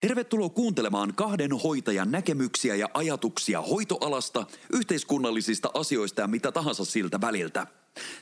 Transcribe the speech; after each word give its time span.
Tervetuloa 0.00 0.48
kuuntelemaan 0.48 1.14
kahden 1.14 1.52
hoitajan 1.52 2.10
näkemyksiä 2.10 2.74
ja 2.74 2.88
ajatuksia 2.94 3.62
hoitoalasta, 3.62 4.46
yhteiskunnallisista 4.72 5.70
asioista 5.74 6.20
ja 6.20 6.26
mitä 6.26 6.52
tahansa 6.52 6.84
siltä 6.84 7.20
väliltä. 7.20 7.66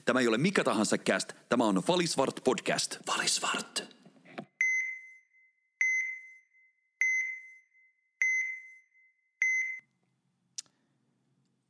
Tämä 0.04 0.20
ei 0.20 0.28
ole 0.28 0.38
mikä 0.38 0.64
tahansa 0.64 0.98
cast, 0.98 1.32
tämä 1.48 1.64
on 1.64 1.82
Valisvart 1.88 2.40
podcast. 2.44 2.96
Valisvart. 3.06 3.98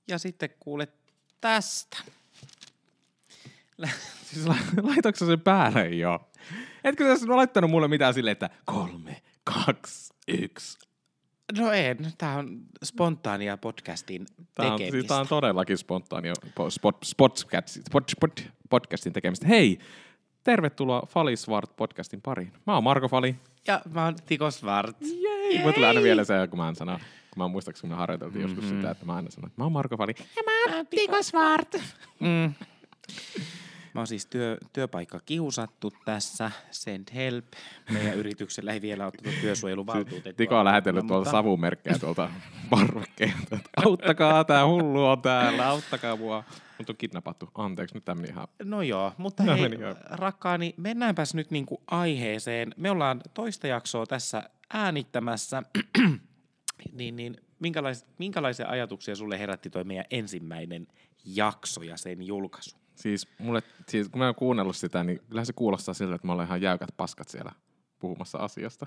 Ja 0.08 0.18
sitten 0.18 0.50
kuulet 0.60 0.90
tästä. 1.40 1.98
Siis 4.24 4.46
la- 4.46 4.56
sen 5.12 5.40
päälle 5.40 5.88
jo? 5.88 6.30
Etkö 6.84 7.16
sä 7.16 7.26
laittanut 7.28 7.70
mulle 7.70 7.88
mitään 7.88 8.14
silleen, 8.14 8.32
että 8.32 8.50
kolme, 8.64 9.22
kaksi, 9.54 10.14
yksi. 10.28 10.78
No 11.58 11.72
en, 11.72 12.12
tää 12.18 12.36
on 12.38 12.60
spontaania 12.84 13.56
podcastin 13.56 14.26
Tämä 14.54 14.68
on, 14.72 14.78
tekemistä. 14.78 14.92
siis 14.96 15.06
tää 15.06 15.20
on 15.20 15.28
todellakin 15.28 15.78
spontaania 15.78 16.32
po- 16.46 16.70
spot, 16.70 16.96
spot, 17.04 17.36
spot, 17.38 18.08
spot, 18.08 18.44
podcastin 18.70 19.12
tekemistä. 19.12 19.46
Hei, 19.46 19.78
tervetuloa 20.44 21.02
Fali 21.08 21.36
Svart 21.36 21.76
podcastin 21.76 22.20
pariin. 22.22 22.52
Mä 22.66 22.74
oon 22.74 22.84
Marko 22.84 23.08
Fali. 23.08 23.36
Ja 23.66 23.80
mä 23.92 24.04
oon 24.04 24.14
Tiko 24.26 24.50
Svart. 24.50 24.96
Jei. 25.00 25.58
Mulla 25.58 25.72
tulee 25.72 25.88
aina 25.88 26.02
vielä 26.02 26.24
se, 26.24 26.34
kun 26.50 26.58
mä 26.58 26.68
en 26.68 26.76
sano. 26.76 26.98
Kun 27.30 27.42
mä 27.44 27.48
muistaakseni 27.48 27.90
me 27.90 27.96
harjoiteltiin 27.96 28.44
mm-hmm. 28.44 28.56
Mhm. 28.56 28.62
joskus 28.64 28.78
sitä, 28.78 28.90
että 28.90 29.06
mä 29.06 29.14
aina 29.14 29.30
sanon, 29.30 29.46
että 29.48 29.60
mä 29.60 29.64
oon 29.64 29.72
Marko 29.72 29.96
Fali. 29.96 30.14
Ja 30.36 30.42
mä 30.46 30.76
oon 30.76 30.86
Tiko 30.86 31.22
Svart. 31.22 31.74
Mm. 32.20 32.54
Mä 33.98 34.00
oon 34.00 34.06
siis 34.06 34.26
työ, 34.26 34.58
työpaikka 34.72 35.20
kiusattu 35.26 35.92
tässä, 36.04 36.50
Send 36.70 37.08
Help. 37.14 37.44
Meidän 37.90 38.14
yrityksellä 38.20 38.72
ei 38.72 38.82
vielä 38.82 39.04
ole 39.04 39.12
tuota 39.22 39.38
työsuojeluvaltuutettua. 39.40 40.32
Tiko 40.32 40.58
on 40.58 40.64
lähetellyt 40.64 41.06
tuolta 41.06 41.18
mutta- 41.18 41.30
savumerkkejä 41.30 41.98
tuolta 41.98 42.30
parvekkeelta. 42.70 43.58
Auttakaa, 43.76 44.44
tää 44.44 44.66
hullu 44.66 45.04
on 45.04 45.22
täällä, 45.22 45.68
auttakaa 45.68 46.16
mua. 46.16 46.44
Mut 46.78 46.90
on 46.90 46.96
kidnappattu. 46.96 47.48
Anteeksi, 47.54 47.94
nyt 47.94 48.04
tämä 48.04 48.22
ihan... 48.28 48.48
No 48.64 48.82
joo, 48.82 49.12
mutta 49.18 49.42
No 49.42 49.56
hei, 49.56 49.76
joo. 49.80 49.94
rakkaani, 50.10 50.74
mennäänpäs 50.76 51.34
nyt 51.34 51.50
niinku 51.50 51.82
aiheeseen. 51.86 52.74
Me 52.76 52.90
ollaan 52.90 53.20
toista 53.34 53.66
jaksoa 53.66 54.06
tässä 54.06 54.50
äänittämässä, 54.72 55.62
niin, 56.92 57.16
niin 57.16 57.36
minkälais, 57.58 58.06
minkälaisia 58.18 58.68
ajatuksia 58.68 59.16
sulle 59.16 59.38
herätti 59.38 59.70
toi 59.70 59.84
meidän 59.84 60.06
ensimmäinen 60.10 60.86
jakso 61.24 61.82
ja 61.82 61.96
sen 61.96 62.22
julkaisu? 62.22 62.87
Siis, 62.98 63.28
mulle, 63.38 63.62
siis 63.88 64.08
kun 64.08 64.18
mä 64.18 64.24
oon 64.26 64.34
kuunnellut 64.34 64.76
sitä, 64.76 65.04
niin 65.04 65.20
kyllähän 65.28 65.46
se 65.46 65.52
kuulostaa 65.52 65.94
siltä, 65.94 66.14
että 66.14 66.26
mä 66.26 66.32
olen 66.32 66.46
ihan 66.46 66.62
jäykät 66.62 66.88
paskat 66.96 67.28
siellä 67.28 67.52
puhumassa 67.98 68.38
asiasta. 68.38 68.86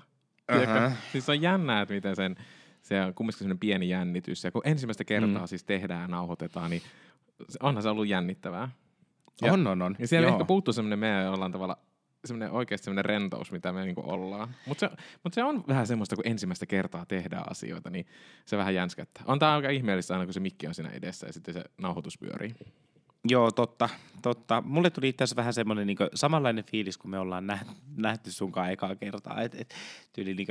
Ähä. 0.51 0.91
Siis 1.11 1.29
on 1.29 1.41
jännää, 1.41 1.81
että 1.81 1.93
miten 1.93 2.15
sen, 2.15 2.35
se 2.81 3.01
on 3.01 3.13
kumminkin 3.13 3.37
sellainen 3.39 3.59
pieni 3.59 3.89
jännitys. 3.89 4.43
Ja 4.43 4.51
kun 4.51 4.61
ensimmäistä 4.65 5.03
kertaa 5.03 5.41
Mm. 5.41 5.47
siis 5.47 5.63
tehdään 5.63 6.01
ja 6.01 6.07
nauhoitetaan, 6.07 6.69
niin 6.69 6.81
se- 7.49 7.59
onhan 7.63 7.83
se 7.83 7.89
ollut 7.89 8.07
jännittävää. 8.07 8.69
Ja- 9.41 9.47
Ja, 9.47 9.53
on, 9.53 9.67
on, 9.67 9.81
on. 9.81 9.95
Ja 9.99 10.07
siellä 10.07 10.27
Joo. 10.27 10.35
ehkä 10.35 10.45
puuttuu 10.45 10.73
semmoinen 10.73 10.99
meidän 10.99 11.25
jollain 11.25 11.51
tavalla 11.51 11.77
semmoinen 12.25 12.51
oikeasti 12.51 12.85
semmoinen 12.85 13.05
rentous, 13.05 13.51
mitä 13.51 13.73
me 13.73 13.85
niinku 13.85 14.03
ollaan. 14.05 14.55
Mutta 14.65 14.79
se, 14.89 14.95
mut 15.23 15.33
se 15.33 15.43
on 15.43 15.63
vähän 15.67 15.87
semmoista, 15.87 16.15
kun 16.15 16.27
ensimmäistä 16.27 16.65
kertaa 16.65 17.05
tehdään 17.05 17.43
asioita, 17.51 17.89
niin 17.89 18.05
se 18.45 18.57
vähän 18.57 18.75
jänskättää. 18.75 19.23
On 19.27 19.39
tää 19.39 19.53
aika 19.55 19.69
ihmeellistä 19.69 20.13
aina, 20.13 20.25
kun 20.25 20.33
se 20.33 20.39
mikki 20.39 20.67
on 20.67 20.73
siinä 20.73 20.89
edessä 20.89 21.27
ja 21.27 21.33
sitten 21.33 21.53
se 21.53 21.63
nauhoitus 21.77 22.17
pyörii. 22.17 22.55
Joo, 23.29 23.51
totta, 23.51 23.89
totta. 24.21 24.63
Mulle 24.65 24.89
tuli 24.89 25.09
itse 25.09 25.23
asiassa 25.23 25.35
vähän 25.35 25.53
semmoinen 25.53 25.87
niin 25.87 25.97
samanlainen 26.15 26.63
fiilis, 26.63 26.97
kun 26.97 27.11
me 27.11 27.19
ollaan 27.19 27.47
nähty, 27.47 27.71
nähty 27.97 28.31
sunkaan 28.31 28.71
ekaa 28.71 28.95
kertaa. 28.95 29.41
Et, 29.41 29.55
et, 29.55 29.73
tyyli 30.13 30.33
niin 30.33 30.47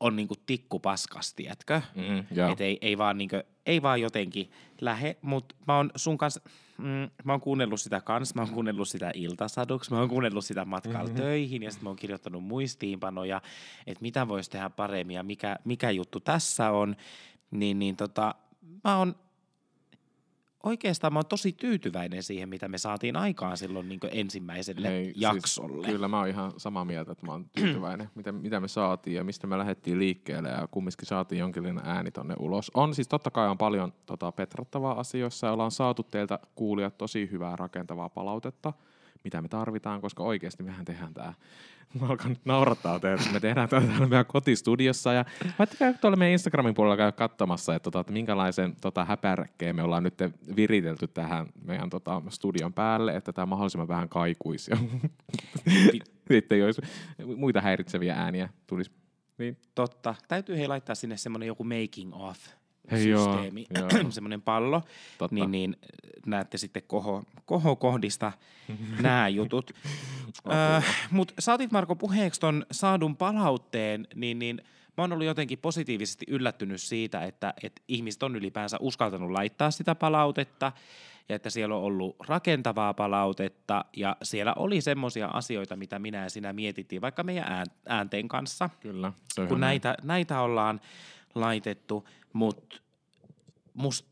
on 0.00 0.16
niin 0.16 0.28
tikku 0.46 0.78
paskasti, 0.80 1.48
etkö? 1.48 1.80
Mm, 1.94 2.24
joo. 2.36 2.52
Et 2.52 2.60
ei, 2.60 2.78
ei, 2.80 2.98
vaan 2.98 3.18
niinku, 3.18 3.36
ei 3.66 3.82
vaan 3.82 4.00
jotenkin 4.00 4.50
lähe, 4.80 5.16
mutta 5.22 5.54
mä 5.66 5.76
oon 5.76 5.90
sun 5.96 6.18
kanssa, 6.18 6.40
mm, 6.78 7.10
mä 7.24 7.32
oon 7.32 7.40
kuunnellut 7.40 7.80
sitä 7.80 8.00
kans, 8.00 8.34
mä 8.34 8.42
oon 8.42 8.50
kuunnellut 8.50 8.88
sitä 8.88 9.10
iltasaduksi, 9.14 9.90
mä 9.90 9.98
oon 9.98 10.08
kuunnellut 10.08 10.44
sitä 10.44 10.64
matkalla 10.64 10.98
Mhm. 10.98 11.08
mm-hmm. 11.08 11.22
töihin 11.22 11.62
ja 11.62 11.70
sitten 11.70 11.84
mä 11.84 11.90
oon 11.90 11.96
kirjoittanut 11.96 12.44
muistiinpanoja, 12.44 13.40
että 13.86 14.02
mitä 14.02 14.28
voisi 14.28 14.50
tehdä 14.50 14.70
paremmin 14.70 15.14
ja 15.14 15.22
mikä, 15.22 15.56
mikä 15.64 15.90
juttu 15.90 16.20
tässä 16.20 16.70
on, 16.70 16.96
niin, 17.50 17.78
niin 17.78 17.96
tota, 17.96 18.34
mä 18.84 18.96
oon 18.98 19.16
oikeastaan 20.64 21.12
mä 21.12 21.18
oon 21.18 21.26
tosi 21.26 21.52
tyytyväinen 21.52 22.22
siihen, 22.22 22.48
mitä 22.48 22.68
me 22.68 22.78
saatiin 22.78 23.16
aikaan 23.16 23.56
silloin 23.56 23.88
niin 23.88 24.00
ensimmäiselle 24.10 24.88
Hei, 24.88 25.12
jaksolle. 25.16 25.74
Siis, 25.74 25.86
kyllä 25.86 26.08
mä 26.08 26.18
oon 26.18 26.28
ihan 26.28 26.52
samaa 26.56 26.84
mieltä, 26.84 27.12
että 27.12 27.26
mä 27.26 27.32
oon 27.32 27.46
tyytyväinen, 27.58 28.10
mitä, 28.14 28.32
mitä 28.32 28.60
me 28.60 28.68
saatiin 28.68 29.16
ja 29.16 29.24
mistä 29.24 29.46
me 29.46 29.58
lähdettiin 29.58 29.98
liikkeelle 29.98 30.48
ja 30.48 30.68
kumminkin 30.70 31.06
saatiin 31.06 31.38
jonkinlainen 31.38 31.86
ääni 31.86 32.10
tonne 32.10 32.34
ulos. 32.38 32.70
On 32.74 32.94
siis 32.94 33.08
totta 33.08 33.30
kai 33.30 33.48
on 33.48 33.58
paljon 33.58 33.92
tota, 34.06 34.32
petrattavaa 34.32 35.00
asioissa 35.00 35.46
ja 35.46 35.52
ollaan 35.52 35.70
saatu 35.70 36.02
teiltä 36.02 36.38
kuulijat 36.54 36.98
tosi 36.98 37.28
hyvää 37.32 37.56
rakentavaa 37.56 38.08
palautetta, 38.08 38.72
mitä 39.24 39.42
me 39.42 39.48
tarvitaan, 39.48 40.00
koska 40.00 40.22
oikeasti 40.22 40.62
mehän 40.62 40.84
tehdään 40.84 41.14
tää. 41.14 41.34
Mä 42.00 42.06
alkan 42.06 42.28
nyt 42.30 42.44
naurattaa 42.44 43.00
teitä, 43.00 43.22
me 43.32 43.40
tehdään 43.40 43.68
tätä 43.68 43.86
täällä 43.86 44.06
meidän 44.06 44.26
kotistudiossa 44.26 45.12
ja 45.12 45.24
käydä 45.78 45.98
tuolla 45.98 46.16
meidän 46.16 46.32
Instagramin 46.32 46.74
puolella 46.74 46.96
käydä 46.96 47.12
katsomassa, 47.12 47.74
että, 47.74 47.84
tota, 47.84 48.00
että 48.00 48.12
minkälaisen 48.12 48.76
tota, 48.80 49.04
häpäräkkeen 49.04 49.76
me 49.76 49.82
ollaan 49.82 50.02
nyt 50.02 50.14
viritelty 50.56 51.08
tähän 51.08 51.46
meidän 51.64 51.90
tota, 51.90 52.22
studion 52.28 52.72
päälle, 52.72 53.16
että 53.16 53.32
tämä 53.32 53.46
mahdollisimman 53.46 53.88
vähän 53.88 54.08
kaikuisi 54.08 54.70
sitten 56.30 56.64
olisi 56.64 56.82
muita 57.36 57.60
häiritseviä 57.60 58.14
ääniä 58.14 58.48
tulisi. 58.66 58.90
Niin. 59.38 59.56
Totta. 59.74 60.14
Täytyy 60.28 60.56
hei 60.56 60.68
laittaa 60.68 60.94
sinne 60.94 61.16
semmoinen 61.16 61.46
joku 61.46 61.64
making 61.64 62.14
of 62.14 62.38
Joo, 63.08 63.32
systeemi, 63.32 63.66
joo. 63.80 64.10
semmoinen 64.10 64.42
pallo, 64.42 64.82
Totta. 65.18 65.34
niin, 65.34 65.50
niin 65.50 65.76
näette 66.26 66.58
sitten 66.58 66.82
koho, 66.86 67.22
kohokohdista 67.46 68.32
nämä 69.02 69.28
jutut. 69.28 69.70
äh, 70.52 71.08
Mutta 71.10 71.34
saatit 71.38 71.72
Marko 71.72 71.96
puheeksi 71.96 72.40
ton 72.40 72.66
saadun 72.70 73.16
palautteen, 73.16 74.06
niin, 74.14 74.38
niin 74.38 74.62
mä 74.96 75.02
oon 75.02 75.12
ollut 75.12 75.26
jotenkin 75.26 75.58
positiivisesti 75.58 76.26
yllättynyt 76.28 76.82
siitä, 76.82 77.24
että, 77.24 77.54
että 77.62 77.82
ihmiset 77.88 78.22
on 78.22 78.36
ylipäänsä 78.36 78.76
uskaltanut 78.80 79.30
laittaa 79.30 79.70
sitä 79.70 79.94
palautetta 79.94 80.72
ja 81.28 81.36
että 81.36 81.50
siellä 81.50 81.76
on 81.76 81.82
ollut 81.82 82.16
rakentavaa 82.26 82.94
palautetta 82.94 83.84
ja 83.96 84.16
siellä 84.22 84.52
oli 84.56 84.80
semmoisia 84.80 85.26
asioita, 85.26 85.76
mitä 85.76 85.98
minä 85.98 86.22
ja 86.22 86.30
sinä 86.30 86.52
mietittiin 86.52 87.02
vaikka 87.02 87.22
meidän 87.22 87.52
ään- 87.52 87.66
äänten 87.88 88.28
kanssa 88.28 88.70
Kyllä, 88.80 89.12
kun 89.48 89.60
näitä, 89.60 89.94
näitä 90.02 90.40
ollaan 90.40 90.80
laitettu, 91.34 92.08
mutta 92.34 92.76
must, 93.74 94.06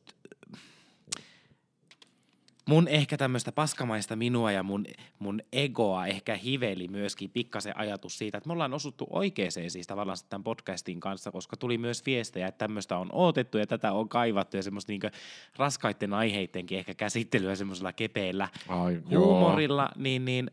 mun 2.69 2.88
ehkä 2.88 3.16
tämmöistä 3.16 3.53
paskamaista 3.53 4.16
minua 4.16 4.53
ja 4.53 4.62
mun, 4.62 4.87
mun 5.19 5.41
egoa 5.53 6.06
ehkä 6.06 6.37
hiveli 6.37 6.88
myöskin 6.88 7.31
pikkasen 7.31 7.77
ajatus 7.77 8.19
siitä, 8.19 8.38
että 8.38 8.49
me 8.49 8.53
ollaan 8.53 8.75
osuttu 8.75 9.06
oikeeseen 9.11 9.71
siis 9.71 9.87
tavallaan 9.87 10.19
tämän 10.28 10.44
podcastin 10.44 11.00
kanssa, 11.00 11.31
koska 11.32 11.56
tuli 11.56 11.78
myös 11.78 12.06
viestejä, 12.06 12.47
että 12.49 12.59
tämmöistä 12.59 12.97
on 12.97 13.12
odotettu 13.12 13.59
ja 13.59 13.66
tätä 13.66 13.93
on 13.93 14.09
kaivattu 14.09 14.56
ja 14.56 14.62
semmoista 14.62 14.93
niinku 14.93 15.09
raskaiden 15.56 16.15
aiheittenkin 16.15 16.78
ehkä 16.78 16.94
käsittelyä 16.94 17.55
semmoisella 17.55 17.93
kepeillä 17.93 18.49
Ai, 18.69 19.03
joo. 19.09 19.25
huumorilla, 19.25 19.88
niin, 19.97 20.25
niin 20.25 20.50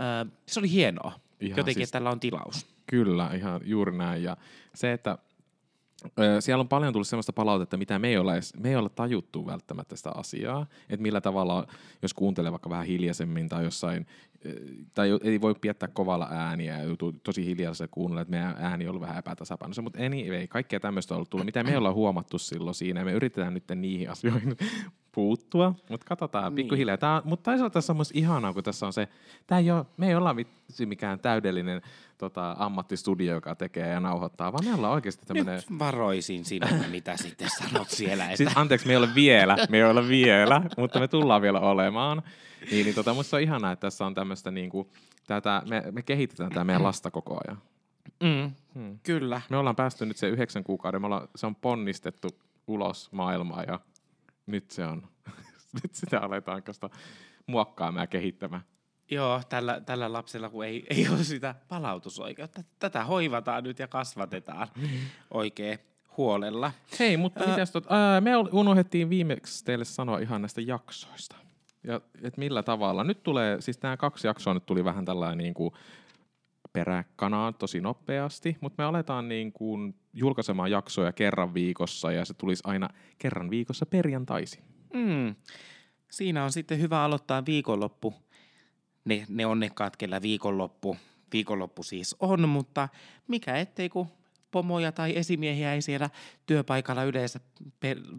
äh, 0.00 0.32
se 0.46 0.60
oli 0.60 0.70
hienoa. 0.70 1.12
Ihan 1.40 1.58
Jotenkin, 1.58 1.74
siis- 1.74 1.88
että 1.88 1.98
tällä 1.98 2.10
on 2.10 2.20
tilaus. 2.20 2.66
Kyllä, 2.86 3.30
ihan 3.34 3.60
juuri 3.64 3.96
näin. 3.96 4.22
Ja 4.22 4.36
se, 4.74 4.92
että 4.92 5.18
siellä 6.40 6.60
on 6.60 6.68
paljon 6.68 6.92
tullut 6.92 7.08
sellaista 7.08 7.32
palautetta, 7.32 7.76
mitä 7.76 7.98
me 7.98 8.08
ei 8.08 8.18
olla, 8.18 8.34
edes, 8.34 8.54
me 8.56 8.68
ei 8.68 8.76
olla 8.76 8.88
tajuttu 8.88 9.46
välttämättä 9.46 9.96
sitä 9.96 10.10
asiaa. 10.14 10.66
Että 10.88 11.02
millä 11.02 11.20
tavalla, 11.20 11.66
jos 12.02 12.14
kuuntelee 12.14 12.50
vaikka 12.52 12.70
vähän 12.70 12.86
hiljaisemmin 12.86 13.48
tai 13.48 13.64
jossain, 13.64 14.06
tai 14.94 15.08
ei 15.22 15.40
voi 15.40 15.54
piettää 15.54 15.88
kovalla 15.88 16.28
ääniä 16.30 16.82
joutuu 16.82 17.12
tosi 17.12 17.46
hiljaisella 17.46 17.88
kuunnella, 17.90 18.20
että 18.22 18.30
meidän 18.30 18.56
ääni 18.58 18.84
on 18.84 18.90
ollut 18.90 19.02
vähän 19.02 19.18
epätasapainossa. 19.18 19.82
Mutta 19.82 20.04
anyway, 20.04 20.46
kaikkea 20.46 20.80
tämmöistä 20.80 21.14
on 21.14 21.16
ollut 21.16 21.30
tullut, 21.30 21.46
mitä 21.46 21.64
me 21.64 21.76
ollaan 21.76 21.94
huomattu 21.94 22.38
silloin 22.38 22.74
siinä. 22.74 23.00
Ja 23.00 23.04
me 23.04 23.12
yritetään 23.12 23.54
nyt 23.54 23.64
niihin 23.74 24.10
asioihin 24.10 24.56
puuttua, 25.12 25.74
mutta 25.90 26.06
katsotaan 26.06 26.44
Niin. 26.44 26.54
pikkuhiljaa. 26.56 26.96
Tää, 26.96 27.22
mutta 27.24 27.50
toisaalta 27.50 27.72
tässä 27.72 27.92
on 27.92 27.96
myös 27.96 28.10
ihanaa, 28.14 28.52
kun 28.52 28.62
tässä 28.64 28.86
on 28.86 28.92
se, 28.92 29.08
tää 29.46 29.58
ei 29.58 29.70
ole, 29.70 29.84
me 29.96 30.08
ei 30.08 30.14
olla 30.14 30.36
vitsi 30.36 30.86
mikään 30.86 31.18
täydellinen 31.20 31.82
tota, 32.18 32.56
ammattistudio, 32.58 33.34
joka 33.34 33.54
tekee 33.54 33.88
ja 33.88 34.00
nauhoittaa, 34.00 34.52
vaan 34.52 34.64
me 34.64 34.74
ollaan 34.74 34.92
oikeasti 34.92 35.26
tämmöinen... 35.26 35.54
Nyt 35.56 35.78
varoisin 35.78 36.44
sinua, 36.44 36.68
mitä 36.90 37.16
sitten 37.16 37.48
sanot 37.58 37.88
siellä. 37.90 38.24
Että... 38.24 38.36
Siis, 38.36 38.50
anteeksi, 38.56 38.86
me 38.86 38.92
ei 38.92 38.96
ole 38.96 39.08
vielä, 39.14 39.56
me 39.68 39.76
ei 39.76 39.84
ole 39.84 40.08
vielä, 40.08 40.62
mutta 40.76 41.00
me 41.00 41.08
tullaan 41.08 41.42
vielä 41.42 41.60
olemaan. 41.60 42.22
Niin, 42.70 42.84
niin 42.84 42.94
tota, 42.94 43.14
musta 43.14 43.36
on 43.36 43.42
ihanaa, 43.42 43.72
että 43.72 43.86
tässä 43.86 44.06
on 44.06 44.14
tämmöistä 44.14 44.50
niinku, 44.50 44.90
tätä, 45.26 45.62
me, 45.68 45.82
me 45.90 46.02
kehitetään 46.02 46.50
tämä 46.50 46.64
meidän 46.64 46.82
lasta 46.82 47.10
koko 47.10 47.40
ajan. 47.46 47.58
Mm, 48.22 48.50
Hmm. 48.74 48.98
kyllä. 49.02 49.40
Me 49.50 49.56
ollaan 49.56 49.76
päästy 49.76 50.06
nyt 50.06 50.16
se 50.16 50.28
yhdeksän 50.28 50.64
kuukauden, 50.64 51.00
me 51.00 51.06
ollaan, 51.06 51.28
se 51.36 51.46
on 51.46 51.54
ponnistettu 51.54 52.28
ulos 52.66 53.12
maailmaa 53.12 53.62
ja 53.62 53.80
nyt 54.50 54.70
se 54.70 54.84
on, 54.86 55.08
nyt 55.82 55.94
sitä 55.94 56.20
aletaan 56.20 56.62
kanssa 56.62 56.90
muokkaamaan 57.46 58.02
ja 58.02 58.06
kehittämään. 58.06 58.62
Joo, 59.10 59.40
tällä, 59.48 59.80
tällä 59.80 60.12
lapsella 60.12 60.48
kun 60.48 60.64
ei, 60.64 60.86
ei 60.90 61.08
ole 61.08 61.24
sitä 61.24 61.54
palautusoikeutta. 61.68 62.62
Tätä 62.78 63.04
hoivataan 63.04 63.64
nyt 63.64 63.78
ja 63.78 63.88
kasvatetaan 63.88 64.68
oikein 65.30 65.78
huolella. 66.16 66.72
Hei, 66.98 67.16
mutta 67.16 67.44
Ää- 67.44 67.50
mitäs 67.50 67.70
tot, 67.70 67.86
ää, 67.88 68.20
me 68.20 68.36
unohdettiin 68.36 69.10
viimeksi 69.10 69.64
teille 69.64 69.84
sanoa 69.84 70.18
ihan 70.18 70.42
näistä 70.42 70.60
jaksoista. 70.60 71.36
Ja 71.84 72.00
et 72.22 72.36
millä 72.36 72.62
tavalla. 72.62 73.04
Nyt 73.04 73.22
tulee, 73.22 73.60
siis 73.60 73.82
nämä 73.82 73.96
kaksi 73.96 74.26
jaksoa 74.26 74.54
nyt 74.54 74.66
tuli 74.66 74.84
vähän 74.84 75.04
tällainen 75.04 75.38
niin 75.38 75.54
kuin 75.54 75.74
peräkanaan 76.72 77.54
tosi 77.54 77.80
nopeasti, 77.80 78.56
mutta 78.60 78.82
me 78.82 78.86
aletaan 78.86 79.28
niin 79.28 79.52
kuin 79.52 79.94
julkaisemaan 80.12 80.70
jaksoja 80.70 81.12
kerran 81.12 81.54
viikossa 81.54 82.12
ja 82.12 82.24
se 82.24 82.34
tulisi 82.34 82.62
aina 82.66 82.88
kerran 83.18 83.50
viikossa 83.50 83.86
perjantaisin. 83.86 84.64
Mm. 84.94 85.34
Siinä 86.10 86.44
on 86.44 86.52
sitten 86.52 86.80
hyvä 86.80 87.04
aloittaa 87.04 87.46
viikonloppu. 87.46 88.14
Ne, 89.04 89.26
ne 89.28 89.46
onnekkaat, 89.46 89.96
kellä 89.96 90.22
viikonloppu, 90.22 90.96
viikonloppu 91.32 91.82
siis 91.82 92.16
on, 92.20 92.48
mutta 92.48 92.88
mikä 93.28 93.56
ettei 93.56 93.88
kun 93.88 94.06
pomoja 94.50 94.92
tai 94.92 95.16
esimiehiä 95.16 95.74
ei 95.74 95.82
siellä 95.82 96.10
työpaikalla 96.46 97.04
yleensä 97.04 97.40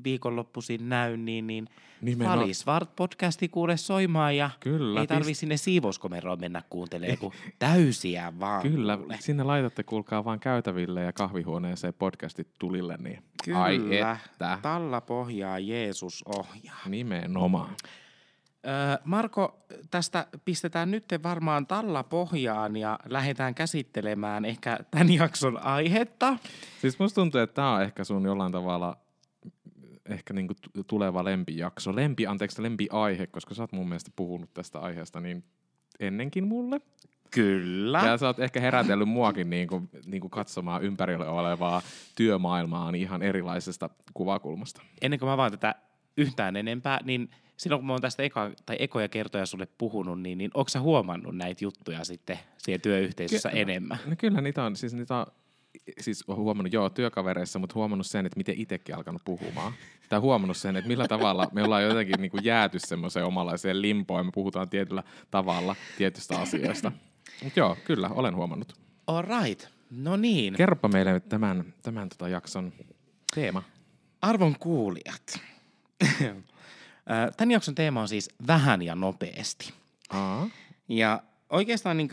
viikonloppuisin 0.04 0.89
näy, 0.89 1.18
niin, 1.18 1.48
niin 1.48 1.68
Nimenomaan. 2.01 2.54
Svart 2.56 2.95
podcasti 2.95 3.50
kuule 3.50 3.78
soimaan 3.78 4.38
ja 4.38 4.50
Kyllä, 4.60 5.01
ei 5.01 5.07
tarvi 5.07 5.31
pist- 5.31 5.36
sinne 5.36 5.57
siivouskomeroon 5.57 6.39
mennä 6.39 6.62
kuuntelemaan, 6.69 7.18
kun 7.18 7.31
täysiä 7.60 8.33
vaan 8.39 8.62
Kyllä, 8.62 8.98
kuule. 8.98 9.18
sinne 9.19 9.44
laitatte 9.44 9.83
kuulkaa 9.83 10.25
vaan 10.25 10.39
käytäville 10.39 11.01
ja 11.01 11.13
kahvihuoneeseen 11.13 11.94
podcastit 11.94 12.48
tulille, 12.60 12.98
niin 13.00 13.24
Kyllä, 13.45 13.62
ai 13.62 13.80
että, 13.98 14.60
talla 14.62 15.01
pohjaa 15.01 15.60
Jeesus 15.60 16.24
ohjaa. 16.36 16.77
nimenomaan. 16.89 17.75
Marko, 19.04 19.66
tästä 19.92 20.28
pistetään 20.46 20.92
nyt 20.92 21.06
varmaan 21.24 21.68
talla 21.68 22.04
pohjaan 22.04 22.75
ja 22.75 23.00
lähdetään 23.06 23.56
käsittelemään 23.56 24.46
ehkä 24.46 24.80
tämän 24.92 25.13
jakson 25.13 25.63
aihetta. 25.63 26.38
Siis 26.81 27.00
musta 27.00 27.22
tuntuu, 27.22 27.42
että 27.42 27.54
tää 27.54 27.72
on 27.72 27.81
ehkä 27.81 28.04
sun 28.04 28.25
jollain 28.25 28.52
tavalla 28.52 28.98
ehkä 30.06 30.34
niinku 30.34 30.54
tuleva 30.88 31.24
lempijakso. 31.24 31.96
Lempi, 31.96 32.28
anteeksi, 32.28 32.63
lempiaihe, 32.63 33.28
koska 33.28 33.54
sä 33.54 33.63
oot 33.63 33.72
mun 33.72 33.88
mielestä 33.88 34.12
puhunut 34.16 34.54
tästä 34.54 34.80
aiheesta 34.80 35.19
niin 35.19 35.44
ennenkin 36.00 36.48
mulle. 36.48 36.81
Kyllä. 37.31 38.02
Ja 38.06 38.18
sä 38.18 38.28
oot 38.28 38.40
ehkä 38.40 38.60
herätellyt 38.60 39.10
muakin 39.10 39.50
niinku, 39.50 39.90
niinku 40.06 40.30
katsomaan 40.30 40.84
ympärillä 40.84 41.25
olevaa 41.25 41.81
työmaailmaa 42.16 42.92
niin 42.92 43.02
ihan 43.02 43.22
erilaisesta 43.22 43.90
kuvakulmasta. 44.13 44.81
Ennen 45.02 45.19
kuin 45.19 45.30
mä 45.30 45.38
vaan 45.38 45.52
tätä 45.52 45.75
yhtään 46.18 46.56
enempää, 46.56 47.00
niin 47.04 47.30
silloin 47.62 47.80
kun 47.80 47.88
mä 47.88 47.94
oon 47.94 48.02
tästä 48.02 48.24
eka, 48.24 48.52
tai 48.66 48.75
ekoja 48.80 49.08
kertoja 49.08 49.46
sulle 49.46 49.68
puhunut, 49.78 50.22
niin, 50.22 50.38
niin 50.38 50.52
onko 50.54 50.69
sä 50.69 50.80
huomannut 50.80 51.36
näitä 51.36 51.63
juttuja 51.63 52.04
sitten 52.04 52.40
siellä 52.58 52.81
työyhteisössä 52.81 53.50
Ky- 53.50 53.60
enemmän? 53.60 54.00
No 54.06 54.16
kyllä 54.18 54.42
niitä 54.42 54.63
on, 54.63 54.75
siis 54.75 54.94
niitä 54.94 55.18
on, 55.18 55.25
siis 56.00 56.24
on 56.28 56.36
huomannut 56.36 56.74
joo 56.74 56.90
työkavereissa, 56.90 57.60
mutta 57.60 57.75
huomannut 57.75 58.08
sen, 58.08 58.25
että 58.25 58.38
miten 58.38 58.56
itsekin 58.58 58.96
alkanut 58.96 59.22
puhumaan. 59.25 59.74
Tai 60.10 60.19
huomannut 60.19 60.58
sen, 60.58 60.75
että 60.75 60.88
millä 60.88 61.08
tavalla 61.08 61.48
me 61.52 61.63
ollaan 61.63 61.84
jotenkin 61.84 62.16
niin 62.22 62.31
kuin 62.31 62.44
jääty 62.44 62.80
semmoiseen 62.80 63.25
omanlaiseen 63.25 63.81
limpoon 63.81 64.19
ja 64.19 64.24
me 64.24 64.31
puhutaan 64.34 64.69
tietyllä 64.69 65.04
tavalla 65.31 65.75
tietystä 65.98 66.40
asioista. 66.40 66.92
Mutta 67.44 67.60
joo, 67.60 67.78
kyllä, 67.86 68.10
olen 68.10 68.36
huomannut. 68.36 68.74
All 69.08 69.24
right. 69.44 69.68
No 69.90 70.18
niin. 70.18 70.54
Kerropa 70.54 70.88
meille 70.88 71.13
nyt 71.13 71.30
tämän, 71.30 71.74
tämän 71.84 72.10
tota 72.10 72.30
jakson 72.30 72.74
teema. 73.36 73.63
Arvon 74.22 74.56
kuulijat. 74.60 75.40
Tämän 77.38 77.52
jakson 77.52 77.75
teema 77.75 78.02
on 78.02 78.08
siis 78.08 78.30
vähän 78.48 78.81
ja 78.81 78.96
nopeasti. 78.96 79.74
Aa. 80.10 80.50
Ja 80.88 81.24
oikeastaan 81.50 81.98
niin 81.98 82.10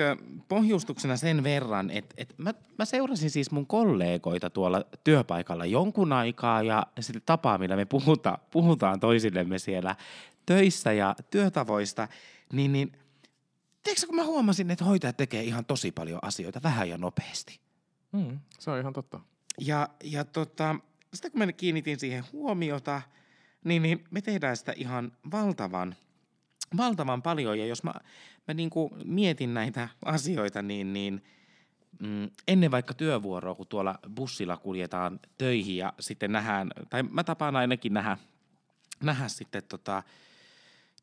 pohjustuksena 0.48 1.16
sen 1.16 1.44
verran, 1.44 1.90
että, 1.90 2.14
että 2.18 2.34
mä, 2.38 2.54
mä 2.78 2.84
seurasin 2.84 3.30
siis 3.30 3.50
mun 3.50 3.66
kollegoita 3.66 4.50
tuolla 4.50 4.84
työpaikalla 5.04 5.66
jonkun 5.66 6.12
aikaa 6.12 6.62
ja 6.62 6.86
sitten 7.00 7.22
tapaa, 7.26 7.58
millä 7.58 7.76
me 7.76 7.84
puhuta, 7.84 8.38
puhutaan 8.50 9.00
toisillemme 9.00 9.58
siellä 9.58 9.96
töissä 10.46 10.92
ja 10.92 11.16
työtavoista, 11.30 12.08
niin, 12.52 12.72
niin 12.72 12.92
tiedätkö, 13.82 14.06
kun 14.06 14.16
mä 14.16 14.24
huomasin, 14.24 14.70
että 14.70 14.84
hoitajat 14.84 15.16
tekee 15.16 15.42
ihan 15.42 15.64
tosi 15.64 15.92
paljon 15.92 16.18
asioita 16.22 16.60
vähän 16.62 16.88
ja 16.88 16.98
nopeasti. 16.98 17.60
Mm, 18.12 18.38
se 18.58 18.70
on 18.70 18.80
ihan 18.80 18.92
totta. 18.92 19.20
Ja, 19.60 19.88
ja 20.04 20.24
tota, 20.24 20.76
sitten 21.14 21.32
kun 21.32 21.38
mä 21.38 21.52
kiinnitin 21.52 21.98
siihen 21.98 22.24
huomiota, 22.32 23.02
niin, 23.64 23.82
niin 23.82 24.04
me 24.10 24.20
tehdään 24.20 24.56
sitä 24.56 24.72
ihan 24.76 25.12
valtavan, 25.30 25.96
valtavan 26.76 27.22
paljon. 27.22 27.58
Ja 27.58 27.66
jos 27.66 27.82
mä, 27.82 27.94
mä 28.48 28.54
niin 28.54 28.70
kuin 28.70 28.92
mietin 29.04 29.54
näitä 29.54 29.88
asioita, 30.04 30.62
niin, 30.62 30.92
niin 30.92 31.24
mm, 32.02 32.30
ennen 32.48 32.70
vaikka 32.70 32.94
työvuoroa, 32.94 33.54
kun 33.54 33.66
tuolla 33.66 33.98
bussilla 34.14 34.56
kuljetaan 34.56 35.20
töihin 35.38 35.76
ja 35.76 35.92
sitten 36.00 36.32
nähdään, 36.32 36.70
tai 36.90 37.02
mä 37.02 37.24
tapaan 37.24 37.56
ainakin 37.56 37.94
nähdä, 37.94 38.16
nähdä 39.02 39.28
sitten 39.28 39.62
tota, 39.68 40.02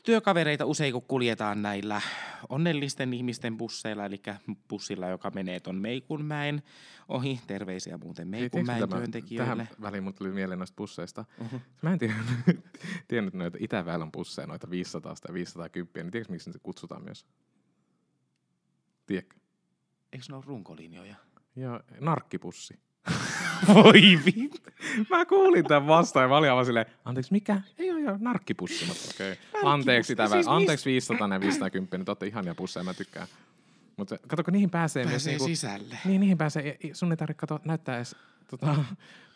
työkavereita 0.06 0.66
usein, 0.66 0.94
kun 0.94 1.02
kuljetaan 1.02 1.62
näillä 1.62 2.02
onnellisten 2.50 3.14
ihmisten 3.14 3.58
busseilla, 3.58 4.06
eli 4.06 4.22
bussilla, 4.70 5.08
joka 5.08 5.30
menee 5.30 5.60
ton 5.60 5.76
Meikunmäen 5.76 6.64
ohi. 7.08 7.40
Terveisiä 7.48 7.98
muuten 7.98 8.28
Meikunmäen 8.28 8.80
tämä- 8.80 8.98
työntekijöille. 8.98 9.64
Tähän 9.64 9.82
väliin 9.82 10.04
mut 10.04 10.16
tuli 10.16 10.32
mieleen 10.32 10.60
noista 10.60 10.76
busseista. 10.76 11.26
Mhm. 11.40 11.56
Mä 11.82 11.94
en 11.94 12.00
tiedä, 12.00 12.14
tiennyt 13.08 13.34
noita 13.34 13.58
Itäväylän 13.62 14.12
busseja, 14.12 14.48
noita 14.48 14.70
500 14.70 15.16
ja 15.28 15.34
510, 15.34 16.06
niin 16.06 16.12
tiedätkö 16.12 16.34
miksi 16.34 16.52
se 16.52 16.60
kutsutaan 16.64 17.04
myös? 17.04 17.26
Tiedätkö? 19.06 19.36
Eikö 20.14 20.26
ne 20.30 20.36
ole 20.36 20.44
runkolinjoja? 20.48 21.16
Joo, 21.56 21.80
narkkipussi. 22.00 22.80
Voi 23.74 24.20
vittu. 24.26 24.72
Mä 25.10 25.26
kuulin 25.26 25.66
tämän 25.66 25.88
vastaan 25.88 26.24
ja 26.24 26.28
mä 26.28 26.38
olin 26.38 26.50
aivan 26.50 26.66
silleen, 26.66 26.86
anteeksi 27.06 27.32
mikä? 27.32 27.62
Ei 27.78 27.92
ole 27.92 28.02
joo, 28.02 28.18
narkkipussi. 28.20 28.86
Okei. 29.10 29.32
Okay. 29.32 29.72
Anteeksi, 29.72 30.08
sitä, 30.08 30.24
Siis 30.24 30.34
siis 30.34 30.48
anteeksi 30.48 30.86
500 30.92 31.28
ja 31.34 31.40
510, 31.40 32.00
niin 32.00 32.06
te 32.06 32.12
ootte 32.12 32.28
ihania 32.28 32.56
busseja, 32.56 32.84
mä 32.84 32.94
tykkään. 32.94 33.28
Mutta 33.98 34.18
kato, 34.28 34.44
kun 34.44 34.52
niihin 34.54 34.70
pääsee, 34.70 35.04
myös 35.04 35.14
Pääsee 35.14 35.32
niinku, 35.32 35.46
sisälle. 35.46 35.98
niin, 36.06 36.22
niihin 36.22 36.38
pääsee, 36.38 36.78
sun 36.94 37.12
ei 37.12 37.18
tarvitse 37.18 37.40
kato, 37.40 37.60
näyttää 37.66 37.96
edes 37.96 38.16
tota, 38.50 38.76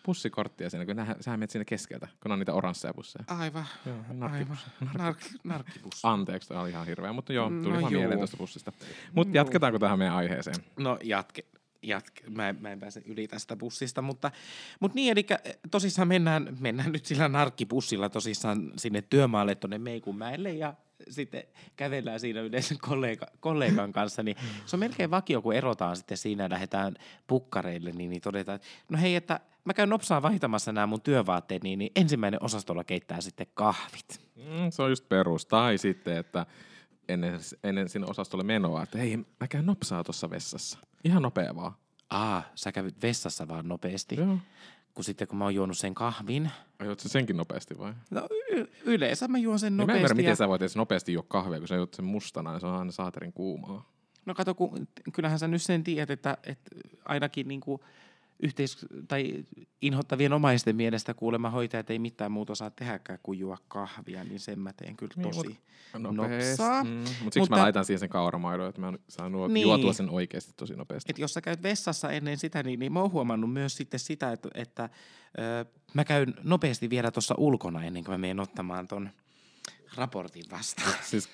bussikorttia 0.05 0.69
siinä, 0.69 0.85
kun 0.85 0.95
nää, 0.95 1.15
sä 1.19 1.31
menet 1.31 1.49
sinne 1.49 1.65
keskeltä, 1.65 2.07
kun 2.23 2.31
on 2.31 2.39
niitä 2.39 2.53
oransseja 2.53 2.93
busseja. 2.93 3.23
Aivan. 3.27 3.65
Joo, 3.85 3.95
Aivan. 3.95 4.19
narkkipussi. 4.19 4.65
Nark, 4.97 5.17
narkkipussi. 5.43 5.99
Anteeksi, 6.03 6.47
toi 6.47 6.57
oli 6.57 6.69
ihan 6.69 6.85
hirveä, 6.85 7.13
mutta 7.13 7.33
joo, 7.33 7.49
tuli 7.49 7.61
No 7.61 7.75
no 7.75 7.81
vaan 7.81 7.93
mieleen 7.93 8.19
tuosta 8.19 8.37
bussista. 8.37 8.71
Mutta 9.13 9.37
jatketaanko 9.37 9.79
tähän 9.79 9.99
meidän 9.99 10.15
aiheeseen? 10.15 10.57
No 10.79 10.97
jatke, 11.03 11.45
jatke. 11.81 12.29
Mä, 12.29 12.49
en, 12.49 12.57
mä 12.61 12.71
en 12.71 12.79
pääse 12.79 13.01
yli 13.05 13.27
tästä 13.27 13.55
bussista, 13.55 14.01
mutta, 14.01 14.31
mutta 14.79 14.95
niin, 14.95 15.11
eli 15.11 15.25
tosissaan 15.71 16.07
mennään, 16.07 16.57
mennään 16.59 16.91
nyt 16.91 17.05
sillä 17.05 17.27
narkkibussilla 17.27 18.09
tosissaan 18.09 18.71
sinne 18.77 19.01
työmaalle 19.01 19.55
tuonne 19.55 19.77
Meikunmäelle 19.77 20.53
ja 20.53 20.73
sitten 21.09 21.43
kävellään 21.75 22.19
siinä 22.19 22.41
yleensä 22.41 22.75
kollega, 22.81 23.27
kollegan 23.39 23.93
kanssa, 23.93 24.23
niin 24.23 24.37
se 24.65 24.75
on 24.75 24.79
melkein 24.79 25.11
vakio, 25.11 25.41
kun 25.41 25.53
erotaan 25.53 25.95
sitten 25.95 26.17
siinä 26.17 26.43
ja 26.43 26.49
lähdetään 26.49 26.95
pukkareille, 27.27 27.91
niin, 27.91 28.09
niin 28.09 28.21
todetaan, 28.21 28.55
että 28.55 28.67
no 28.89 28.99
hei, 28.99 29.15
että 29.15 29.39
mä 29.65 29.73
käyn 29.73 29.89
nopsaan 29.89 30.21
vaihtamassa 30.21 30.71
nämä 30.71 30.87
mun 30.87 31.01
työvaatteet, 31.01 31.63
niin, 31.63 31.79
niin 31.79 31.91
ensimmäinen 31.95 32.43
osastolla 32.43 32.83
keittää 32.83 33.21
sitten 33.21 33.47
kahvit. 33.53 34.21
Mm, 34.35 34.69
se 34.69 34.81
on 34.81 34.89
just 34.89 35.09
perus. 35.09 35.45
Tai 35.45 35.77
sitten, 35.77 36.17
että 36.17 36.45
ennen, 37.09 37.39
ennen 37.63 37.89
sinne 37.89 38.07
osastolle 38.09 38.43
menoa, 38.43 38.83
että 38.83 38.97
hei, 38.97 39.17
mä 39.17 39.47
käyn 39.49 39.65
nopsaa 39.65 40.03
tuossa 40.03 40.29
vessassa. 40.29 40.79
Ihan 41.03 41.21
nopea 41.23 41.55
vaan. 41.55 41.71
Aa, 42.09 42.43
sä 42.55 42.71
kävit 42.71 43.01
vessassa 43.01 43.47
vaan 43.47 43.67
nopeasti, 43.67 44.15
Joo. 44.15 44.37
kun 44.93 45.03
sitten 45.03 45.27
kun 45.27 45.37
mä 45.37 45.43
oon 45.43 45.55
juonut 45.55 45.77
sen 45.77 45.93
kahvin, 45.93 46.51
sä 46.97 47.09
senkin 47.09 47.37
nopeasti 47.37 47.77
vai? 47.77 47.93
No 48.11 48.27
y- 48.51 48.65
yleensä 48.83 49.27
mä 49.27 49.37
juon 49.37 49.59
sen 49.59 49.77
No, 49.77 49.77
mä 49.77 49.81
en 49.83 49.87
nopeasti. 49.87 49.99
ymmärrä, 49.99 50.13
ja... 50.13 50.15
miten 50.15 50.35
sä 50.35 50.47
voit 50.47 50.61
edes 50.61 50.75
nopeasti 50.75 51.13
juo 51.13 51.23
kahvia, 51.23 51.59
kun 51.59 51.67
sä 51.67 51.75
juot 51.75 51.93
sen 51.93 52.05
mustana, 52.05 52.51
niin 52.51 52.61
se 52.61 52.67
on 52.67 52.75
aina 52.79 52.91
saaterin 52.91 53.33
kuumaa. 53.33 53.89
No 54.25 54.33
kato, 54.35 54.55
kun, 54.55 54.87
kyllähän 55.13 55.39
sä 55.39 55.47
nyt 55.47 55.61
sen 55.61 55.83
tiedät, 55.83 56.09
että, 56.09 56.37
että 56.43 56.71
ainakin 57.05 57.47
niinku 57.47 57.83
yhteis- 58.43 58.85
tai 59.07 59.45
inhottavien 59.81 60.33
omaisten 60.33 60.75
mielestä 60.75 61.13
kuulemma 61.13 61.49
hoitajat 61.49 61.89
ei 61.89 61.99
mitään 61.99 62.31
muuta 62.31 62.51
osaa 62.51 62.69
tehdäkään 62.69 63.19
kuin 63.23 63.39
juo 63.39 63.57
kahvia, 63.67 64.23
niin 64.23 64.39
sen 64.39 64.59
mä 64.59 64.73
teen 64.73 64.97
kyllä 64.97 65.13
Niin, 65.15 65.31
tosi 65.35 65.59
Nopeasti. 65.99 66.49
nopsaa. 66.49 66.83
Mm, 66.83 66.89
mutta 66.89 67.05
siksi 67.23 67.39
Mutta- 67.39 67.55
mä 67.55 67.61
laitan 67.61 67.85
siihen 67.85 67.99
sen 67.99 68.09
kauramaidon, 68.09 68.69
että 68.69 68.81
mä 68.81 68.93
saan 69.07 69.31
nuo, 69.31 69.47
Niin. 69.47 69.53
niin. 69.53 69.61
juotua 69.63 69.93
sen 69.93 70.09
oikeasti 70.09 70.53
tosi 70.57 70.75
nopeasti. 70.75 71.09
Et 71.11 71.19
jos 71.19 71.33
sä 71.33 71.41
käyt 71.41 71.63
vessassa 71.63 72.11
ennen 72.11 72.37
sitä, 72.37 72.63
niin, 72.63 72.79
niin 72.79 72.93
mä 72.93 73.01
oon 73.01 73.11
huomannut 73.11 73.53
myös 73.53 73.77
sitten 73.77 73.99
sitä, 73.99 74.31
että, 74.31 74.49
että 74.53 74.89
ö, 75.39 75.65
mä 75.93 76.05
käyn 76.05 76.33
nopeasti 76.43 76.89
vielä 76.89 77.11
tuossa 77.11 77.35
ulkona 77.37 77.83
ennen 77.83 78.03
kuin 78.03 78.13
mä 78.13 78.17
menen 78.17 78.39
ottamaan 78.39 78.87
ton 78.87 79.09
raportin 79.95 80.43
vastaan. 80.51 80.93
Siis, 81.03 81.29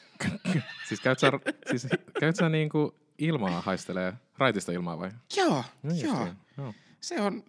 siis 0.87 1.01
käyt 1.01 1.19
sä, 1.19 1.31
siis, 1.69 1.87
käyt 2.19 2.35
sä 2.35 2.49
niinku 2.49 2.95
ilmaa 3.17 3.61
haistelee, 3.61 4.13
raitista 4.37 4.71
ilmaa 4.71 4.99
vai? 4.99 5.11
joo, 5.37 5.63
No 5.83 5.93
joo. 5.95 6.25
niin, 6.25 6.35
joo. 6.57 6.73
Se 7.05 7.21
on... 7.21 7.33
Hei, 7.33 7.43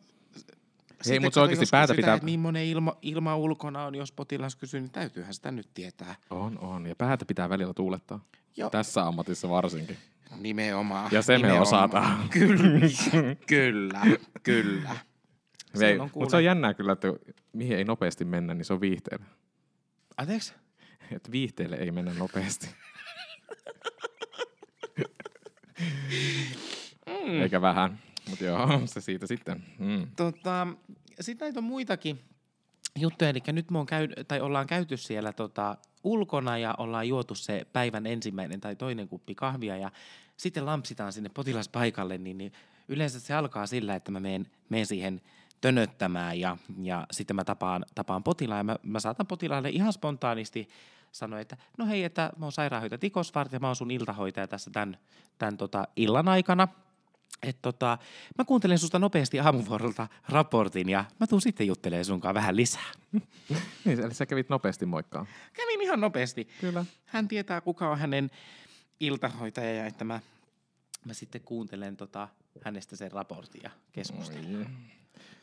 Sitten 1.02 1.22
mut 1.22 1.34
se 1.34 1.40
kato, 1.40 1.42
oikeesti 1.42 1.62
jos 1.62 1.70
päätä 1.70 1.92
kysytään, 1.94 1.96
pitää- 1.96 2.14
Että 2.14 2.24
millainen 2.24 2.66
ilma, 2.66 2.96
ilma 3.02 3.36
ulkona 3.36 3.84
on, 3.84 3.94
jos 3.94 4.12
potilas 4.12 4.56
kysyy, 4.56 4.80
niin 4.80 4.90
täytyyhän 4.90 5.34
sitä 5.34 5.50
nyt 5.50 5.68
tietää. 5.74 6.14
On, 6.30 6.58
on. 6.58 6.86
Ja 6.86 6.96
päätä 6.96 7.24
pitää 7.24 7.48
välillä 7.48 7.74
tuulettaa. 7.74 8.24
Joo. 8.56 8.70
Tässä 8.70 9.06
ammatissa 9.06 9.48
varsinkin. 9.48 9.96
Nimenomaan. 10.36 11.08
Ja 11.12 11.22
se 11.22 11.32
me 11.32 11.36
nimenomaan. 11.36 11.62
osataan. 11.62 12.28
Kyllä, 12.38 12.80
kyllä, 13.46 14.00
kyllä. 14.42 14.96
Se 15.74 15.86
Ei, 15.88 15.98
on 15.98 16.10
mutta 16.14 16.30
se 16.30 16.36
on 16.36 16.44
jännää 16.44 16.74
kyllä, 16.74 16.92
että 16.92 17.08
mihin 17.52 17.76
ei 17.76 17.84
nopeasti 17.84 18.24
mennä, 18.24 18.54
niin 18.54 18.64
se 18.64 18.72
on 18.72 18.80
viihteelle. 18.80 19.26
Anteeksi? 20.16 20.54
Että 21.12 21.32
viihteelle 21.32 21.76
ei 21.76 21.90
mennä 21.90 22.14
nopeasti. 22.14 22.68
Mm. 27.06 27.42
Eikä 27.42 27.60
vähän. 27.60 27.98
Mutta 28.30 28.44
joo, 28.44 28.80
se 28.86 29.00
siitä 29.00 29.26
sitten. 29.26 29.64
Mm. 29.78 30.06
Tota, 30.16 30.66
sitten 31.20 31.46
näitä 31.46 31.60
on 31.60 31.64
muitakin 31.64 32.20
juttuja, 32.98 33.30
eli 33.30 33.42
nyt 33.52 33.70
me 33.70 33.78
on 33.78 33.86
käy, 33.86 34.08
tai 34.28 34.40
ollaan 34.40 34.66
käyty 34.66 34.96
siellä 34.96 35.32
tota, 35.32 35.76
ulkona 36.04 36.58
ja 36.58 36.74
ollaan 36.78 37.08
juotu 37.08 37.34
se 37.34 37.66
päivän 37.72 38.06
ensimmäinen 38.06 38.60
tai 38.60 38.76
toinen 38.76 39.08
kuppi 39.08 39.34
kahvia 39.34 39.76
ja 39.76 39.90
sitten 40.36 40.66
lampsitaan 40.66 41.12
sinne 41.12 41.28
potilaspaikalle, 41.28 42.18
niin, 42.18 42.38
niin 42.38 42.52
yleensä 42.88 43.20
se 43.20 43.34
alkaa 43.34 43.66
sillä, 43.66 43.94
että 43.94 44.10
mä 44.10 44.20
menen, 44.20 44.46
menen 44.68 44.86
siihen 44.86 45.20
tönöttämään 45.60 46.40
ja, 46.40 46.56
ja 46.82 47.06
sitten 47.10 47.36
mä 47.36 47.44
tapaan, 47.44 47.84
tapaan 47.94 48.22
potilaan 48.22 48.58
ja 48.58 48.64
mä, 48.64 48.76
mä 48.82 49.00
saatan 49.00 49.26
potilaalle 49.26 49.68
ihan 49.68 49.92
spontaanisti 49.92 50.68
sanoa, 51.12 51.40
että 51.40 51.56
no 51.78 51.86
hei, 51.86 52.04
että 52.04 52.32
mä 52.36 52.44
oon 52.44 52.52
sairaanhoitaja 52.52 52.98
Tikosvart 52.98 53.52
ja 53.52 53.60
mä 53.60 53.66
oon 53.66 53.76
sun 53.76 53.90
iltahoitaja 53.90 54.48
tässä 54.48 54.70
tämän, 54.70 54.98
tämän 55.38 55.56
tota, 55.56 55.88
illan 55.96 56.28
aikana. 56.28 56.68
Et 57.42 57.56
tota, 57.62 57.98
mä 58.38 58.44
kuuntelen 58.44 58.78
susta 58.78 58.98
nopeasti 58.98 59.40
aamuvuorolta 59.40 60.08
raportin 60.28 60.88
ja 60.88 61.04
mä 61.20 61.26
tuun 61.26 61.40
sitten 61.40 61.66
juttelemaan 61.66 62.04
sunkaan 62.04 62.34
vähän 62.34 62.56
lisää. 62.56 62.92
Niin, 63.84 64.00
eli 64.00 64.14
sä 64.14 64.26
kävit 64.26 64.48
nopeasti 64.48 64.86
moikkaan. 64.86 65.26
Kävin 65.52 65.82
ihan 65.82 66.00
nopeasti. 66.00 66.48
Kyllä. 66.60 66.84
Hän 67.06 67.28
tietää, 67.28 67.60
kuka 67.60 67.90
on 67.90 67.98
hänen 67.98 68.30
iltahoitaja 69.00 69.74
ja 69.74 69.86
että 69.86 70.04
mä, 70.04 70.20
mä 71.04 71.14
sitten 71.14 71.40
kuuntelen 71.40 71.96
tota, 71.96 72.28
hänestä 72.62 72.96
sen 72.96 73.12
raportin 73.12 73.60
ja 73.64 73.70
keskustelen. 73.92 74.66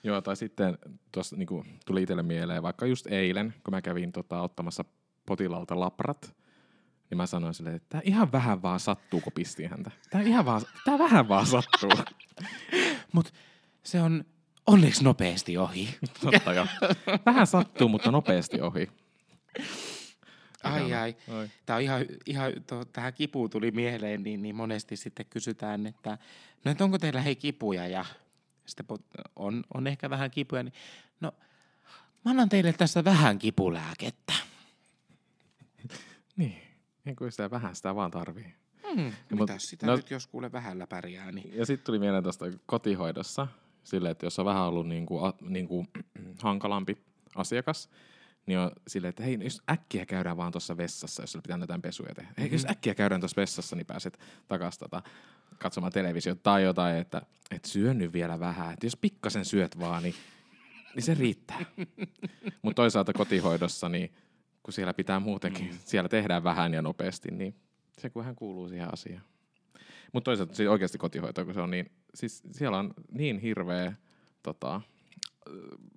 Joo, 0.03 0.21
tai 0.21 0.35
sitten 0.35 0.77
tuossa 1.11 1.35
niinku, 1.35 1.65
tuli 1.85 2.01
itselle 2.01 2.23
mieleen, 2.23 2.63
vaikka 2.63 2.85
just 2.85 3.07
eilen, 3.07 3.53
kun 3.63 3.73
mä 3.73 3.81
kävin 3.81 4.11
tota, 4.11 4.41
ottamassa 4.41 4.85
potilaalta 5.25 5.79
labrat, 5.79 6.35
niin 7.13 7.17
mä 7.17 7.25
sanoin 7.25 7.53
silleen, 7.53 7.75
että 7.75 7.89
tää 7.89 8.01
ihan 8.03 8.31
vähän 8.31 8.61
vaan 8.61 8.79
sattuu, 8.79 9.21
kun 9.21 9.33
pistin 9.33 9.69
häntä. 9.69 9.91
Tää 10.09 10.21
ihan 10.21 10.45
vaan, 10.45 10.61
tää 10.85 10.99
vähän 10.99 11.27
vaan 11.27 11.45
sattuu. 11.45 11.89
Mut 13.13 13.33
se 13.83 14.01
on 14.01 14.25
onneksi 14.67 15.03
nopeasti 15.03 15.57
ohi. 15.57 15.97
Totta 16.21 16.53
jo. 16.53 16.67
Vähän 17.25 17.47
sattuu, 17.47 17.89
mutta 17.89 18.11
nopeasti 18.11 18.61
ohi. 18.61 18.89
Ai 20.63 20.93
ai. 20.93 21.15
Oi. 21.27 21.49
Tämä 21.65 21.77
on 21.77 21.83
ihan, 21.83 22.05
ihan 22.25 22.51
to, 22.67 22.85
tähän 22.85 23.13
kipuun 23.13 23.49
tuli 23.49 23.71
mieleen, 23.71 24.23
niin, 24.23 24.41
niin 24.41 24.55
monesti 24.55 24.95
sitten 24.95 25.25
kysytään, 25.29 25.87
että 25.87 26.17
no 26.65 26.71
et 26.71 26.81
onko 26.81 26.97
teillä 26.97 27.21
hei 27.21 27.35
kipuja 27.35 27.87
ja 27.87 28.05
sitten 28.65 28.85
on, 29.35 29.63
on 29.73 29.87
ehkä 29.87 30.09
vähän 30.09 30.31
kipuja, 30.31 30.63
niin 30.63 30.73
no 31.19 31.31
mä 32.25 32.31
annan 32.31 32.49
teille 32.49 32.73
tässä 32.73 33.03
vähän 33.03 33.39
kipulääkettä. 33.39 34.33
Niin. 36.37 36.72
Niin 37.05 37.15
kuin 37.15 37.31
sitä 37.31 37.51
vähän 37.51 37.75
sitä 37.75 37.95
vaan 37.95 38.11
tarvii. 38.11 38.53
Hmm, 38.95 39.11
mitäs 39.39 39.63
sitä 39.63 39.85
no- 39.85 39.91
no, 39.91 39.95
nyt 39.95 40.11
jos 40.11 40.27
kuule 40.27 40.51
vähällä 40.51 40.87
pärjää, 40.87 41.31
niin 41.31 41.57
Ja 41.57 41.65
sitten 41.65 41.85
tuli 41.85 41.99
mieleen 41.99 42.23
tuosta 42.23 42.45
kotihoidossa, 42.65 43.47
sille, 43.83 44.09
että 44.09 44.25
jos 44.25 44.39
on 44.39 44.45
vähän 44.45 44.63
ollut 44.63 44.87
niinku, 44.87 45.25
a, 45.25 45.33
niinku, 45.41 45.85
hankalampi 46.43 46.97
asiakas, 47.35 47.89
niin 48.45 48.59
on 48.59 48.71
silleen, 48.87 49.09
että 49.09 49.23
hei, 49.23 49.39
jos 49.41 49.61
äkkiä 49.71 50.05
käydään 50.05 50.37
vaan 50.37 50.51
tuossa 50.51 50.77
vessassa, 50.77 51.23
jos 51.23 51.31
sulla 51.31 51.43
pitää 51.43 51.57
jotain 51.57 51.81
pesuja 51.81 52.15
tehdä. 52.15 52.33
Hei, 52.37 52.51
jos 52.51 52.65
äkkiä 52.69 52.95
käydään 52.95 53.21
tuossa 53.21 53.41
vessassa, 53.41 53.75
niin 53.75 53.85
pääset 53.85 54.19
takaisin 54.47 54.79
tota, 54.79 55.01
katsomaan 55.59 55.93
televisiota 55.93 56.41
tai 56.43 56.63
jotain, 56.63 56.97
että 56.97 57.21
et 57.51 57.65
syö 57.65 57.93
nyt 57.93 58.13
vielä 58.13 58.39
vähän. 58.39 58.73
Että 58.73 58.85
jos 58.85 58.95
pikkasen 58.95 59.45
syöt 59.45 59.79
vaan, 59.79 60.03
niin, 60.03 60.15
niin 60.95 61.03
se 61.03 61.13
riittää. 61.13 61.65
Mutta 62.61 62.81
toisaalta 62.81 63.13
kotihoidossa, 63.13 63.89
niin 63.89 64.11
kun 64.63 64.73
siellä 64.73 64.93
pitää 64.93 65.19
muutenkin, 65.19 65.65
mm. 65.65 65.77
siellä 65.85 66.09
tehdään 66.09 66.43
vähän 66.43 66.73
ja 66.73 66.81
nopeasti, 66.81 67.31
niin 67.31 67.55
se 67.97 68.09
kun 68.09 68.19
vähän 68.19 68.35
kuuluu 68.35 68.69
siihen 68.69 68.93
asiaan. 68.93 69.23
Mutta 70.13 70.25
toisaalta 70.25 70.55
siis 70.55 70.69
oikeasti 70.69 70.97
kotihoito, 70.97 71.45
kun 71.45 71.53
se 71.53 71.61
on 71.61 71.71
niin, 71.71 71.91
siis 72.15 72.43
siellä 72.51 72.77
on 72.77 72.93
niin 73.11 73.39
hirveä, 73.39 73.93
tota, 74.43 74.81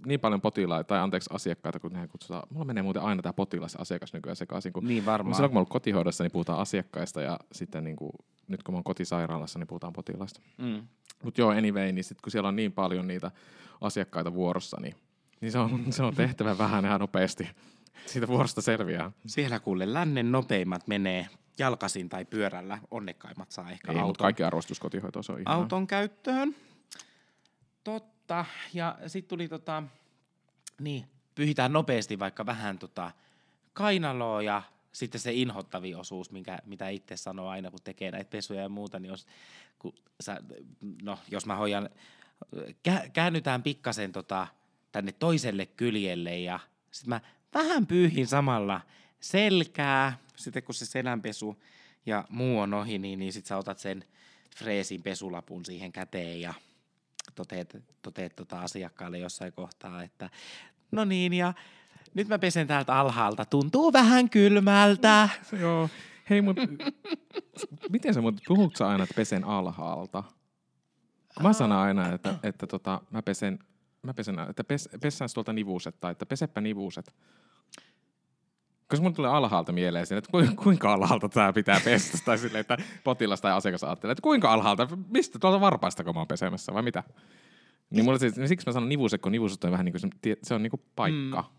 niin 0.06 0.20
paljon 0.20 0.40
potilaita, 0.40 0.88
tai 0.88 0.99
anteeksi 0.99 1.30
asiakkaita, 1.32 1.80
kun 1.80 1.92
nehän 1.92 2.08
kutsutaan. 2.08 2.42
Mulla 2.50 2.64
menee 2.64 2.82
muuten 2.82 3.02
aina 3.02 3.23
tämä 3.23 3.32
potilas 3.32 3.75
ja 3.75 3.80
asiakas 3.80 4.12
nykyään 4.12 4.37
sekaisin, 4.37 4.73
kun 4.73 4.88
niin 4.88 5.06
varmaan. 5.06 5.35
Silloin 5.35 5.50
kun 5.50 5.54
mä 5.54 5.58
oon 5.58 5.61
ollut 5.61 5.73
kotihoidossa, 5.73 6.25
niin 6.25 6.32
puhutaan 6.32 6.58
asiakkaista 6.58 7.23
ja 7.23 7.38
sitten 7.52 7.85
niin 7.85 7.96
kuin, 7.96 8.12
nyt 8.49 8.62
kun 8.62 8.75
mä 8.75 8.76
oon 8.76 8.85
kotisairaalassa, 8.85 9.58
niin 9.58 9.66
puhutaan 9.66 9.92
potilaista. 9.92 10.40
Mm. 10.58 10.87
Mutta 11.23 11.40
joo, 11.40 11.50
anyway, 11.50 11.92
niin 11.92 12.04
sitten 12.04 12.23
kun 12.23 12.30
siellä 12.30 12.49
on 12.49 12.56
niin 12.56 12.73
paljon 12.73 13.06
niitä 13.06 13.30
asiakkaita 13.80 14.35
vuorossa, 14.35 14.80
niin, 14.80 14.94
niin 15.40 15.52
se, 15.52 15.58
on, 15.58 15.85
se 15.90 16.02
on 16.02 16.14
tehtävä 16.14 16.58
vähän 16.64 16.85
ja 16.85 16.99
nopeasti. 16.99 17.49
Siitä 18.07 18.29
vuorosta 18.29 18.62
selviää. 18.62 19.12
Siellä 19.26 19.61
kuule 19.61 19.93
lännen 19.93 20.33
nopeimmat 20.33 20.87
menee 20.87 21.29
jalkasin 21.59 22.09
tai 22.09 22.25
pyörällä, 22.25 22.79
onnekkaimmat 22.91 23.50
saa 23.50 23.71
ehkä 23.71 23.93
Ei, 23.93 23.95
mutta 23.95 24.07
auton. 24.07 24.25
kaikki 24.25 24.43
arvostus 24.43 24.81
kotihoitoon, 24.81 25.25
se 25.25 25.33
on 25.33 25.41
ihan 25.41 25.57
auton 25.57 25.87
käyttöön. 25.87 26.57
Totta. 27.85 28.45
Ja 28.75 28.99
sitten 29.07 29.29
tuli 29.29 29.49
tota, 29.49 29.83
niin, 30.81 31.05
pyhitään 31.35 31.73
nopeasti 31.73 32.19
vaikka 32.19 32.47
vähän 32.47 32.79
tota 32.79 33.11
kainaloa 33.73 34.43
ja 34.43 34.62
sitten 34.93 35.21
se 35.21 35.33
inhottavi 35.33 35.95
osuus, 35.95 36.31
minkä, 36.31 36.59
mitä 36.65 36.88
itse 36.88 37.17
sanoo 37.17 37.49
aina, 37.49 37.71
kun 37.71 37.81
tekee 37.85 38.11
näitä 38.11 38.31
pesuja 38.31 38.62
ja 38.62 38.69
muuta, 38.69 38.99
niin 38.99 39.11
jos, 39.11 39.26
kun 39.79 39.95
sä, 40.21 40.41
no, 41.03 41.19
jos 41.31 41.47
mä 41.47 41.57
hoidan, 41.57 41.91
kä, 42.83 43.11
käännytään 43.12 43.62
pikkasen 43.62 44.12
tota, 44.12 44.47
tänne 44.93 45.12
toiselle 45.12 45.67
kyljelle 45.67 46.38
ja 46.38 46.61
sitten 46.91 47.09
mä 47.09 47.21
vähän 47.55 47.87
pyyhin 47.87 48.26
samalla 48.26 48.81
selkää, 49.21 50.19
sitten 50.37 50.62
kun 50.62 50.75
se 50.75 50.87
selänpesu 50.87 51.62
ja 52.07 52.25
muu 52.29 52.61
on 52.61 52.75
ohi, 52.75 52.99
niin, 52.99 53.19
niin 53.19 53.33
sitten 53.33 53.49
sä 53.49 53.57
otat 53.57 53.79
sen 53.79 54.05
freesin 54.57 55.03
pesulapun 55.03 55.65
siihen 55.65 55.93
käteen 55.93 56.41
ja 56.41 56.55
toteet, 57.35 57.76
toteet 58.03 58.37
tota 58.37 58.61
asiakkaalle 58.61 59.19
jossain 59.19 59.53
kohtaa, 59.53 60.03
että 60.03 60.31
no 60.93 61.05
niin 61.05 61.33
ja 61.33 61.55
nyt 62.15 62.29
mä 62.29 62.38
pesen 62.38 62.67
täältä 62.67 62.95
alhaalta, 62.95 63.45
tuntuu 63.45 63.93
vähän 63.93 64.31
kylmältä. 64.31 65.29
Joo. 65.61 65.88
Hei, 66.31 66.43
mutta 66.43 66.62
miten 67.91 68.15
sä, 68.15 68.21
mut 68.21 68.41
puhutko 68.49 68.85
aina, 68.85 69.05
että 69.05 69.15
pesen 69.15 69.45
alhaalta? 69.45 70.25
Mä 71.43 71.53
sanon 71.53 71.79
aina, 71.79 72.15
että, 72.15 72.35
että 72.43 72.67
tota, 72.67 73.00
mä 73.11 73.23
pesen, 73.23 73.59
mä 74.06 74.14
pesen 74.14 74.38
että 74.38 74.64
pes, 74.64 74.88
pessään 75.02 75.28
tuolta 75.34 75.52
nivuset, 75.52 76.00
tai 76.00 76.12
että 76.12 76.26
pesepä 76.26 76.60
nivuset. 76.60 77.14
Koska 78.88 79.02
mun 79.02 79.14
tulee 79.14 79.30
alhaalta 79.30 79.72
mieleen 79.72 80.06
siinä, 80.06 80.18
että 80.18 80.30
ku- 80.30 80.62
kuinka 80.62 80.92
alhaalta 80.92 81.28
tämä 81.28 81.52
pitää 81.52 81.80
pestä, 81.84 82.18
tai 82.25 82.38
silleen, 82.38 82.60
että 82.60 82.76
potilas 83.04 83.40
tai 83.40 83.52
asiakas 83.52 83.84
ajattelee, 83.84 84.12
että 84.12 84.22
kuinka 84.22 84.52
alhaalta, 84.52 84.88
mistä 85.08 85.38
tuolta 85.38 85.60
varpaista, 85.60 86.04
kun 86.04 86.14
mä 86.14 86.20
oon 86.20 86.28
pesemässä, 86.28 86.75
vai 86.75 86.82
mitä? 86.82 87.02
Niin 87.90 88.04
mulla 88.04 88.18
siis, 88.18 88.36
niin 88.36 88.48
siksi 88.48 88.66
mä 88.66 88.72
sanon 88.72 88.88
nivuset, 88.88 89.22
kun 89.22 89.32
nivuset 89.32 89.64
on 89.64 89.70
vähän 89.70 89.84
niin 89.84 89.92
kuin, 89.92 90.00
se, 90.00 90.36
se 90.42 90.54
on 90.54 90.62
niin 90.62 90.70
kuin 90.70 90.82
paikka. 90.96 91.42
Mm. 91.42 91.56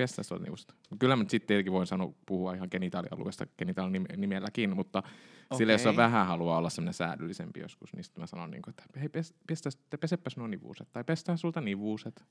Pestään 0.00 0.24
tuolta 0.28 0.44
nivuset. 0.44 0.74
Kyllä 0.98 1.16
mä 1.16 1.24
sitten 1.28 1.46
tietenkin 1.46 1.72
voin 1.72 1.86
sanoa, 1.86 2.12
puhua 2.26 2.54
ihan 2.54 2.68
genitaalialueesta 2.70 3.46
genitaalinim- 3.62 4.16
nimelläkin, 4.16 4.76
mutta 4.76 4.98
okay. 4.98 5.58
sille 5.58 5.72
jos 5.72 5.86
on 5.86 5.96
vähän 5.96 6.26
haluaa 6.26 6.58
olla 6.58 6.70
semmoinen 6.70 6.94
säädyllisempi 6.94 7.60
joskus, 7.60 7.92
niin 7.92 8.04
sitten 8.04 8.22
mä 8.22 8.26
sanon, 8.26 8.50
niin 8.50 8.62
kuin, 8.62 8.72
että 8.72 9.00
hei, 9.00 9.08
pes, 9.08 9.34
pestä, 9.46 9.98
pesepäs 10.00 10.36
nuo 10.36 10.46
nivuset, 10.46 10.92
tai 10.92 11.04
pestään 11.04 11.38
sulta 11.38 11.60
nivuset. 11.60 12.24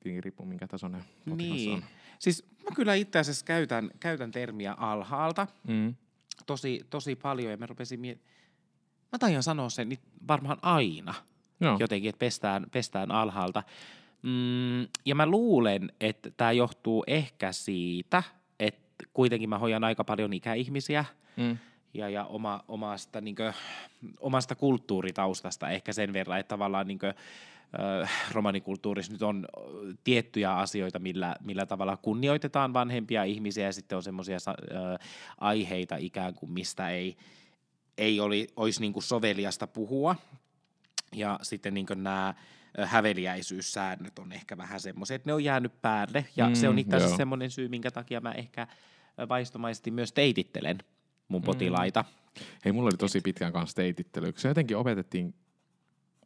Tietenkin 0.00 0.24
riippuu 0.24 0.46
minkä 0.46 0.68
tasoinen 0.68 1.04
potilas 1.30 1.56
Niin. 1.56 1.72
on. 1.74 1.84
Siis 2.18 2.44
mä 2.64 2.76
kyllä 2.76 2.94
itse 2.94 3.18
asiassa 3.18 3.44
käytän, 3.44 3.90
käytän 4.00 4.30
termiä 4.30 4.72
alhaalta 4.72 5.46
Mm. 5.68 5.94
tosi, 6.46 6.80
tosi 6.90 7.16
paljon 7.16 7.50
ja 7.50 7.56
mä 7.56 7.66
rupesin 7.66 8.00
miet... 8.00 8.20
Mä 9.12 9.18
taian 9.18 9.42
sanoa 9.42 9.68
sen 9.68 9.98
varmaan 10.28 10.58
aina 10.62 11.14
Joo. 11.60 11.76
jotenkin, 11.80 12.08
että 12.08 12.18
pestään, 12.18 12.66
pestään 12.72 13.10
alhaalta. 13.10 13.62
Mm, 14.24 14.88
ja 15.04 15.14
mä 15.14 15.26
luulen, 15.26 15.92
että 16.00 16.30
tämä 16.30 16.52
johtuu 16.52 17.04
ehkä 17.06 17.52
siitä, 17.52 18.22
että 18.58 19.04
kuitenkin 19.14 19.48
mä 19.48 19.58
hoidan 19.58 19.84
aika 19.84 20.04
paljon 20.04 20.32
ikäihmisiä 20.32 21.04
Mm. 21.36 21.58
ja, 21.94 22.08
ja 22.08 22.24
oma, 22.24 22.64
omasta, 22.68 23.20
niinkö, 23.20 23.52
omasta 24.20 24.54
kulttuuritaustasta 24.54 25.70
ehkä 25.70 25.92
sen 25.92 26.12
verran, 26.12 26.40
että 26.40 26.48
tavallaan 26.48 26.86
niinkö, 26.86 27.08
ö, 27.08 28.06
romanikulttuurissa 28.32 29.12
nyt 29.12 29.22
on 29.22 29.46
tiettyjä 30.04 30.52
asioita, 30.56 30.98
millä, 30.98 31.36
millä 31.44 31.66
tavalla 31.66 31.96
kunnioitetaan 31.96 32.72
vanhempia 32.72 33.24
ihmisiä 33.24 33.64
ja 33.64 33.72
sitten 33.72 33.96
on 33.96 34.02
semmoisia 34.02 34.38
aiheita 35.38 35.96
ikään 35.96 36.34
kuin, 36.34 36.52
mistä 36.52 36.90
ei, 36.90 37.16
ei 37.98 38.20
oli, 38.20 38.48
olisi 38.56 38.80
niin 38.80 38.92
kuin 38.92 39.02
soveliasta 39.02 39.66
puhua. 39.66 40.16
Ja 41.12 41.38
sitten 41.42 41.74
niin 41.74 41.86
nämä 41.94 42.34
häveliäisyyssäännöt 42.82 44.18
on 44.18 44.32
ehkä 44.32 44.56
vähän 44.56 44.80
semmoiset, 44.80 45.14
että 45.14 45.28
ne 45.28 45.34
on 45.34 45.44
jäänyt 45.44 45.82
päälle. 45.82 46.26
Ja 46.36 46.48
mm, 46.48 46.54
se 46.54 46.68
on 46.68 46.74
Mm, 46.74 46.78
itse 46.78 46.96
asiassa 46.96 47.16
semmoinen 47.16 47.50
syy, 47.50 47.68
minkä 47.68 47.90
takia 47.90 48.20
mä 48.20 48.32
ehkä 48.32 48.66
vaistomaisesti 49.28 49.90
myös 49.90 50.12
teitittelen 50.12 50.78
mun 51.28 51.42
potilaita. 51.42 52.04
Hei, 52.64 52.72
mulla 52.72 52.86
oli 52.86 52.96
tosi 52.96 53.20
pitkään 53.20 53.52
kanssa 53.52 53.76
teitittely, 53.76 54.32
se 54.36 54.48
jotenkin 54.48 54.76
opetettiin 54.76 55.34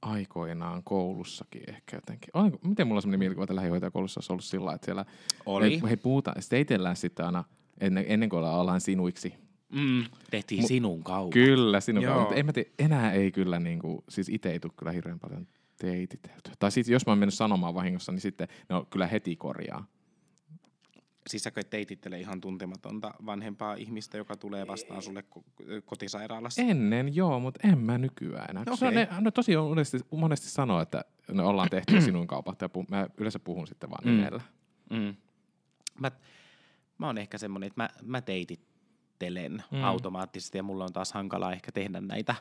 aikoinaan 0.03 0.83
koulussakin 0.85 1.63
ehkä 1.71 1.97
jotenkin. 1.97 2.31
Oliko, 2.35 2.59
miten 2.65 2.87
mulla 2.87 2.99
on 2.99 3.03
sellainen 3.03 3.19
mielikuva, 3.19 3.45
että 3.45 3.57
lähihoitajakoulussa 3.57 4.19
olisi 4.19 4.33
ollut 4.33 4.45
sillä 4.45 4.73
että 4.73 4.85
siellä 4.85 5.05
Oli. 5.47 5.81
He, 5.83 5.91
he 5.91 5.97
puhutaan, 5.97 6.43
steitellään 6.43 6.97
sitten 6.97 7.27
aina 7.27 7.45
ennen, 7.81 8.05
ennen 8.09 8.29
kuin 8.29 8.45
ollaan 8.45 8.81
sinuiksi. 8.81 9.35
Mm, 9.73 10.05
tehtiin 10.31 10.65
Mu- 10.65 10.67
sinun 10.69 11.05
kaupan. 11.05 11.31
Kyllä, 11.31 11.81
sinun 11.81 12.05
kanssa. 12.05 12.21
Mutta 12.21 12.35
en 12.35 12.47
mä 12.47 12.53
enää 12.79 13.13
ei 13.13 13.33
kyllä, 13.33 13.59
niin 13.59 13.79
kuin, 13.79 14.05
siis 14.09 14.29
itse 14.29 14.51
ei 14.51 14.61
tule 14.61 14.73
kyllä 14.77 14.93
hirveän 14.93 15.19
paljon 15.19 15.47
teititeltyä. 15.79 16.53
Tai 16.59 16.71
sitten 16.71 16.93
jos 16.93 17.07
mä 17.07 17.11
oon 17.11 17.19
mennyt 17.19 17.35
sanomaan 17.35 17.75
vahingossa, 17.75 18.13
niin 18.13 18.21
sitten 18.21 18.49
ne 18.69 18.75
on 18.77 18.87
kyllä 18.87 19.07
heti 19.07 19.37
korjaa. 19.37 19.87
Siis 21.27 21.47
et 21.47 21.71
teitittele 21.71 22.21
ihan 22.21 22.41
tuntematonta 22.41 23.15
vanhempaa 23.27 23.75
ihmistä, 23.75 24.17
joka 24.17 24.37
tulee 24.37 24.67
vastaan 24.67 25.03
sulle 25.03 25.25
ko- 25.35 25.43
kotisairaalassa? 25.85 26.63
Ennen 26.63 27.17
joo, 27.17 27.41
mutta 27.41 27.69
en 27.69 27.79
mä 27.79 27.99
nykyään 27.99 28.51
enää. 28.51 28.63
Okay. 28.63 28.89
Okei. 28.89 28.95
Ne, 28.95 29.09
no 29.21 29.31
tosi 29.31 29.57
on 29.57 29.69
monesti, 29.69 29.99
monesti 30.11 30.49
sanoo, 30.49 30.81
että 30.81 31.05
ne 31.33 31.43
ollaan 31.43 31.69
tehty 31.71 32.01
sinun 32.03 32.27
kaupat 32.27 32.61
ja 32.61 32.69
puh, 32.69 32.87
mä 32.91 33.09
yleensä 33.19 33.39
puhun 33.39 33.67
sitten 33.67 33.91
vaan 33.91 34.05
Mm. 34.05 34.11
nimellä. 34.11 34.41
Mm. 34.91 35.17
Mä, 36.01 36.11
mä 36.99 37.07
oon 37.07 37.19
ehkä 37.19 37.39
semmonen, 37.39 37.67
että 37.67 37.83
mä, 37.83 37.89
mä 38.03 38.21
teitittelen 38.21 39.63
mm. 39.71 39.85
automaattisesti 39.85 40.59
ja 40.59 40.63
mulla 40.63 40.85
on 40.85 40.93
taas 40.93 41.13
hankalaa 41.13 41.53
ehkä 41.53 41.73
tehdä 41.73 42.01
näitä 42.01 42.35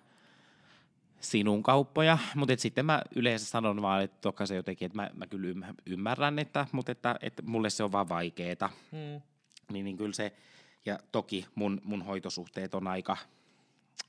sinun 1.20 1.64
kauppoja, 1.64 2.18
mutta 2.36 2.54
sitten 2.58 2.86
mä 2.86 3.02
yleensä 3.16 3.46
sanon 3.46 3.82
vaan, 3.82 4.04
että 4.04 4.18
toka 4.22 4.46
se 4.46 4.56
jotenkin, 4.56 4.86
että 4.86 4.96
mä, 4.96 5.10
mä 5.14 5.28
kyllä 5.28 5.54
ymmär- 5.54 5.82
ymmärrän, 5.86 6.40
että, 6.40 6.68
mutta 6.72 6.92
että, 6.92 7.16
että 7.22 7.44
mulle 7.46 7.70
se 7.70 7.84
on 7.84 7.92
vaan 7.92 8.10
vaikeeta. 8.10 8.70
Mm. 8.92 9.22
Niin, 9.72 9.86
niin 9.86 9.98
kyllä 9.98 10.14
se, 10.14 10.34
ja 10.86 11.00
toki 11.12 11.46
mun, 11.56 11.82
mun 11.84 12.02
hoitosuhteet 12.02 12.76
on 12.76 12.88
aika, 12.88 13.18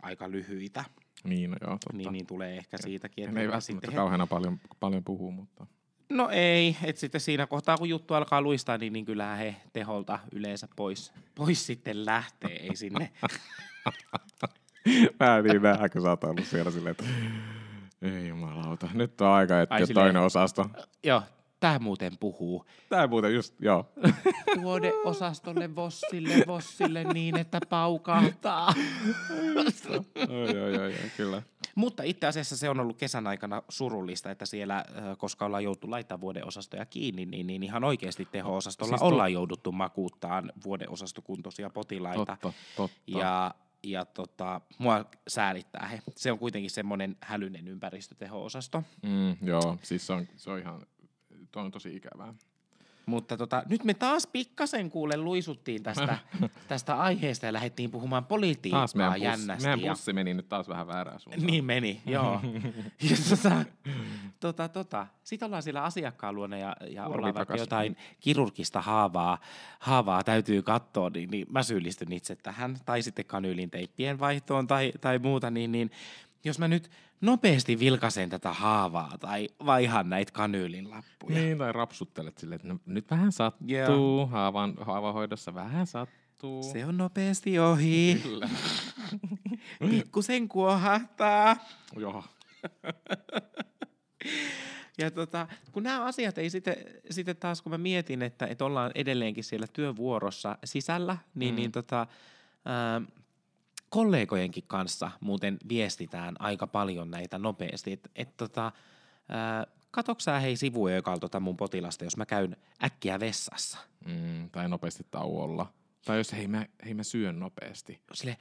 aika 0.03 0.31
lyhyitä, 0.31 0.85
Niin, 1.25 1.51
no 1.51 1.57
joo, 1.61 1.71
totta. 1.71 1.97
niin, 1.97 2.13
niin 2.13 2.27
tulee 2.27 2.57
ehkä 2.57 2.77
siitäkin. 2.81 3.23
Ja 3.23 3.29
Että 3.29 3.35
ne 3.35 3.41
ei 3.41 3.47
mä 3.47 3.53
välttämättä 3.53 3.87
sitten- 3.87 3.95
kauheana 4.01 4.27
paljon, 4.27 4.61
paljon 4.81 5.05
puhu, 5.05 5.31
mutta... 5.33 5.67
No 6.11 6.29
ei, 6.33 6.77
että 6.85 7.01
sitten 7.01 7.21
siinä 7.21 7.47
kohtaa 7.47 7.77
kun 7.79 7.89
juttu 7.89 8.15
alkaa 8.15 8.43
luistaa, 8.43 8.79
niin, 8.79 8.93
niin 8.93 9.05
kyllähän 9.05 9.39
he 9.39 9.57
teholta 9.73 10.19
yleensä 10.33 10.69
pois, 10.77 11.13
pois 11.35 11.67
sitten 11.67 12.05
lähtee, 12.07 12.57
ei 12.63 12.77
sinne. 12.77 13.13
Mä 15.21 15.43
niin 15.43 15.63
nähdä, 15.63 15.89
kun 15.89 16.03
sä 16.03 16.09
oot 16.11 16.25
ollut 16.25 16.45
siellä 16.45 16.71
silleen, 16.71 16.91
että 16.91 17.05
ei 18.03 18.29
jumalauta. 18.29 18.89
Nyt 18.95 19.21
on 19.21 19.29
aika, 19.29 19.61
että 19.61 19.75
Ai 19.75 19.87
silleen- 19.87 20.05
toinen 20.07 20.23
osasto. 20.23 20.67
Joo, 21.05 21.23
tää 21.61 21.79
muuten 21.79 22.19
puhuu. 22.21 22.65
Tää 22.89 23.07
muuten 23.07 23.35
just, 23.35 23.55
joo. 23.61 23.93
Vuodeosastolle 24.63 25.75
Vossille, 25.77 26.35
Vossille 26.47 27.05
niin, 27.05 27.37
että 27.37 27.61
paukahtaa. 27.69 28.75
oi, 30.29 30.59
oi, 30.63 30.77
oi, 30.79 30.79
oi, 30.79 30.95
kyllä. 31.17 31.43
Mutta 31.75 32.03
itse 32.03 32.27
asiassa 32.27 32.57
se 32.57 32.69
on 32.71 32.81
ollut 32.81 32.97
kesän 32.99 33.27
aikana 33.27 33.63
surullista, 33.69 34.31
että 34.31 34.47
siellä, 34.47 34.85
koska 35.19 35.45
ollaan 35.47 35.65
jouduttu 35.65 35.91
laittaa 35.91 36.21
vuodeosastoja 36.21 36.87
kiinni, 36.87 37.27
niin, 37.27 37.47
niin 37.47 37.63
ihan 37.63 37.85
oikeasti 37.85 38.29
teho-osastolla 38.33 38.89
Siis 38.89 38.99
siis 39.01 39.09
to- 39.09 39.15
ollaan 39.15 39.33
jouduttu 39.33 39.73
makuuttaan 39.73 40.53
vuodeosastokuntoisia 40.65 41.71
potilaita. 41.71 42.37
Totta, 42.41 42.53
totta. 42.77 42.97
Ja, 43.07 43.55
ja 43.83 44.05
tota, 44.05 44.61
mua 44.79 45.05
säälittää 45.29 45.89
he. 45.89 46.03
Se 46.17 46.33
on 46.33 46.39
kuitenkin 46.39 46.71
semmoinen 46.71 47.17
hälyinen 47.21 47.69
ympäristöteho-osasto. 47.69 48.83
Mm, 49.03 49.37
joo, 49.43 49.79
siis 49.83 50.07
se 50.07 50.13
on, 50.13 50.27
se 50.37 50.51
on 50.51 50.59
ihan, 50.59 50.87
on 51.57 51.71
tosi 51.71 51.97
ikävää. 51.97 52.35
Mutta 53.09 53.37
tota, 53.37 53.63
nyt 53.69 53.85
me 53.85 53.95
taas 53.95 54.27
pikkasen 54.27 54.91
kuule 54.91 55.17
luisuttiin 55.17 55.83
tästä, 55.83 56.19
tästä 56.69 56.97
aiheesta 57.01 57.47
ja 57.47 57.53
lähdettiin 57.53 57.91
puhumaan 57.91 58.25
politiikkaa 58.25 58.81
Taas 58.81 58.95
meidän, 58.95 59.13
bus, 59.13 59.23
jännästi. 59.23 59.65
meidän 59.65 59.81
ja- 59.81 59.93
bussi 59.93 60.13
meni 60.13 60.35
nyt 60.35 60.49
taas 60.49 60.69
vähän 60.69 60.87
väärään 60.87 61.21
suuntaan. 61.21 61.47
Niin 61.47 61.65
meni, 61.65 62.03
joo. 62.07 62.41
ja 63.11 63.17
tota, 63.31 63.65
tota, 64.41 64.69
tota. 64.69 65.07
Sitten 65.25 65.47
ollaan 65.47 65.63
siellä 65.63 65.83
asiakkaan 65.83 66.35
luona 66.35 66.57
ja, 66.57 66.77
ja 66.91 67.07
ollaan 67.07 67.35
vaikka 67.35 67.57
jotain 67.57 67.97
kirurgista 68.21 68.81
haavaa, 68.83 69.39
haavaa 69.79 70.25
täytyy 70.25 70.63
katsoa, 70.63 71.11
niin, 71.11 71.31
niin 71.31 71.47
mä 71.51 71.63
syyllistyn 71.63 72.13
itse 72.13 72.37
tähän. 72.37 72.77
Tai 72.87 73.03
sitten 73.03 73.25
kanyylin 73.25 73.71
teippien 73.71 74.19
vaihtoon 74.19 74.67
tai, 74.67 74.93
tai 75.01 75.19
muuta, 75.19 75.51
niin, 75.51 75.73
niin 75.73 75.91
jos 76.45 76.59
mä 76.59 76.69
nyt 76.69 76.91
nopeasti 77.21 77.79
vilkasen 77.79 78.31
tätä 78.31 78.53
haavaa 78.53 79.19
tai 79.21 79.49
vaihan 79.67 80.11
näitä 80.11 80.33
kanyylin 80.33 80.91
lappuja. 80.91 81.39
Niin, 81.39 81.59
tai 81.59 81.73
rapsuttelet 81.73 82.39
silleen, 82.39 82.57
että 82.57 82.69
no, 82.69 82.81
nyt 82.87 83.11
vähän 83.11 83.33
sattuu, 83.33 84.27
haavan, 84.27 84.75
haavahoidossa 84.81 85.55
vähän 85.55 85.87
sattuu. 85.87 86.63
Se 86.63 86.87
on 86.87 86.97
nopeasti 86.97 87.59
ohi. 87.59 88.21
Kyllä. 88.23 88.49
Pikkusen 89.91 90.49
kuohahtaa. 90.49 91.57
Joo. 91.97 92.25
Ja 94.99 95.11
tota, 95.11 95.47
kun 95.73 95.83
nämä 95.83 96.05
asiat 96.05 96.39
ei 96.39 96.51
sitten, 96.51 96.77
sitten 97.11 97.37
taas, 97.37 97.63
kun 97.63 97.73
mä 97.73 97.79
mietin, 97.79 98.23
että, 98.23 98.47
että 98.47 98.65
ollaan 98.65 98.91
edelleenkin 98.95 99.45
siellä 99.45 99.67
työvuorossa 99.73 100.59
sisällä, 100.65 101.17
niin, 101.35 101.55
mm. 101.55 101.57
niin 101.57 101.73
tota, 101.73 102.07
ää, 102.65 103.03
kollegojenkin 103.89 104.65
kanssa 104.67 105.11
muuten 105.21 105.57
viestitään 105.69 106.35
aika 106.39 106.67
paljon 106.67 107.11
näitä 107.11 107.39
nopeasti. 107.39 107.93
Että 107.93 108.11
et, 108.15 108.37
tota, 108.37 108.73
ää, 109.29 109.67
katoksa 109.91 110.25
sä 110.25 110.41
hei 110.41 110.57
sivuökalta 110.57 111.21
tota 111.21 111.41
mun 111.41 111.57
potilasta, 111.57 112.05
jos 112.05 112.17
mä 112.17 112.27
käyn 112.27 112.57
äkkiä 112.85 113.21
vessassa. 113.21 113.79
Mm, 114.07 114.51
tai 114.51 114.69
nopeasti 114.69 115.07
tauolla. 115.11 115.73
Tai 116.05 116.19
jos 116.19 116.33
hei 116.33 116.49
mä, 116.49 116.67
hei 116.85 116.95
mä 116.95 117.03
syön 117.03 117.39
nopeasti. 117.39 118.01
Sille 118.13 118.37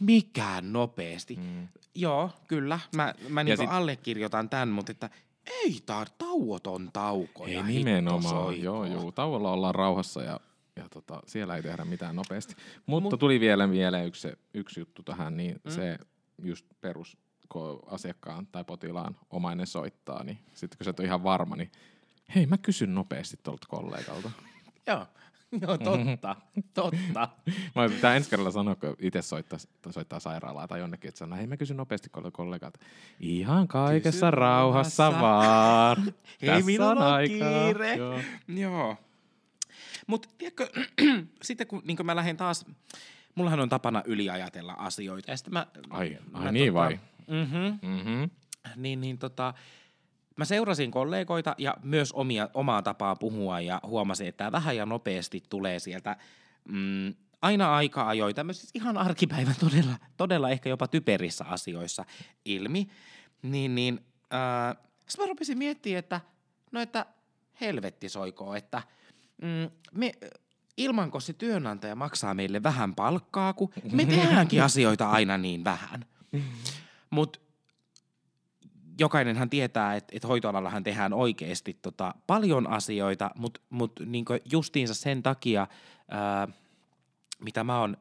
mikään 0.00 0.72
nopeasti. 0.72 1.36
Mm. 1.36 1.68
Joo, 1.94 2.30
kyllä. 2.48 2.80
Mä, 2.96 3.14
mä 3.28 3.44
niinku 3.44 3.62
sit- 3.62 3.70
allekirjoitan 3.72 4.50
tämän, 4.50 4.68
mutta 4.68 4.92
että 4.92 5.10
ei 5.46 5.82
tar 5.86 6.08
tauoton 6.18 6.90
tauko. 6.92 7.46
Ei 7.46 7.62
nimenomaan. 7.62 8.62
Joo, 8.62 8.84
joo. 8.84 9.12
Tauolla 9.12 9.52
ollaan 9.52 9.74
rauhassa 9.74 10.22
ja, 10.22 10.40
ja 10.76 10.88
tota, 10.90 11.20
siellä 11.26 11.56
ei 11.56 11.62
tehdä 11.62 11.84
mitään 11.84 12.16
nopeasti. 12.16 12.54
Mutta 12.86 13.10
Mut- 13.16 13.20
tuli 13.20 13.40
vielä 13.40 13.66
mieleen 13.66 14.06
yksi, 14.06 14.28
yksi 14.54 14.80
juttu 14.80 15.02
tähän, 15.02 15.36
niin 15.36 15.60
Mm. 15.64 15.70
se 15.70 15.98
just 16.42 16.66
perus, 16.80 17.16
kun 17.48 17.82
asiakkaan 17.86 18.46
tai 18.46 18.64
potilaan 18.64 19.16
omainen 19.30 19.66
soittaa, 19.66 20.24
niin 20.24 20.38
sitten 20.54 20.78
kun 20.78 20.84
sä 20.84 20.90
et 20.90 20.98
ole 21.00 21.06
ihan 21.06 21.22
varma, 21.24 21.56
niin 21.56 21.72
hei 22.34 22.46
mä 22.46 22.58
kysyn 22.58 22.94
nopeasti 22.94 23.36
tuolta 23.42 23.66
kollegalta. 23.70 24.30
Joo, 24.86 25.06
joo 25.60 25.78
totta, 25.78 26.36
totta. 26.74 27.28
Mä 27.74 27.88
tämä 28.00 28.14
ensi 28.16 28.30
kerralla 28.30 28.50
sanoa, 28.50 28.74
kun 28.74 28.96
itse 28.98 29.22
soittaa, 29.22 29.58
soittaa 29.90 30.20
sairaalaa 30.20 30.68
tai 30.68 30.80
jonnekin, 30.80 31.08
että 31.08 31.18
sanoo, 31.18 31.38
hei 31.38 31.46
mä 31.46 31.56
kysyn 31.56 31.76
nopeasti 31.76 32.10
kol- 32.10 32.30
kollegalta. 32.32 32.78
Ihan 33.20 33.68
kaikessa 33.68 34.26
Kysy 34.26 34.30
rauhassa 34.30 35.04
rauhassa. 35.10 35.20
vaan. 35.22 35.96
Hei, 36.42 36.50
Tässä 36.50 36.66
minulla 36.66 36.90
on 36.90 36.98
aikaa. 37.02 37.64
kiire. 37.64 37.94
Joo. 37.96 38.20
Joo. 38.48 38.96
Mutta 40.06 40.28
tiedätkö, 40.38 40.68
sitten 41.42 41.66
kun 41.66 41.82
niin 41.84 42.06
mä 42.06 42.16
lähden 42.16 42.36
taas, 42.36 42.64
mullahan 43.34 43.60
on 43.60 43.68
tapana 43.68 44.02
yliajatella 44.06 44.72
asioita. 44.72 45.30
Ja 45.30 45.36
mä, 45.50 45.66
Ai, 45.90 46.18
mä 46.30 46.38
ai 46.38 46.52
niin 46.52 46.74
vai? 46.74 47.00
Mm-hmm, 47.26 47.78
Mm-hmm. 47.88 48.30
niin, 48.76 49.00
niin 49.00 49.18
tota, 49.18 49.54
mä 50.36 50.44
seurasin 50.44 50.90
kollegoita 50.90 51.54
ja 51.58 51.76
myös 51.82 52.12
omia, 52.12 52.48
omaa 52.54 52.82
tapaa 52.82 53.16
puhua 53.16 53.60
ja 53.60 53.80
huomasin, 53.86 54.26
että 54.28 54.52
vähän 54.52 54.76
ja 54.76 54.86
nopeasti 54.86 55.42
tulee 55.48 55.78
sieltä 55.78 56.16
mm, 56.68 57.14
aina 57.42 57.76
aika 57.76 58.08
ajoin 58.08 58.34
tämmöisissä 58.34 58.70
ihan 58.74 58.98
arkipäivän 58.98 59.54
todella, 59.60 59.96
todella 60.16 60.50
ehkä 60.50 60.68
jopa 60.68 60.88
typerissä 60.88 61.44
asioissa 61.44 62.04
ilmi. 62.44 62.88
Niin, 63.42 63.74
niin 63.74 64.00
äh, 64.34 64.76
sitten 65.08 65.24
mä 65.24 65.28
rupesin 65.28 65.58
miettimään, 65.58 65.98
että 65.98 66.20
no 66.72 66.80
että 66.80 67.06
helvetti 67.60 68.08
soikoo, 68.08 68.54
että 68.54 68.82
mm, 69.42 69.70
me, 69.92 70.12
ilmanko 70.76 71.20
se 71.20 71.32
työnantaja 71.32 71.94
maksaa 71.94 72.34
meille 72.34 72.62
vähän 72.62 72.94
palkkaa, 72.94 73.52
kun 73.52 73.72
me 73.92 74.04
tehdäänkin 74.04 74.62
asioita 74.68 75.10
aina 75.10 75.38
niin 75.38 75.64
vähän. 75.64 76.04
Mutta 77.10 77.38
jokainenhan 78.98 79.50
tietää, 79.50 79.96
että, 79.96 80.12
että 80.16 80.28
hoitoalallahan 80.28 80.84
tehdään 80.84 81.12
oikeasti 81.12 81.78
tota, 81.82 82.14
paljon 82.26 82.66
asioita, 82.66 83.30
mutta 83.36 83.60
mut, 83.70 83.92
niinku 84.06 84.32
justiinsa 84.52 84.94
sen 84.94 85.22
takia, 85.22 85.66
ää, 86.08 86.48
mitä 87.40 87.64
mä 87.64 87.78
oon, 87.78 87.96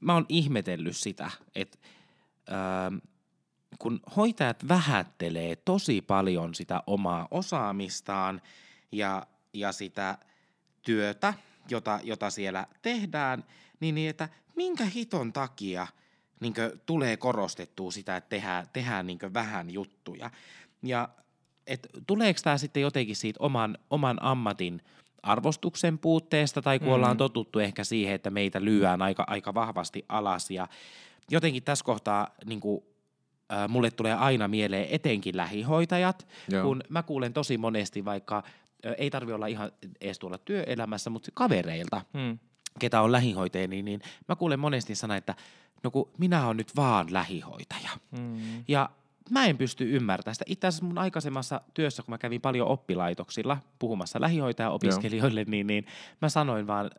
mä 0.00 0.14
oon 0.14 0.26
ihmetellyt 0.28 0.96
sitä, 0.96 1.30
että 1.54 1.78
kun 3.78 4.00
hoitajat 4.16 4.68
vähättelee 4.68 5.56
tosi 5.56 6.00
paljon 6.00 6.54
sitä 6.54 6.82
omaa 6.86 7.28
osaamistaan 7.30 8.42
ja, 8.92 9.26
ja 9.52 9.72
sitä 9.72 10.18
työtä, 10.84 11.34
jota, 11.68 12.00
jota 12.02 12.30
siellä 12.30 12.66
tehdään, 12.82 13.44
niin, 13.80 13.94
niin 13.94 14.10
että 14.10 14.28
minkä 14.56 14.84
hiton 14.84 15.32
takia 15.32 15.86
niin 16.40 16.54
tulee 16.86 17.16
korostettua 17.16 17.90
sitä, 17.90 18.16
että 18.16 18.28
tehdään, 18.28 18.66
tehdään 18.72 19.06
niin 19.06 19.18
vähän 19.34 19.70
juttuja. 19.70 20.30
Ja 20.82 21.08
et 21.66 21.88
tuleeko 22.06 22.40
tämä 22.42 22.58
sitten 22.58 22.82
jotenkin 22.82 23.16
siitä 23.16 23.38
oman, 23.40 23.78
oman 23.90 24.22
ammatin 24.22 24.82
arvostuksen 25.22 25.98
puutteesta 25.98 26.62
tai 26.62 26.78
kun 26.78 26.88
mm. 26.88 26.94
ollaan 26.94 27.16
totuttu 27.16 27.58
ehkä 27.58 27.84
siihen, 27.84 28.14
että 28.14 28.30
meitä 28.30 28.64
lyöään 28.64 29.02
aika, 29.02 29.24
aika 29.26 29.54
vahvasti 29.54 30.04
alas 30.08 30.50
ja 30.50 30.68
jotenkin 31.30 31.62
tässä 31.62 31.84
kohtaa 31.84 32.28
niin 32.44 32.60
kuin, 32.60 32.84
äh, 33.52 33.68
mulle 33.68 33.90
tulee 33.90 34.14
aina 34.14 34.48
mieleen 34.48 34.86
etenkin 34.90 35.36
lähihoitajat, 35.36 36.28
Joo. 36.50 36.62
kun 36.62 36.82
mä 36.88 37.02
kuulen 37.02 37.32
tosi 37.32 37.58
monesti 37.58 38.04
vaikka, 38.04 38.42
ei 38.98 39.10
tarvi 39.10 39.32
olla 39.32 39.46
ihan 39.46 39.72
edes 40.00 40.18
tuolla 40.18 40.38
työelämässä, 40.38 41.10
mutta 41.10 41.30
kavereilta, 41.34 42.02
Mm. 42.12 42.38
ketä 42.78 43.00
on 43.00 43.12
lähihoitajia, 43.12 43.68
niin, 43.68 43.84
niin 43.84 44.00
mä 44.28 44.36
kuulen 44.36 44.60
monesti 44.60 44.94
sana, 44.94 45.16
että 45.16 45.34
no 45.82 45.90
kun 45.90 46.10
minä 46.18 46.44
olen 46.46 46.56
nyt 46.56 46.76
vaan 46.76 47.06
lähihoitaja. 47.12 47.90
Mm. 48.10 48.64
Ja 48.68 48.90
mä 49.30 49.46
en 49.46 49.58
pysty 49.58 49.96
ymmärtämään 49.96 50.34
sitä. 50.34 50.44
Itse 50.48 50.66
asiassa 50.66 50.84
mun 50.84 50.98
aikaisemmassa 50.98 51.60
työssä, 51.74 52.02
kun 52.02 52.12
mä 52.12 52.18
kävin 52.18 52.40
paljon 52.40 52.68
oppilaitoksilla 52.68 53.58
puhumassa 53.78 54.20
lähihoitaja-opiskelijoille, 54.20 55.44
niin, 55.44 55.66
niin 55.66 55.86
mä 56.22 56.28
sanoin 56.28 56.66
vaan 56.66 56.90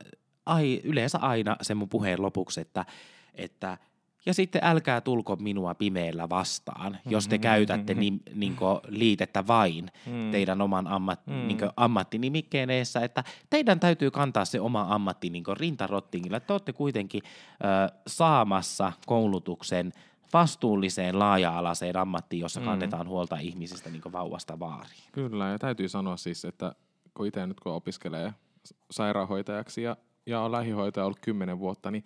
ai, 0.45 0.81
yleensä 0.83 1.17
aina 1.17 1.55
sen 1.61 1.77
mun 1.77 1.89
puheen 1.89 2.21
lopuksi, 2.21 2.61
että, 2.61 2.85
että 3.33 3.77
ja 4.25 4.33
sitten 4.33 4.61
älkää 4.63 5.01
tulko 5.01 5.35
minua 5.35 5.73
pimeällä 5.75 6.29
vastaan, 6.29 6.97
jos 7.05 7.27
te 7.27 7.37
käytätte 7.37 7.93
ni, 7.93 8.19
niin 8.35 8.55
liitettä 8.87 9.47
vain 9.47 9.91
Mm. 10.05 10.31
teidän 10.31 10.61
oman 10.61 10.87
ammat, 10.87 11.27
Mm. 11.27 11.33
niin 11.47 11.57
ammattinimikkeen 11.77 12.69
eessä, 12.69 12.99
että 12.99 13.23
teidän 13.49 13.79
täytyy 13.79 14.11
kantaa 14.11 14.45
se 14.45 14.59
oma 14.59 14.85
ammatti 14.89 15.29
niin 15.29 15.43
rintarottingilla. 15.53 16.39
Te 16.39 16.53
olette 16.53 16.73
kuitenkin 16.73 17.21
ö, 17.25 17.93
saamassa 18.07 18.91
koulutuksen 19.05 19.91
vastuulliseen 20.33 21.19
laaja-alaiseen 21.19 21.97
ammattiin, 21.97 22.39
jossa 22.39 22.59
Mm. 22.59 22.65
kannetaan 22.65 23.07
huolta 23.07 23.37
ihmisistä 23.37 23.89
niin 23.89 24.01
vauvasta 24.11 24.59
vaariin. 24.59 25.03
Kyllä, 25.11 25.49
ja 25.49 25.59
täytyy 25.59 25.89
sanoa 25.89 26.17
siis, 26.17 26.45
että 26.45 26.75
kun 27.13 27.27
itse 27.27 27.47
nyt 27.47 27.59
kun 27.59 27.73
opiskelee 27.73 28.33
sairaanhoitajaksi 28.91 29.81
ja, 29.83 29.97
ja 30.25 30.41
on 30.41 30.51
lähihoitaja 30.51 31.05
ollut 31.05 31.19
kymmenen 31.19 31.59
vuotta, 31.59 31.91
niin 31.91 32.03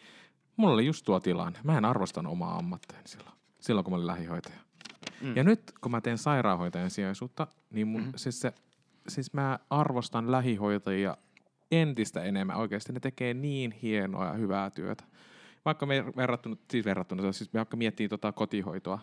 mulla 0.59 0.73
oli 0.73 0.85
just 0.85 1.05
tuo 1.05 1.19
tilanne. 1.19 1.59
Mä 1.63 1.77
en 1.77 1.85
arvostanut 1.85 2.31
omaa 2.31 2.57
ammattiani 2.57 3.07
silloin, 3.07 3.35
silloin 3.59 3.83
kun 3.83 3.93
mä 3.93 3.95
olin 3.95 4.07
lähihoitaja. 4.07 4.59
Mm. 5.21 5.35
Ja 5.35 5.43
nyt 5.43 5.73
kun 5.81 5.91
mä 5.91 6.01
teen 6.01 6.17
sairaanhoitajan 6.17 6.89
sijaisuutta, 6.89 7.47
niin 7.69 7.87
mun, 7.87 8.01
mm. 8.01 8.11
siis, 8.15 8.39
se, 8.39 8.53
siis 9.07 9.33
mä 9.33 9.59
arvostan 9.69 10.31
lähihoitajia 10.31 11.17
entistä 11.71 12.23
enemmän. 12.23 12.57
Oikeasti 12.57 12.93
ne 12.93 12.99
tekee 12.99 13.33
niin 13.33 13.71
hienoa 13.71 14.25
ja 14.25 14.33
hyvää 14.33 14.69
työtä. 14.69 15.03
Vaikka 15.65 15.85
me 15.85 16.05
verrattuna, 16.05 16.55
siis 16.71 16.85
verrattuna, 16.85 17.31
siis 17.31 17.53
vaikka 17.53 17.77
miettii 17.77 18.09
tota 18.09 18.31
kotihoitoa, 18.31 18.99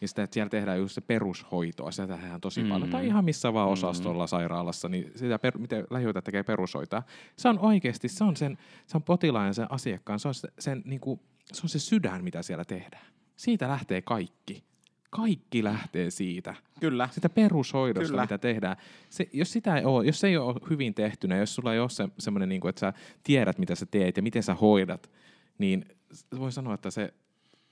niin 0.00 0.08
sitä, 0.08 0.22
että 0.22 0.34
siellä 0.34 0.50
tehdään 0.50 0.78
just 0.78 0.94
se 0.94 1.00
perushoitoa, 1.00 1.90
sitä 1.90 2.06
tehdään 2.06 2.40
tosi 2.40 2.62
mm. 2.62 2.68
paljon, 2.68 2.90
tai 2.90 3.06
ihan 3.06 3.24
missä 3.24 3.52
vaan 3.52 3.68
osastolla 3.68 4.26
sairaalassa, 4.26 4.88
niin 4.88 5.12
sitä, 5.16 5.38
per, 5.38 5.58
miten 5.58 5.86
lähihoitaja 5.90 6.22
tekee 6.22 6.42
perushoitoa, 6.42 7.02
se 7.36 7.48
on 7.48 7.58
oikeasti, 7.58 8.08
se 8.08 8.24
on, 8.24 8.36
sen, 8.36 8.58
se 8.86 8.96
on 8.96 9.02
potilaan 9.02 9.54
sen 9.54 9.72
asiakkaan, 9.72 10.18
se 10.18 10.28
on, 10.28 10.34
se, 10.34 10.48
sen, 10.58 10.82
niin 10.84 11.00
kuin, 11.00 11.20
se 11.52 11.60
on 11.64 11.68
se 11.68 11.78
sydän, 11.78 12.24
mitä 12.24 12.42
siellä 12.42 12.64
tehdään. 12.64 13.06
Siitä 13.36 13.68
lähtee 13.68 14.02
kaikki. 14.02 14.64
Kaikki 15.10 15.64
lähtee 15.64 16.10
siitä. 16.10 16.54
Kyllä. 16.80 17.08
Sitä 17.12 17.28
perushoidosta, 17.28 18.08
Kyllä. 18.08 18.22
mitä 18.22 18.38
tehdään. 18.38 18.76
Se, 19.10 19.28
jos, 19.32 19.52
sitä 19.52 19.76
ei 19.76 19.84
ole, 19.84 20.06
jos 20.06 20.20
se 20.20 20.28
ei 20.28 20.36
ole 20.36 20.60
hyvin 20.70 20.94
tehtynä, 20.94 21.36
jos 21.36 21.54
sulla 21.54 21.74
ei 21.74 21.80
ole 21.80 21.90
se, 21.90 22.08
semmoinen, 22.18 22.48
niin 22.48 22.60
kuin, 22.60 22.68
että 22.68 22.80
sä 22.80 22.92
tiedät, 23.22 23.58
mitä 23.58 23.74
sä 23.74 23.86
teet 23.86 24.16
ja 24.16 24.22
miten 24.22 24.42
sä 24.42 24.54
hoidat, 24.54 25.10
niin 25.58 25.84
voi 26.38 26.52
sanoa, 26.52 26.74
että 26.74 26.90
se, 26.90 27.14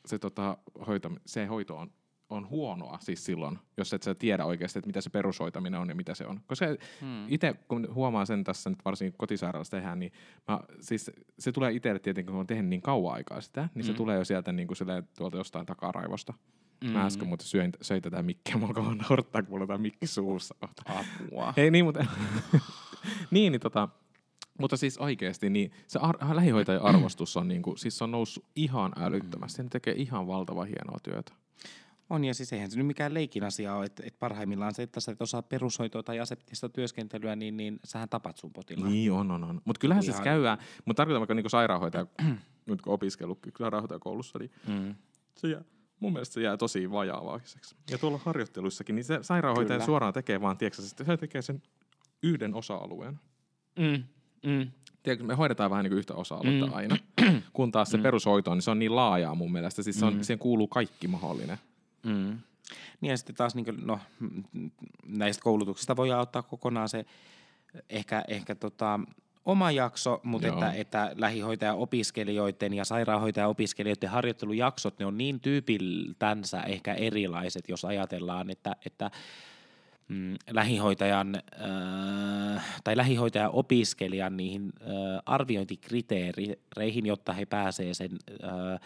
se, 0.07 0.19
tota, 0.19 0.59
hoito, 0.87 1.11
se 1.27 1.47
hoito 1.47 1.77
on, 1.77 1.91
on 2.31 2.49
huonoa 2.49 2.99
siis 3.01 3.25
silloin, 3.25 3.59
jos 3.77 3.93
et 3.93 4.03
sä 4.03 4.14
tiedä 4.14 4.45
oikeasti, 4.45 4.79
että 4.79 4.87
mitä 4.87 5.01
se 5.01 5.11
perushoitaminen 5.11 5.81
on 5.81 5.88
ja 5.88 5.95
mitä 5.95 6.14
se 6.14 6.27
on. 6.27 6.41
Koska 6.47 6.67
hmm. 7.01 7.25
itse, 7.29 7.55
kun 7.69 7.88
huomaa 7.95 8.25
sen 8.25 8.45
tässä 8.45 8.71
nyt 8.71 8.79
varsinkin 8.85 9.19
kotisairaalassa 9.19 9.77
tehdään, 9.77 9.99
niin 9.99 10.12
mä, 10.49 10.61
siis 10.81 11.11
se 11.38 11.53
tulee 11.53 11.73
itselle 11.73 11.99
tietenkin, 11.99 12.33
kun 12.33 12.41
on 12.41 12.47
tehnyt 12.47 12.69
niin 12.69 12.83
kauan 12.83 13.14
aikaa 13.14 13.41
sitä, 13.41 13.69
niin 13.75 13.85
se 13.85 13.95
tulee 13.95 14.19
jo 14.19 14.25
sieltä 14.25 14.53
niin 14.53 14.69
kuin 14.69 14.77
silleen, 14.77 15.09
tuolta 15.19 15.37
jostain 15.37 15.67
takaraivosta. 15.67 16.35
Mm. 16.85 16.91
Mä 16.91 17.07
äsken 17.07 17.29
muuten 17.29 17.47
syöin, 17.47 17.73
söin 17.83 18.03
tätä 18.03 18.23
mikkiä, 18.23 18.57
mä 18.57 18.67
alkoin 18.67 18.99
naurattaa, 18.99 19.43
kun 19.43 19.51
mulla 19.51 19.62
on 19.62 19.69
tää 19.69 19.79
mikki 19.79 20.07
suussa. 20.07 20.55
Apua. 20.85 21.55
Ei 21.57 21.71
niin, 21.71 21.85
mutta, 21.85 22.07
niin, 23.31 23.53
niin 23.53 23.61
tota, 23.61 23.88
mutta 24.59 24.77
siis 24.77 24.99
oikeasti, 24.99 25.51
niin 25.51 25.71
se 25.87 25.99
ar- 25.99 26.37
lähihoitajan 26.37 26.83
arvostus 26.83 27.37
on, 27.37 27.49
niin 27.49 27.62
kuin, 27.62 27.79
siis 27.79 27.99
se 27.99 28.05
on 28.05 28.11
noussut 28.11 28.45
ihan 28.57 28.93
älyttömästi. 28.97 29.62
Ne 29.62 29.69
tekee 29.69 29.95
ihan 29.95 30.27
valtavan 30.27 30.67
hienoa 30.67 30.99
työtä. 31.03 31.33
On 32.11 32.25
ja 32.25 32.35
siis 32.35 32.53
eihän 32.53 32.71
se 32.71 32.77
nyt 32.79 32.87
mikään 32.87 33.14
leikin 33.14 33.44
asia 33.44 33.75
ole, 33.75 33.87
että, 33.87 34.03
että 34.07 34.18
parhaimmillaan 34.18 34.75
se, 34.75 34.83
että 34.83 35.01
sä 35.01 35.12
et 35.12 35.23
osaa 35.23 35.42
perushoitoa 35.42 36.03
tai 36.03 36.21
aseptista 36.21 36.68
työskentelyä, 36.68 37.37
niin, 37.37 37.57
niin 37.57 37.79
sähän 37.85 38.09
tapat 38.09 38.37
sun 38.37 38.53
potilaan. 38.53 38.92
Niin 38.92 39.12
on, 39.12 39.31
on, 39.31 39.44
on. 39.44 39.61
Mutta 39.64 39.81
kyllähän 39.81 40.05
Ihan- 40.05 40.14
siis 40.14 40.25
käydään, 40.25 40.59
mutta 40.85 41.01
tarkoitan 41.01 41.21
vaikka 41.21 41.35
niin 41.35 41.51
sairaanhoitaja, 41.51 42.07
nyt 42.66 42.83
kun 42.83 42.92
opiskellut 42.92 43.38
sairaanhoitajakoulussa, 43.59 44.38
niin 44.38 44.51
Mm. 44.68 44.94
se 45.35 45.49
jää, 45.49 45.62
mun 46.01 46.12
mielestä 46.12 46.33
se 46.35 46.40
jää 46.42 46.57
tosi 46.57 46.90
vajaavaiseksi. 46.90 47.77
Ja 47.90 47.99
tuolla 47.99 48.21
harjoittelussakin, 48.25 48.94
niin 48.94 49.05
se 49.05 49.18
sairaanhoitaja 49.23 49.77
Kyllä. 49.79 49.87
suoraan 49.87 50.12
tekee 50.12 50.40
vaan, 50.40 50.59
tiedätkö, 50.59 50.83
se 50.83 51.16
tekee 51.16 51.42
sen 51.42 51.62
yhden 52.23 52.55
osa-alueen. 52.55 53.21
Mm. 53.79 54.05
Mm. 54.51 54.71
Tiedätkö, 55.03 55.25
me 55.27 55.35
hoidetaan 55.35 55.71
vähän 55.71 55.83
niin 55.85 55.90
kuin 55.90 55.99
yhtä 55.99 56.14
osa-aluetta 56.14 56.66
Mm. 56.66 56.73
aina, 56.75 56.97
kun 57.53 57.73
taas 57.73 57.90
se 57.90 57.97
mm. 57.97 58.03
perushoito, 58.03 58.55
niin 58.55 58.62
se 58.62 58.71
on 58.71 58.79
niin 58.79 58.97
laajaa 58.97 59.35
mun 59.35 59.53
mielestä. 59.53 59.83
Siis 59.83 59.99
se 59.99 60.07
on, 60.07 60.14
mm. 60.14 60.23
siihen 60.23 60.38
kuuluu 60.38 60.68
kaikki 60.68 61.09
mahdollinen. 61.09 61.59
Mm. 62.09 62.38
Niin 63.01 63.11
ja 63.11 63.16
sitten 63.16 63.37
taas 63.37 63.55
niin 63.55 63.64
kuin, 63.64 63.87
no, 63.87 64.01
näistä 65.07 65.42
koulutuksista 65.42 65.97
voi 65.97 66.12
ottaa 66.12 66.42
kokonaan 66.42 66.88
se 66.88 67.05
ehkä, 67.90 68.25
ehkä 68.29 68.55
tota, 68.55 69.01
oma 69.44 69.71
jakso, 69.71 70.21
mutta 70.23 70.47
Joo. 70.47 70.57
että, 70.57 70.73
että 70.73 71.12
lähihoitaja-opiskelijoiden 71.16 72.75
ja 72.75 72.85
sairaanhoitaja-opiskelijoiden 72.85 74.11
harjoittelujaksot, 74.11 74.99
ne 74.99 75.07
on 75.07 75.18
niin 75.18 75.40
tyypiltänsä 75.40 76.61
ehkä 76.61 76.94
erilaiset, 76.94 77.68
jos 77.68 77.85
ajatellaan, 77.85 78.51
että, 78.51 78.77
että 78.87 79.11
mm, 80.09 80.35
lähihoitajan 80.51 81.35
äh, 81.35 82.81
tai 82.85 82.97
lähihoitaja-opiskelijan 82.97 84.37
niihin 84.37 84.73
äh, 84.81 84.88
arviointikriteereihin, 85.27 87.07
jotta 87.07 87.33
he 87.33 87.47
pääsee 87.47 87.94
sen 87.94 88.11
äh, 88.44 88.81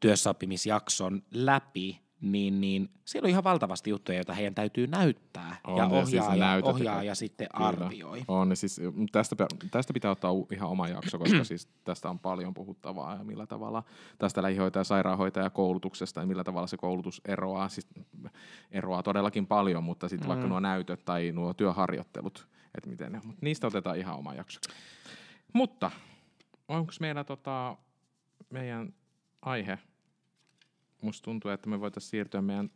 työssäoppimisjakson 0.00 1.22
läpi, 1.30 2.02
niin, 2.22 2.60
niin 2.60 2.90
siellä 3.04 3.26
on 3.26 3.30
ihan 3.30 3.44
valtavasti 3.44 3.90
juttuja, 3.90 4.18
joita 4.18 4.34
heidän 4.34 4.54
täytyy 4.54 4.86
näyttää 4.86 5.56
On, 5.66 5.76
ja 5.76 5.98
ja 5.98 6.04
siis 6.04 6.24
ja 6.36 6.60
ohjaaja 6.62 6.96
kaikki. 6.96 7.14
sitten 7.14 7.46
Kyllä. 7.56 7.68
arvioi. 7.68 8.24
On, 8.28 8.56
siis, 8.56 8.80
mut 8.94 9.12
tästä, 9.12 9.36
tästä 9.70 9.92
pitää 9.92 10.10
ottaa 10.10 10.32
ihan 10.52 10.70
oma 10.70 10.88
jakso, 10.88 11.18
koska 11.18 11.44
siis 11.54 11.68
tästä 11.84 12.10
on 12.10 12.18
paljon 12.18 12.54
puhuttavaa 12.54 13.16
ja 13.16 13.24
millä 13.24 13.46
tavalla 13.46 13.82
tästä 14.18 14.42
lähihoitaja- 14.42 14.84
sairaanhoitaja 14.84 15.50
koulutuksesta 15.50 16.20
ja 16.20 16.26
millä 16.26 16.44
tavalla 16.44 16.66
se 16.66 16.76
koulutus 16.76 17.20
eroaa. 17.24 17.68
Siis, 17.68 17.88
eroaa 18.70 19.02
todellakin 19.02 19.46
paljon, 19.46 19.84
mutta 19.84 20.08
sitten 20.08 20.26
mm. 20.26 20.28
vaikka 20.28 20.46
nuo 20.46 20.60
näytöt 20.60 21.04
tai 21.04 21.32
nuo 21.32 21.54
työharjoittelut, 21.54 22.48
että 22.74 22.90
miten 22.90 23.12
ne, 23.12 23.20
mut 23.24 23.42
niistä 23.42 23.66
otetaan 23.66 23.98
ihan 23.98 24.16
oma 24.16 24.34
jakso. 24.34 24.60
Mutta 25.52 25.90
onko 26.68 26.92
meillä 27.00 27.24
tota, 27.24 27.76
meidän 28.50 28.94
aihe? 29.42 29.78
Musta 31.02 31.24
tuntuu, 31.24 31.50
että 31.50 31.68
me 31.68 31.80
voitaisiin 31.80 32.10
siirtyä 32.10 32.42
meidän, 32.42 32.70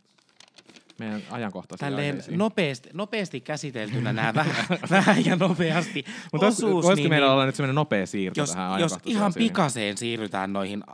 meidän 0.99 1.23
ajankohtaisiin 1.31 1.87
Tälleen 1.87 2.09
aiheisiin. 2.15 2.39
nopeasti, 2.39 2.89
nopeasti 2.93 3.41
käsiteltynä 3.41 4.13
nämä 4.13 4.35
vähän, 4.35 4.65
vähän 4.91 5.25
ja 5.25 5.37
nopeasti 5.37 6.05
Mutta 6.33 6.47
osuus, 6.47 6.73
voisiko 6.85 6.95
niin, 6.95 7.09
meillä 7.11 7.27
niin, 7.27 7.33
olla 7.33 7.47
nyt 7.47 7.55
semmoinen 7.55 7.75
nopea 7.75 8.07
siirto 8.07 8.41
jos, 8.41 8.51
tähän 8.53 8.81
jos 8.81 8.99
ihan 9.05 9.33
pikaseen 9.35 9.97
siirrytään 9.97 10.53
noihin 10.53 10.85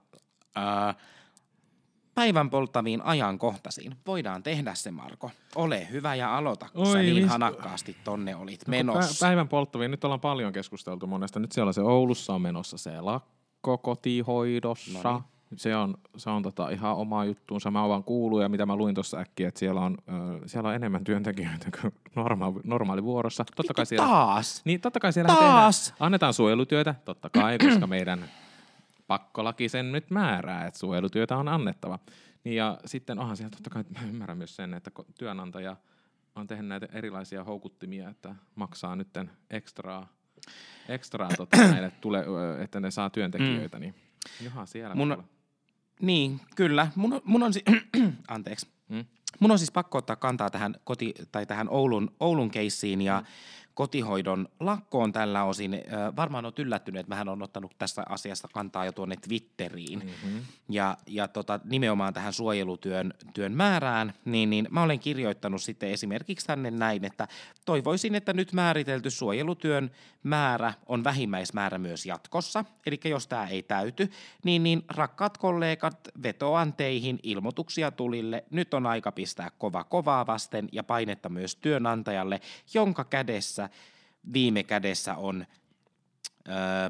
ää, 0.55 0.95
päivän 2.15 2.51
polttaviin 2.51 3.03
ajankohtaisiin, 3.03 3.97
voidaan 4.07 4.43
tehdä 4.43 4.75
se, 4.75 4.91
Marko. 4.91 5.31
Ole 5.55 5.89
hyvä 5.91 6.15
ja 6.15 6.37
aloita, 6.39 6.69
kun 6.73 6.87
sä 6.87 6.93
Oi, 6.93 7.03
niin 7.03 7.15
mistä- 7.17 7.31
hanakkaasti 7.33 7.97
tonne 8.05 8.37
olit 8.37 8.61
No, 8.67 8.71
menossa. 8.71 9.27
pä- 9.27 9.29
Päivän 9.29 9.49
polttaviin, 9.49 9.91
nyt 9.91 10.05
ollaan 10.05 10.21
paljon 10.21 10.53
keskusteltu 10.53 11.07
monesta. 11.07 11.41
Nyt 11.41 11.53
siellä 11.53 11.69
on 11.69 11.75
se 11.75 11.81
Oulussa 11.83 12.35
on 12.35 12.43
menossa 12.43 12.79
se 12.79 13.01
lakko 13.01 13.79
kotihoidossa. 13.79 15.03
Noniin. 15.03 15.25
Se 15.57 15.77
on, 15.77 15.95
se 16.17 16.31
on 16.31 16.43
tota 16.43 16.69
ihan 16.69 16.97
oma 16.97 17.25
juttuunsa. 17.25 17.71
Mä 17.71 17.89
vaan 17.89 18.05
kuullut 18.05 18.43
ja 18.43 18.49
mitä 18.49 18.67
mä 18.67 18.77
luin 18.77 18.95
tuossa 18.95 19.19
äkkiä, 19.19 19.49
että 19.49 19.59
siellä 19.59 19.81
on, 19.81 19.99
ö, 20.09 20.49
siellä 20.49 20.69
on 20.69 20.75
enemmän 20.75 21.05
työntekijöitä 21.05 21.69
kuin 21.81 21.95
normaali, 22.17 22.61
normaali 22.65 23.03
vuorossa. 23.03 23.45
Totta 23.57 23.75
kai 23.75 23.87
siellä, 23.87 24.07
Taas! 24.07 24.63
niin 24.65 24.81
totta 24.81 25.01
kai 25.01 25.13
siellä 25.13 25.35
Taas! 25.35 25.85
tehdään, 25.85 25.97
annetaan 26.01 26.35
suojelutyötä, 26.35 26.95
totta 27.05 27.31
kai, 27.31 27.59
koska 27.59 27.87
meidän 27.87 28.25
pakkolaki 29.07 29.69
sen 29.69 29.93
nyt 29.93 30.11
määrää, 30.11 30.67
että 30.67 30.81
suojelutyötä 30.81 31.37
on 31.37 31.49
annettava. 31.49 31.99
Niin 32.45 32.57
ja 32.57 32.79
sitten 32.85 33.19
onhan 33.19 33.37
siellä 33.37 33.51
totta 33.51 33.71
kai, 33.71 33.85
mä 34.01 34.09
ymmärrän 34.09 34.39
myös 34.39 34.57
sen, 34.57 34.75
että 34.75 34.91
työnantaja 35.19 35.77
on 36.35 36.47
tehnyt 36.47 36.69
näitä 36.69 36.89
erilaisia 36.93 37.45
houkuttimia, 37.45 38.09
että 38.09 38.35
maksaa 38.55 38.97
nytten 38.97 39.31
ekstraa, 39.51 40.09
ekstraa 40.89 41.29
tota, 41.37 41.57
näille, 41.73 41.93
tule, 42.01 42.25
että 42.63 42.81
ne 42.81 42.91
saa 42.91 43.11
työntekijöitä, 43.11 43.79
niin 43.79 43.95
johan 44.41 44.67
siellä. 44.67 44.95
Mun-. 44.95 45.25
Niin, 46.03 46.41
kyllä. 46.57 46.89
Mun, 46.95 47.21
mun 47.25 47.43
on 47.43 47.53
si- 47.53 47.65
Anteeksi. 48.29 48.67
Mm. 48.89 49.05
Mun 49.41 49.51
on 49.51 49.59
siis 49.59 49.71
pakko 49.71 49.99
ottaa 49.99 50.17
kantaa 50.17 50.51
tähän, 50.51 50.75
koti, 50.85 51.15
tai 51.33 51.47
tähän 51.47 51.69
Oulun, 51.71 52.11
Oulun 52.21 52.51
keissiin, 52.51 53.03
ja 53.03 53.23
kotihoidon 53.75 54.49
lakkoon 54.61 55.13
tällä 55.13 55.45
osin. 55.45 55.83
Varmaan 56.17 56.45
on 56.45 56.53
yllättynyt, 56.59 57.01
että 57.01 57.11
mähän 57.11 57.29
on 57.29 57.43
ottanut 57.43 57.79
tässä 57.79 58.03
asiassa 58.09 58.49
kantaa 58.53 58.85
jo 58.85 58.93
tuonne 58.93 59.17
Twitteriin. 59.17 59.99
Mm-hmm. 59.99 60.41
Ja, 60.69 60.97
ja 61.07 61.29
tota, 61.29 61.61
nimenomaan 61.65 62.15
tähän 62.15 62.33
suojelutyön 62.33 63.15
työn 63.35 63.53
määrään, 63.53 64.13
niin, 64.25 64.51
niin 64.51 64.69
mä 64.71 64.83
olen 64.83 65.01
kirjoittanut 65.01 65.63
sitten 65.63 65.91
esimerkiksi 65.91 66.47
tänne 66.47 66.71
näin, 66.71 67.05
että 67.05 67.29
toivoisin, 67.65 68.15
että 68.15 68.33
nyt 68.33 68.53
määritelty 68.53 69.11
suojelutyön 69.11 69.91
määrä 70.23 70.75
on 70.87 71.05
vähimmäismäärä 71.05 71.79
myös 71.79 72.07
jatkossa. 72.07 72.65
Eli 72.87 73.01
jos 73.05 73.27
tämä 73.27 73.49
ei 73.49 73.63
täyty, 73.63 74.11
niin, 74.45 74.63
niin 74.63 74.83
rakkaat 74.89 75.39
kollegat, 75.39 76.09
vetoan 76.23 76.73
teihin 76.73 77.19
ilmoituksia 77.23 77.91
tulille. 77.91 78.45
Nyt 78.51 78.75
on 78.75 78.87
aika 78.87 79.13
pistää 79.13 79.51
kova 79.59 79.85
kovaa 79.85 80.27
vasten 80.27 80.69
ja 80.73 80.85
painetta 80.85 81.29
myös 81.29 81.57
työnantajalle, 81.57 82.41
jonka 82.75 83.05
kädessä 83.05 83.62
viime 84.33 84.63
kädessä 84.63 85.15
on 85.17 85.47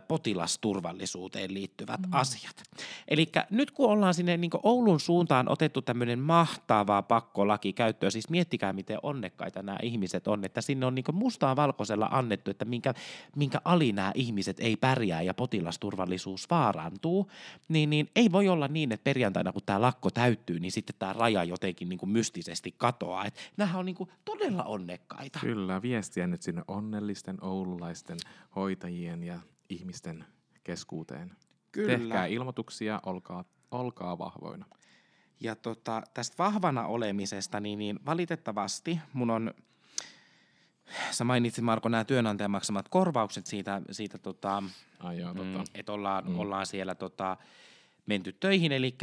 potilasturvallisuuteen 0.08 1.54
liittyvät 1.54 2.00
mm. 2.00 2.12
asiat. 2.12 2.62
Eli 3.08 3.32
nyt 3.50 3.70
kun 3.70 3.90
ollaan 3.90 4.14
sinne 4.14 4.36
niin 4.36 4.50
Oulun 4.62 5.00
suuntaan 5.00 5.48
otettu 5.48 5.82
tämmöinen 5.82 6.18
mahtava 6.18 7.02
pakkolaki 7.02 7.72
käyttöön, 7.72 8.12
siis 8.12 8.30
miettikää 8.30 8.72
miten 8.72 8.98
onnekkaita 9.02 9.62
nämä 9.62 9.78
ihmiset 9.82 10.28
on, 10.28 10.44
että 10.44 10.60
sinne 10.60 10.86
on 10.86 10.94
niin 10.94 11.04
mustaa 11.12 11.56
valkoisella 11.56 12.08
annettu, 12.10 12.50
että 12.50 12.64
minkä, 12.64 12.94
minkä 13.36 13.60
ali 13.64 13.92
nämä 13.92 14.12
ihmiset 14.14 14.60
ei 14.60 14.76
pärjää 14.76 15.22
ja 15.22 15.34
potilasturvallisuus 15.34 16.50
vaarantuu, 16.50 17.30
niin, 17.68 17.90
niin 17.90 18.10
ei 18.16 18.32
voi 18.32 18.48
olla 18.48 18.68
niin, 18.68 18.92
että 18.92 19.04
perjantaina 19.04 19.52
kun 19.52 19.62
tämä 19.66 19.80
lakko 19.80 20.10
täyttyy, 20.10 20.60
niin 20.60 20.72
sitten 20.72 20.96
tämä 20.98 21.12
raja 21.12 21.44
jotenkin 21.44 21.88
niin 21.88 21.98
mystisesti 22.04 22.74
katoaa. 22.76 23.24
Että 23.24 23.40
nämä 23.56 23.78
on 23.78 23.86
niin 23.86 23.96
todella 24.24 24.64
onnekkaita. 24.64 25.38
Kyllä, 25.40 25.82
viestiä 25.82 26.26
nyt 26.26 26.42
sinne 26.42 26.62
onnellisten 26.68 27.44
oululaisten 27.44 28.18
hoitajien 28.56 29.22
ja 29.22 29.41
ihmisten 29.72 30.24
keskuuteen. 30.64 31.36
Kyllä. 31.72 31.98
Tehkää 31.98 32.26
ilmoituksia, 32.26 33.00
olkaa, 33.06 33.44
olkaa 33.70 34.18
vahvoina. 34.18 34.66
Ja 35.40 35.56
tota, 35.56 36.02
tästä 36.14 36.34
vahvana 36.38 36.86
olemisesta, 36.86 37.60
niin, 37.60 37.78
niin 37.78 38.00
valitettavasti 38.06 38.98
mun 39.12 39.30
on, 39.30 39.54
sä 41.10 41.24
mainitsit 41.24 41.64
Marko 41.64 41.88
nämä 41.88 42.04
työnantajan 42.04 42.50
maksamat 42.50 42.88
korvaukset 42.88 43.46
siitä, 43.46 43.82
siitä 43.90 44.18
tota, 44.18 44.62
Ai 45.00 45.18
joo, 45.18 45.34
tota. 45.34 45.58
mm, 45.58 45.64
että 45.74 45.92
ollaan, 45.92 46.28
mm. 46.28 46.38
ollaan 46.38 46.66
siellä 46.66 46.94
tota, 46.94 47.36
menty 48.06 48.32
töihin. 48.32 48.72
Eli 48.72 48.94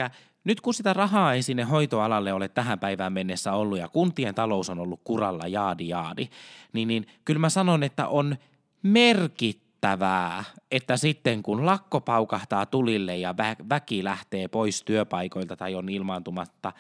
nyt 0.44 0.62
kun 0.62 0.74
sitä 0.74 0.94
rahaa 0.94 1.34
ei 1.34 1.44
sinne 1.44 1.64
hoitoalalle 1.64 2.34
ole 2.34 2.48
tähän 2.48 2.80
päivään 2.80 3.14
mennessä 3.14 3.54
ollut 3.54 3.78
ja 3.78 3.88
kuntien 3.88 4.36
talous 4.36 4.70
on 4.70 4.80
ollut 4.80 5.02
kuralla 5.04 5.48
jaadi 5.48 5.88
jaadi, 5.88 6.30
niin, 6.74 6.88
niin 6.88 7.08
kyllä 7.26 7.40
mä 7.40 7.50
sanon, 7.50 7.84
että 7.84 8.08
on 8.08 8.38
merkittävä 8.84 9.69
yllättävää, 9.84 10.44
että 10.72 10.98
sitten 10.98 11.44
kun 11.44 11.66
lakko 11.66 12.02
paukahtaa 12.02 12.66
tulille 12.66 13.18
ja 13.18 13.32
vä- 13.32 13.66
väki 13.70 14.04
lähtee 14.04 14.48
pois 14.48 14.84
työpaikoilta 14.84 15.56
tai 15.56 15.76
on 15.76 15.90
ilmaantumatta 15.90 16.74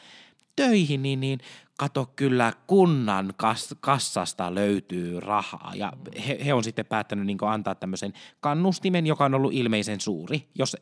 töihin, 0.55 1.01
niin, 1.03 1.19
niin 1.19 1.39
kato 1.77 2.11
kyllä 2.15 2.53
kunnan 2.67 3.33
kas- 3.37 3.75
kassasta 3.79 4.55
löytyy 4.55 5.19
rahaa. 5.19 5.71
Ja 5.75 5.93
he, 6.27 6.39
he 6.45 6.53
on 6.53 6.63
sitten 6.63 6.85
päättänyt 6.85 7.25
niin 7.25 7.37
antaa 7.47 7.75
tämmöisen 7.75 8.13
kannustimen, 8.39 9.07
joka 9.07 9.25
on 9.25 9.33
ollut 9.33 9.53
ilmeisen 9.53 10.01
suuri. 10.01 10.47
Jos 10.55 10.77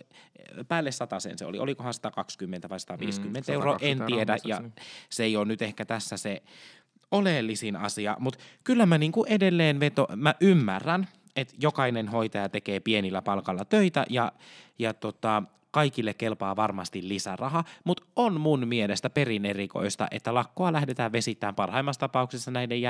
päälle 0.67 0.91
sen 0.91 1.37
se 1.37 1.45
oli, 1.45 1.59
olikohan 1.59 1.93
120 1.93 2.69
vai 2.69 2.79
150 2.79 3.51
mm, 3.51 3.53
euroa, 3.53 3.77
en 3.81 4.03
tiedä. 4.07 4.37
Ja 4.43 4.61
se 5.09 5.23
ei 5.23 5.37
ole 5.37 5.45
nyt 5.45 5.61
ehkä 5.61 5.85
tässä 5.85 6.17
se 6.17 6.41
oleellisin 7.11 7.75
asia, 7.75 8.17
mutta 8.19 8.39
kyllä 8.63 8.85
mä 8.85 8.97
niin 8.97 9.11
kuin 9.11 9.29
edelleen 9.29 9.79
veto, 9.79 10.07
mä 10.15 10.35
ymmärrän, 10.41 11.07
että 11.37 11.53
jokainen 11.59 12.07
hoitaja 12.07 12.49
tekee 12.49 12.79
pienillä 12.79 13.21
palkalla 13.21 13.65
töitä 13.65 14.05
ja, 14.09 14.31
ja 14.79 14.93
tota, 14.93 15.43
kaikille 15.71 16.13
kelpaa 16.13 16.55
varmasti 16.55 17.07
lisäraha, 17.07 17.63
mutta 17.83 18.03
on 18.15 18.41
mun 18.41 18.67
mielestä 18.67 19.09
perin 19.09 19.45
erikoista, 19.45 20.07
että 20.11 20.33
lakkoa 20.33 20.73
lähdetään 20.73 21.11
vesittämään 21.11 21.55
parhaimmassa 21.55 21.99
tapauksessa 21.99 22.51
näiden 22.51 22.81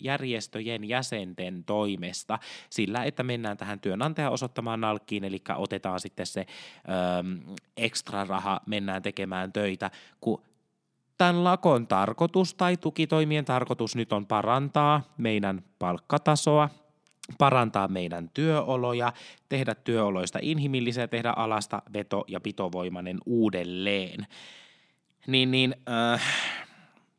järjestöjen 0.00 0.88
jäsenten 0.88 1.64
toimesta 1.64 2.38
sillä, 2.70 3.04
että 3.04 3.22
mennään 3.22 3.56
tähän 3.56 3.80
työnantajan 3.80 4.32
osoittamaan 4.32 4.80
nalkkiin, 4.80 5.24
eli 5.24 5.42
otetaan 5.56 6.00
sitten 6.00 6.26
se 6.26 6.40
ö, 6.40 6.44
ekstra 7.76 8.24
raha, 8.24 8.60
mennään 8.66 9.02
tekemään 9.02 9.52
töitä, 9.52 9.90
kun 10.20 10.42
tämän 11.18 11.44
lakon 11.44 11.86
tarkoitus 11.86 12.54
tai 12.54 12.76
tukitoimien 12.76 13.44
tarkoitus 13.44 13.96
nyt 13.96 14.12
on 14.12 14.26
parantaa 14.26 15.02
meidän 15.18 15.62
palkkatasoa, 15.78 16.68
parantaa 17.38 17.88
meidän 17.88 18.30
työoloja, 18.34 19.12
tehdä 19.48 19.74
työoloista 19.74 20.38
inhimillisiä, 20.42 21.08
tehdä 21.08 21.32
alasta 21.36 21.82
veto- 21.92 22.24
ja 22.28 22.40
pitovoimainen 22.40 23.18
uudelleen. 23.26 24.26
Niin, 25.26 25.50
niin 25.50 25.74
äh, 25.88 26.22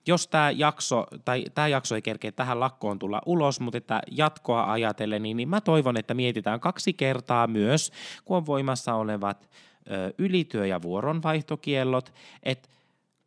jos 0.08 0.28
tämä 0.28 0.52
jakso, 0.52 1.08
tai 1.26 1.46
tämä 1.56 1.68
jakso 1.68 1.96
ei 1.96 2.02
kerkeä 2.02 2.32
tähän 2.32 2.60
lakkoon 2.60 3.00
tulla 3.00 3.22
ulos, 3.26 3.60
mutta 3.60 3.78
että 3.78 4.02
jatkoa 4.12 4.72
ajatellen, 4.72 5.24
niin, 5.24 5.38
niin 5.38 5.50
mä 5.50 5.62
toivon, 5.62 5.98
että 5.98 6.14
mietitään 6.14 6.60
kaksi 6.60 6.94
kertaa 6.94 7.48
myös, 7.48 7.92
kun 8.26 8.38
on 8.38 8.46
voimassa 8.46 8.94
olevat 8.94 9.50
ö, 9.92 10.14
ylityö- 10.18 10.66
ja 10.66 10.82
vuoronvaihtokiellot, 10.82 12.14
että 12.44 12.70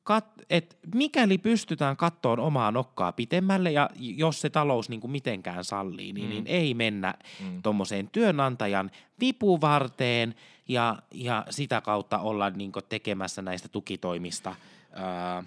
kat, 0.09 0.27
et 0.51 0.79
mikäli 0.95 1.39
pystytään 1.39 1.97
kattoon 1.97 2.41
omaa 2.41 2.71
nokkaa 2.71 3.13
pitemmälle 3.13 3.73
ja 3.73 3.91
jos 3.97 4.41
se 4.41 4.51
talous 4.51 4.89
niin 4.89 5.01
kuin 5.01 5.11
mitenkään 5.11 5.65
sallii, 5.65 6.13
niin, 6.13 6.27
mm. 6.27 6.31
niin 6.31 6.47
ei 6.47 6.75
mennä 6.75 7.15
mm. 7.41 7.63
tuommoiseen 7.63 8.09
työnantajan 8.13 8.91
vipuvarteen 9.21 10.35
ja, 10.69 10.99
ja 11.15 11.45
sitä 11.51 11.81
kautta 11.81 12.19
olla 12.19 12.51
niin 12.51 12.73
kuin 12.73 12.85
tekemässä 12.89 13.43
näistä 13.43 13.69
tukitoimista 13.69 14.55
ää, 14.93 15.45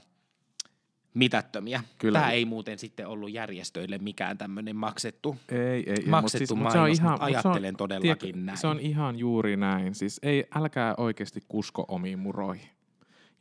mitättömiä. 1.14 1.84
Kyllä. 1.98 2.20
Tämä 2.20 2.32
ei 2.32 2.46
muuten 2.46 2.80
sitten 2.80 3.08
ollut 3.08 3.32
järjestöille 3.32 3.98
mikään 3.98 4.38
tämmöinen 4.38 4.76
maksettu, 4.76 5.38
ei, 5.50 5.90
ei, 5.90 6.06
maksettu 6.06 6.56
mutta 6.56 6.72
siis, 6.72 6.76
mainos, 6.76 6.98
se 6.98 7.04
on 7.04 7.08
ihan, 7.08 7.22
ajattelen 7.22 7.62
se 7.62 7.68
on, 7.68 7.76
todellakin 7.76 8.34
tiedä, 8.34 8.46
näin. 8.46 8.58
Se 8.58 8.68
on 8.68 8.80
ihan 8.80 9.20
juuri 9.20 9.58
näin. 9.58 9.96
Siis 9.96 10.20
ei, 10.24 10.46
älkää 10.56 10.94
oikeasti 10.98 11.40
kusko 11.48 11.86
omiin 11.88 12.20
muroihin. 12.20 12.70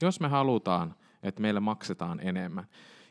Jos 0.02 0.20
me 0.20 0.28
halutaan 0.28 0.94
että 1.22 1.42
meille 1.42 1.60
maksetaan 1.60 2.20
enemmän. 2.20 2.66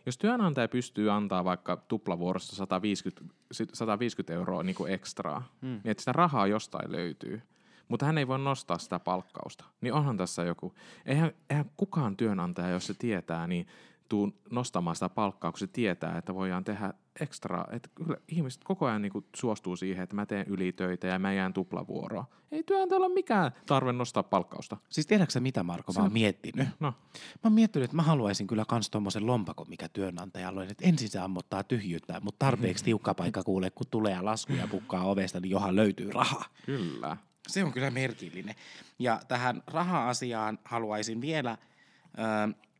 Jos 0.06 0.18
työnantaja 0.18 0.68
pystyy 0.68 1.12
antaa 1.12 1.44
vaikka 1.44 1.78
tuplavuorosta 1.78 2.56
150, 2.56 3.36
150 3.74 4.34
euroa 4.34 4.64
niin 4.64 4.76
kuin 4.76 4.94
ekstraa, 4.94 5.50
hmm. 5.62 5.70
niin 5.70 5.82
että 5.92 6.02
sitä 6.02 6.14
rahaa 6.14 6.48
jostain 6.48 6.92
löytyy, 6.92 7.42
mutta 7.88 8.06
hän 8.06 8.18
ei 8.18 8.28
voi 8.28 8.40
nostaa 8.40 8.78
sitä 8.78 9.00
palkkausta, 9.00 9.66
niin 9.82 9.94
onhan 9.94 10.18
tässä 10.18 10.44
joku. 10.44 10.74
Eihän, 11.06 11.32
eihän 11.50 11.72
kukaan 11.78 12.18
työnantaja, 12.18 12.70
jos 12.70 12.88
se 12.88 12.94
tietää, 12.94 13.48
niin 13.48 13.68
tuu 14.10 14.32
nostamaan 14.52 14.96
sitä 14.96 15.10
palkkaa, 15.10 15.52
kun 15.52 15.60
se 15.60 15.68
tietää, 15.68 16.18
että 16.18 16.36
voidaan 16.36 16.64
tehdä 16.64 16.94
ekstra. 17.22 17.66
Että 17.72 17.90
kyllä 17.96 18.18
ihmiset 18.28 18.64
koko 18.64 18.86
ajan 18.86 19.02
niin 19.02 19.12
suostuu 19.36 19.76
siihen, 19.76 20.04
että 20.04 20.16
mä 20.16 20.26
teen 20.26 20.46
ylitöitä 20.48 21.08
ja 21.08 21.20
mä 21.20 21.34
jään 21.34 21.54
tuplavuoroa. 21.54 22.26
Ei 22.52 22.64
työnantajalla 22.64 23.06
ole 23.06 23.14
mikään 23.14 23.52
tarve 23.66 23.94
nostaa 23.94 24.24
palkkausta. 24.24 24.78
Siis 24.90 25.08
tiedätkö 25.08 25.40
mitä 25.40 25.64
Marko, 25.64 25.94
mä 25.94 26.02
oon 26.02 26.14
miettinyt? 26.14 26.68
No. 26.80 26.94
Mä 27.34 27.44
oon 27.44 27.54
miettinyt, 27.54 27.84
että 27.84 27.96
mä 27.96 28.02
haluaisin 28.02 28.48
kyllä 28.48 28.66
kans 28.66 28.90
tommosen 28.90 29.28
lompakon, 29.28 29.70
mikä 29.70 29.90
työnantajalla 29.90 30.62
on. 30.62 30.68
Että 30.68 30.88
ensin 30.88 31.10
se 31.10 31.20
ammottaa 31.20 31.64
tyhjyyttä, 31.64 32.20
mutta 32.24 32.46
tarpeeksi 32.46 32.84
tiukka 32.84 33.14
paikka 33.14 33.44
kuulee, 33.44 33.70
kun 33.70 33.88
tulee 33.92 34.14
ja 34.14 34.26
lasku 34.26 34.54
ja 34.54 34.68
pukkaa 34.68 35.04
ovesta, 35.04 35.40
niin 35.40 35.50
johan 35.50 35.76
löytyy 35.76 36.12
rahaa. 36.12 36.46
Kyllä. 36.66 37.18
Se 37.48 37.64
on 37.64 37.72
kyllä 37.72 37.92
merkillinen. 37.92 38.56
Ja 39.00 39.22
tähän 39.28 39.64
raha-asiaan 39.68 40.60
haluaisin 40.64 41.22
vielä 41.22 41.58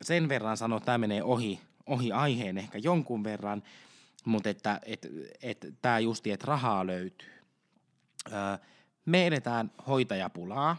sen 0.02 0.30
verran 0.30 0.58
sanoa, 0.58 0.80
tämä 0.80 0.98
menee 0.98 1.24
ohi, 1.24 1.60
ohi 1.86 2.12
aiheen 2.12 2.58
ehkä 2.58 2.78
jonkun 2.78 3.24
verran, 3.24 3.64
mutta 4.26 4.50
että 4.50 4.80
et, 4.86 5.08
et, 5.42 5.68
tämä 5.82 6.00
justi, 6.00 6.32
että 6.32 6.46
rahaa 6.48 6.88
löytyy. 6.88 7.30
Öö, 8.34 8.58
me 9.06 9.28
edetään 9.28 9.72
hoitajapulaa, 9.88 10.78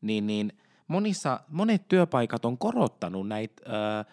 niin, 0.00 0.26
niin 0.26 0.52
monissa, 0.88 1.40
monet 1.48 1.88
työpaikat 1.88 2.44
on 2.44 2.58
korottanut 2.58 3.28
näitä 3.28 3.62
öö, 3.66 4.04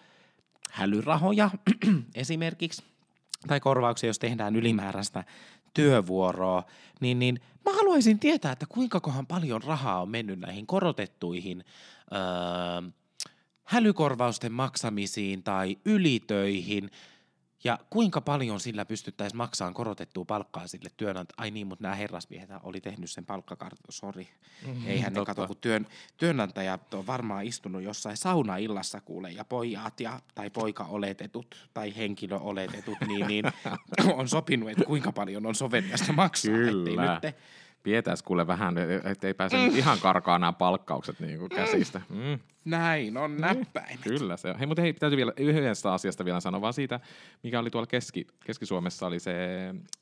hälyrahoja 0.70 1.50
esimerkiksi, 2.14 2.82
tai 3.46 3.60
korvauksia, 3.60 4.08
jos 4.08 4.18
tehdään 4.18 4.56
ylimääräistä 4.56 5.24
työvuoroa, 5.74 6.62
niin, 7.00 7.18
niin 7.18 7.40
mä 7.64 7.72
haluaisin 7.72 8.18
tietää, 8.18 8.52
että 8.52 8.66
kuinka 8.68 9.00
kohan 9.00 9.26
paljon 9.26 9.62
rahaa 9.62 10.02
on 10.02 10.08
mennyt 10.08 10.38
näihin 10.38 10.66
korotettuihin 10.66 11.64
öö, 12.12 12.90
hälykorvausten 13.68 14.52
maksamisiin 14.52 15.42
tai 15.42 15.78
ylitöihin. 15.84 16.90
Ja 17.64 17.78
kuinka 17.90 18.20
paljon 18.20 18.60
sillä 18.60 18.84
pystyttäisiin 18.84 19.36
maksamaan 19.36 19.74
korotettua 19.74 20.24
palkkaa 20.24 20.66
sille 20.66 20.90
työnantajalle? 20.96 21.42
Ai 21.42 21.50
niin, 21.50 21.66
mutta 21.66 21.82
nämä 21.82 21.94
herrasmiehet 21.94 22.50
oli 22.62 22.80
tehnyt 22.80 23.10
sen 23.10 23.26
palkkakarton, 23.26 23.84
sori. 23.88 24.28
Mm, 24.66 24.86
Eihän 24.86 25.12
ne 25.12 25.24
kato, 25.24 25.46
kun 25.46 25.56
työn, 25.60 25.86
työnantajat 26.16 26.94
on 26.94 27.06
varmaan 27.06 27.44
istunut 27.44 27.82
jossain 27.82 28.16
saunaillassa 28.16 29.00
kuule, 29.00 29.30
ja 29.30 29.44
pojat 29.44 30.00
ja, 30.00 30.20
tai 30.34 30.50
poika-oletetut 30.50 31.68
tai 31.74 31.96
henkilö-oletetut, 31.96 32.98
niin, 33.06 33.26
niin 33.26 33.44
on 34.18 34.28
sopinut, 34.28 34.70
että 34.70 34.84
kuinka 34.84 35.12
paljon 35.12 35.46
on 35.46 35.54
soveliasta 35.54 36.12
maksaa. 36.12 36.54
Kyllä. 36.54 37.14
Ettei 37.14 37.30
nyt 37.30 37.36
te, 37.36 37.42
Pidetään 37.82 38.16
kuule 38.24 38.46
vähän, 38.46 38.74
ettei 39.04 39.34
pääse 39.34 39.56
mm. 39.56 39.76
ihan 39.76 39.98
karkaa 39.98 40.38
nämä 40.38 40.52
palkkaukset 40.52 41.20
niin 41.20 41.38
kuin 41.38 41.48
käsistä. 41.48 42.00
Mm. 42.08 42.38
näin 42.64 43.16
on 43.16 43.36
näppäin. 43.36 43.98
Kyllä 43.98 44.36
se 44.36 44.50
on. 44.50 44.58
Hei, 44.58 44.66
mutta 44.66 44.82
hei, 44.82 44.92
täytyy 44.92 45.16
vielä 45.16 45.32
yhdestä 45.36 45.92
asiasta 45.92 46.24
vielä 46.24 46.40
sanoa, 46.40 46.60
vaan 46.60 46.72
siitä, 46.72 47.00
mikä 47.42 47.58
oli 47.58 47.70
tuolla 47.70 47.86
Keski, 47.86 48.26
Keski-Suomessa, 48.44 49.06
oli 49.06 49.20
se, 49.20 49.34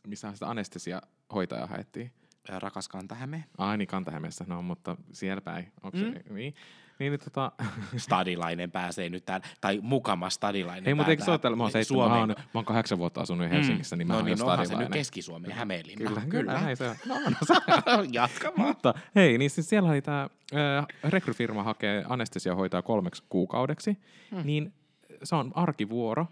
missä 0.06 0.32
sitä 0.32 0.48
anestesiahoitajaa 0.48 1.66
haettiin. 1.66 2.12
Rakas 2.48 2.88
Kantahäme. 2.88 3.44
Ai 3.58 3.78
niin, 3.78 3.88
Kantahämeessä, 3.88 4.44
no 4.48 4.62
mutta 4.62 4.96
siellä 5.12 5.40
päin. 5.40 5.72
Onko 5.82 5.98
se, 5.98 6.04
niin? 6.04 6.24
Niin, 6.30 6.54
niin 6.98 7.20
tota... 7.24 7.52
Stadilainen 7.96 8.70
pääsee 8.70 9.08
nyt 9.08 9.24
täällä, 9.24 9.46
tai 9.60 9.78
mukama 9.82 10.30
stadilainen. 10.30 10.88
Ei, 10.88 10.94
mutta 10.94 11.10
eikö 11.10 11.24
se 11.24 11.30
ole 11.30 11.38
täällä? 11.38 11.56
Mä 11.56 11.62
oon, 11.62 11.72
seitsemän, 11.72 12.08
mä, 12.10 12.18
oon, 12.18 12.28
mä 12.28 12.44
oon 12.54 12.64
kahdeksan 12.64 12.98
vuotta 12.98 13.20
asunut 13.20 13.50
Helsingissä, 13.50 13.96
niin 13.96 14.08
mä 14.08 14.12
no 14.12 14.18
oon 14.18 14.24
niin, 14.24 14.32
jo 14.32 14.36
stadilainen. 14.36 14.78
se 14.78 14.84
nyt 14.84 14.92
Keski-Suomen 14.92 15.50
ja 15.50 15.56
Hämeenlinna. 15.56 16.08
Kyllä, 16.08 16.22
kyllä, 16.28 16.52
näin 16.52 16.76
se 16.76 16.88
on. 16.88 16.96
No, 17.06 17.14
no, 17.96 18.04
Jatka 18.12 18.52
vaan. 18.58 18.68
Mutta 18.68 18.94
hei, 19.14 19.38
niin 19.38 19.50
siis 19.50 19.68
siellä 19.68 19.90
oli 19.90 20.02
tämä 20.02 20.28
äh, 20.54 20.86
rekryfirma 21.04 21.62
hakee 21.62 22.04
anestesiahoitajaa 22.08 22.82
kolmeksi 22.82 23.22
kuukaudeksi, 23.28 23.98
hmm. 24.30 24.40
niin 24.44 24.74
se 25.22 25.36
on 25.36 25.52
arkivuoro, 25.54 26.26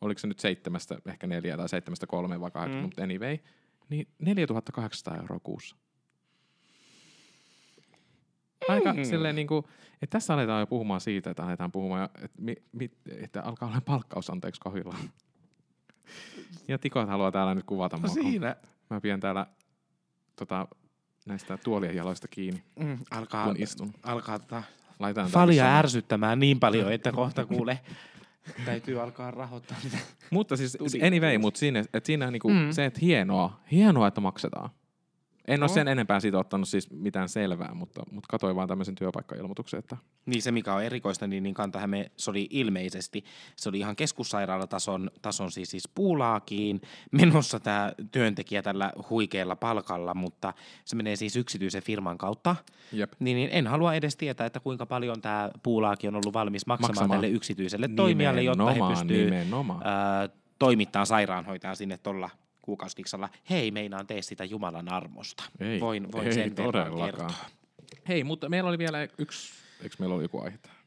oliko 0.00 0.18
se 0.18 0.26
nyt 0.26 0.38
seitsemästä, 0.38 0.98
ehkä 1.06 1.26
neljä 1.26 1.56
tai 1.56 1.68
seitsemästä 1.68 2.06
kolme 2.06 2.40
vai 2.40 2.50
kahdeksan, 2.50 2.78
hmm. 2.78 2.84
mutta 2.84 3.02
anyway, 3.02 3.38
niin 3.90 4.08
4800 4.18 5.16
euroa 5.16 5.40
kuussa. 5.40 5.76
Aika 8.68 8.92
mm. 8.92 9.04
silleen 9.04 9.34
niin 9.34 9.46
kuin, 9.46 9.64
että 10.02 10.18
tässä 10.18 10.34
aletaan 10.34 10.60
jo 10.60 10.66
puhumaan 10.66 11.00
siitä, 11.00 11.30
että 11.30 11.44
aletaan 11.44 11.72
puhumaan, 11.72 12.04
että, 12.14 12.42
mi, 12.42 12.56
mi, 12.72 12.90
että 13.22 13.42
alkaa 13.42 13.68
olla 13.68 13.80
palkkaus 13.80 14.30
anteeksi 14.30 14.60
kahvilla. 14.60 14.94
Ja 16.68 16.78
Tikot 16.78 17.08
haluaa 17.08 17.32
täällä 17.32 17.54
nyt 17.54 17.64
kuvata 17.64 17.96
mua. 17.96 18.08
kun 18.08 18.22
Siinä 18.22 18.56
Mä 18.90 19.00
pidän 19.00 19.20
täällä 19.20 19.46
tota, 20.36 20.68
näistä 21.26 21.58
tuolien 21.64 21.96
jaloista 21.96 22.28
kiinni, 22.28 22.62
mm, 22.78 22.98
alkaa, 23.10 23.46
kun 23.46 23.62
istun. 23.62 23.94
alkaa 24.02 24.38
tota 24.38 24.62
Laitan 24.98 25.28
falia 25.28 25.78
ärsyttämään 25.78 26.38
niin 26.38 26.60
paljon, 26.60 26.92
että 26.92 27.12
kohta 27.12 27.46
kuule, 27.46 27.80
täytyy 28.64 29.02
alkaa 29.02 29.30
rahoittaa 29.30 29.76
niitä. 29.82 29.98
Mutta 30.30 30.56
siis 30.56 30.78
anyway, 31.06 31.38
mutta 31.38 31.58
siinä, 31.58 31.80
että 31.80 32.06
siinä 32.06 32.26
on 32.26 32.32
niinku 32.32 32.48
mm. 32.48 32.70
se, 32.70 32.84
että 32.84 33.00
hienoa, 33.02 33.60
hienoa, 33.72 34.08
että 34.08 34.20
maksetaan. 34.20 34.70
En 35.48 35.62
ole 35.62 35.68
No. 35.68 35.74
sen 35.74 35.88
enempää 35.88 36.20
siitä 36.20 36.38
ottanut 36.38 36.68
siis 36.68 36.90
mitään 36.90 37.28
selvää, 37.28 37.74
mutta, 37.74 38.02
mutta 38.10 38.26
katsoin 38.30 38.56
vaan 38.56 38.68
tämmöisen 38.68 38.94
työpaikkailmoituksen, 38.94 39.78
että 39.78 39.96
Niin 40.26 40.42
se, 40.42 40.52
mikä 40.52 40.74
on 40.74 40.82
erikoista, 40.82 41.26
niin, 41.26 41.42
niin 41.42 41.54
Kantahäme, 41.54 42.10
se 42.16 42.30
oli 42.30 42.46
ilmeisesti, 42.50 43.24
se 43.56 43.68
oli 43.68 43.78
ihan 43.78 43.96
keskussairaalatason 43.96 45.10
tason 45.22 45.52
siis, 45.52 45.70
siis 45.70 45.88
puulaakiin 45.94 46.80
menossa 47.12 47.60
tämä 47.60 47.92
työntekijä 48.12 48.62
tällä 48.62 48.92
huikealla 49.10 49.56
palkalla, 49.56 50.14
mutta 50.14 50.52
se 50.84 50.96
menee 50.96 51.16
siis 51.16 51.36
yksityisen 51.36 51.82
firman 51.82 52.18
kautta. 52.18 52.56
jep. 52.92 53.12
Niin, 53.18 53.36
niin 53.36 53.50
en 53.52 53.66
halua 53.66 53.94
edes 53.94 54.16
tietää, 54.16 54.46
että 54.46 54.60
kuinka 54.60 54.86
paljon 54.86 55.20
tämä 55.20 55.50
puulaaki 55.62 56.08
on 56.08 56.14
ollut 56.14 56.32
valmis 56.32 56.66
maksamaan, 56.66 56.94
Maksamaan. 56.94 57.20
tälle 57.20 57.28
yksityiselle 57.34 57.88
toimijalle, 57.88 58.42
jotta 58.42 58.70
he 58.70 58.80
ää, 59.84 60.28
toimittaa 60.58 61.04
sairaanhoitajan 61.04 61.76
sinne 61.76 61.98
tuolla 61.98 62.30
kuukausikiksalla. 62.68 63.28
Hei, 63.50 63.70
meinaan 63.70 64.06
tee 64.06 64.22
sitä 64.22 64.44
Jumalan 64.44 64.92
armosta. 64.92 65.44
Ei, 65.60 65.80
voin 65.80 66.12
voin 66.12 66.26
ei 66.26 66.32
sen 66.32 66.54
todellakaan. 66.54 67.04
kertoa. 67.04 67.30
Hei, 68.08 68.24
mutta 68.24 68.48
meillä 68.48 68.68
oli 68.68 68.78
vielä 68.78 69.08
yksi, 69.18 69.52
eikö 69.82 69.96
meillä 69.98 70.14
oli 70.14 70.24
joku 70.24 70.40
aihe? 70.40 70.58
tähän? 70.58 70.78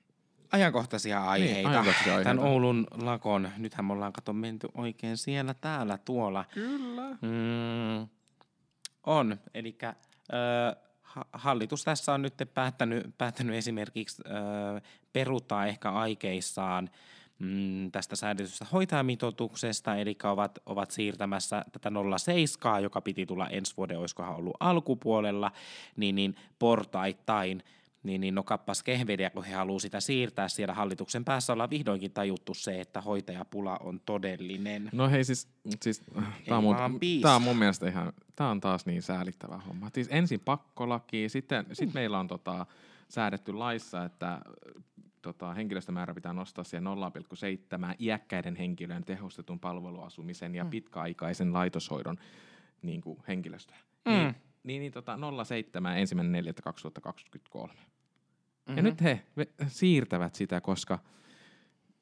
Ajankohtaisia 0.52 1.24
aiheita. 1.24 1.56
Niin, 1.56 1.68
ajankohtaisia 1.68 2.16
aiheita. 2.16 2.30
Tämän 2.30 2.52
Oulun 2.52 2.88
lakon. 2.92 3.50
Nythän 3.58 3.86
me 3.86 3.94
ollaan 3.94 4.14
kato 4.14 4.34
menty 4.34 4.68
oikein 4.74 5.18
siellä, 5.18 5.54
täällä, 5.54 5.98
tuolla. 5.98 6.46
Kyllä. 6.54 7.10
Mm, 7.10 8.08
on. 9.04 9.38
Eli 9.54 9.78
hallitus 11.34 11.84
tässä 11.84 12.14
on 12.14 12.22
nyt 12.22 12.34
päättänyt, 12.54 13.18
päättänyt 13.18 13.56
esimerkiksi 13.56 14.24
ö, 14.26 14.82
peruuttaa 15.14 15.66
ehkä 15.66 15.92
aikeissaan 15.92 16.90
mm, 17.42 17.92
tästä 17.92 18.16
säädetystä 18.16 18.66
hoitajamitoituksesta, 18.72 19.96
eli 19.96 20.18
ovat, 20.24 20.60
ovat 20.66 20.92
siirtämässä 20.92 21.66
tätä 21.72 21.92
07, 22.18 22.84
joka 22.84 23.02
piti 23.02 23.26
tulla 23.26 23.48
ensi 23.48 23.74
vuoden, 23.78 24.00
olisikohan 24.00 24.36
ollut 24.36 24.58
alkupuolella, 24.60 25.52
niin, 25.96 26.16
niin 26.16 26.36
portaittain, 26.60 27.64
niin, 28.04 28.22
niin 28.22 28.36
no 28.36 28.44
kappas 28.44 28.84
kehveliä, 28.84 29.30
kun 29.30 29.44
he 29.44 29.54
haluaa 29.54 29.80
sitä 29.80 30.00
siirtää 30.00 30.48
siellä 30.48 30.74
hallituksen 30.74 31.26
päässä, 31.26 31.54
ollaan 31.54 31.70
vihdoinkin 31.70 32.12
tajuttu 32.12 32.54
se, 32.54 32.82
että 32.82 33.02
hoitajapula 33.02 33.78
on 33.78 34.02
todellinen. 34.06 34.90
No 34.92 35.10
hei 35.10 35.24
siis, 35.24 35.48
siis 35.82 36.02
tää 36.48 36.58
on, 36.58 36.64
mun, 36.64 36.76
tää 37.22 37.36
on 37.36 37.42
mun 37.42 37.58
mielestä 37.58 37.88
ihan, 37.90 38.14
tää 38.36 38.50
on 38.50 38.62
taas 38.62 38.86
niin 38.86 39.02
säälittävä 39.02 39.62
homma. 39.68 39.90
Siis 39.94 40.08
ensin 40.12 40.40
pakkolaki, 40.40 41.30
sitten 41.30 41.66
sit 41.74 41.94
meillä 41.94 42.20
on 42.20 42.28
tota, 42.28 42.66
säädetty 43.10 43.54
laissa, 43.54 44.04
että 44.04 44.42
tota, 45.22 45.54
henkilöstömäärä 45.54 46.14
pitää 46.14 46.34
nostaa 46.34 46.64
siihen 46.64 46.84
0,7 46.84 47.96
iäkkäiden 48.00 48.56
henkilöiden 48.56 49.06
tehostetun 49.06 49.60
palveluasumisen 49.60 50.56
ja 50.56 50.66
pitkäaikaisen 50.66 51.54
laitoshoidon 51.54 52.18
niin 52.82 53.02
kuin 53.02 53.20
henkilöstöä. 53.28 53.78
Mm. 54.06 54.12
Niin, 54.12 54.36
niin, 54.64 54.80
niin 54.80 54.92
tota, 54.92 55.16
0,7 55.16 55.98
ensimmäinen 55.98 56.46
4.2023. 56.46 57.68
Mhm. 57.68 57.70
Mm-hmm. 58.72 58.78
Ja 58.78 58.84
nyt 58.84 59.02
he 59.02 59.22
siirtävät 59.68 60.36
sitä, 60.36 60.62
koska 60.62 61.00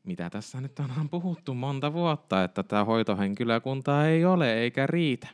mitä 0.03 0.29
tässä 0.29 0.61
nyt 0.61 0.79
on 0.79 1.09
puhuttu 1.09 1.53
monta 1.53 1.93
vuotta, 1.93 2.43
että 2.43 2.63
tämä 2.63 2.85
hoitohenkilökunta 2.85 4.07
ei 4.07 4.25
ole 4.25 4.53
eikä 4.53 4.87
riitä. 4.87 5.27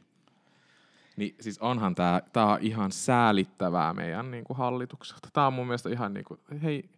Niin 1.17 1.35
siis 1.39 1.59
onhan 1.59 1.95
tämä 1.95 2.21
tää 2.33 2.45
on 2.45 2.57
ihan 2.61 2.91
säälittävää 2.91 3.93
meidän 3.93 4.31
niinku 4.31 4.53
hallitukselta. 4.53 5.29
Tämä 5.33 5.47
on 5.47 5.53
mun 5.53 5.67
mielestä 5.67 5.89
ihan 5.89 6.13
niinku, 6.13 6.39
hei, 6.63 6.89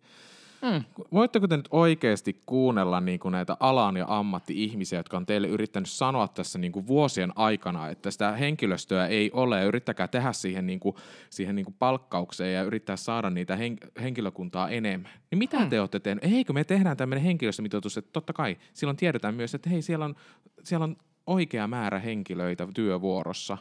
Mm. 0.62 0.84
voitteko 1.14 1.48
te 1.48 1.58
nyt 1.58 1.68
oikeasti 1.72 2.42
kuunnella 2.46 3.02
niinku 3.02 3.30
näitä 3.30 3.58
alan 3.60 3.98
ja 3.98 4.06
ammatti-ihmisiä, 4.08 5.00
jotka 5.00 5.18
on 5.18 5.26
teille 5.26 5.48
yrittänyt 5.48 5.90
sanoa 5.90 6.28
tässä 6.28 6.60
niinku 6.60 6.88
vuosien 6.88 7.32
aikana, 7.36 7.90
että 7.90 8.12
sitä 8.12 8.32
henkilöstöä 8.32 9.08
ei 9.08 9.32
ole, 9.34 9.58
ja 9.60 9.66
yrittäkää 9.66 10.08
tehdä 10.08 10.34
siihen, 10.34 10.68
niinku, 10.68 10.96
siihen 11.30 11.56
niinku 11.56 11.74
palkkaukseen 11.80 12.54
ja 12.54 12.64
yrittää 12.64 12.96
saada 12.96 13.30
niitä 13.30 13.56
hen- 13.56 14.02
henkilökuntaa 14.02 14.70
enemmän. 14.70 15.12
Niin 15.32 15.40
mitä 15.40 15.60
Mm. 15.60 15.70
te 15.70 15.80
olette 15.80 16.00
tehneet? 16.00 16.34
Eikö 16.34 16.54
me 16.54 16.64
tehdään 16.64 16.98
tämmöinen 16.98 17.24
henkilöstömitoitus, 17.24 17.98
että 17.98 18.10
totta 18.14 18.34
kai 18.34 18.58
silloin 18.74 18.98
tiedetään 18.98 19.36
myös, 19.36 19.56
että 19.56 19.70
hei, 19.70 19.82
siellä 19.82 20.06
on, 20.06 20.16
siellä 20.64 20.84
on 20.84 20.98
oikea 21.28 21.68
määrä 21.68 22.00
henkilöitä 22.00 22.68
työvuorossa, 22.74 23.58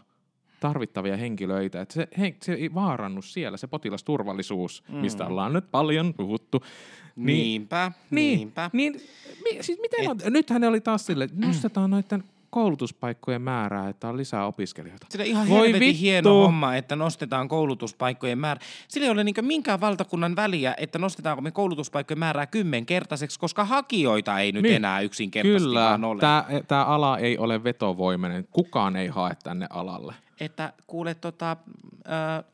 tarvittavia 0.68 1.16
henkilöitä, 1.16 1.80
että 1.80 1.94
se, 1.94 2.08
he, 2.18 2.34
se 2.42 2.52
ei 2.52 2.74
vaarannu 2.74 3.22
siellä, 3.22 3.56
se 3.56 3.66
potilasturvallisuus, 3.66 4.82
mm. 4.88 4.96
mistä 4.96 5.26
ollaan 5.26 5.52
nyt 5.52 5.70
paljon 5.70 6.14
puhuttu. 6.14 6.62
Niinpä, 7.16 7.92
Niin, 8.10 8.38
niinpä. 8.38 8.70
niin 8.72 8.92
mi, 9.44 9.58
siis 9.62 9.78
miten 9.80 10.10
on, 10.10 10.18
nythän 10.30 10.60
ne 10.60 10.66
oli 10.68 10.80
taas 10.80 11.06
sille, 11.06 11.24
että 11.24 11.46
nostetaan 11.46 11.90
noiden 11.90 12.24
koulutuspaikkojen 12.50 13.42
määrää, 13.42 13.88
että 13.88 14.08
on 14.08 14.16
lisää 14.16 14.46
opiskelijoita. 14.46 15.06
Sillä 15.10 15.24
ihan 15.24 15.48
Voi 15.48 15.58
helvetin 15.66 15.88
vittu. 15.88 16.00
hieno 16.00 16.42
homma, 16.42 16.76
että 16.76 16.96
nostetaan 16.96 17.48
koulutuspaikkojen 17.48 18.38
määrä. 18.38 18.60
Sillä 18.88 19.04
ei 19.04 19.10
ole 19.10 19.24
niin 19.24 19.34
minkään 19.40 19.80
valtakunnan 19.80 20.36
väliä, 20.36 20.74
että 20.78 20.98
nostetaanko 20.98 21.42
me 21.42 21.50
koulutuspaikkojen 21.50 22.18
määrää 22.18 22.46
kymmenkertaiseksi, 22.46 23.38
koska 23.40 23.64
hakijoita 23.64 24.38
ei 24.40 24.52
nyt 24.52 24.62
Niin. 24.62 24.74
enää 24.74 25.00
yksinkertaisesti 25.00 25.66
Kyllä, 25.68 25.80
vaan 25.80 26.04
ole. 26.04 26.20
tämä 26.68 26.84
ala 26.84 27.18
ei 27.18 27.38
ole 27.38 27.64
vetovoimainen, 27.64 28.48
kukaan 28.50 28.96
ei 28.96 29.08
hae 29.08 29.36
tänne 29.44 29.66
alalle. 29.70 30.14
Että 30.40 30.72
kuule, 30.86 31.14
tota, 31.14 31.56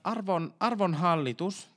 arvon, 0.05 0.55
arvon 0.61 0.95
hallitus, 0.95 1.71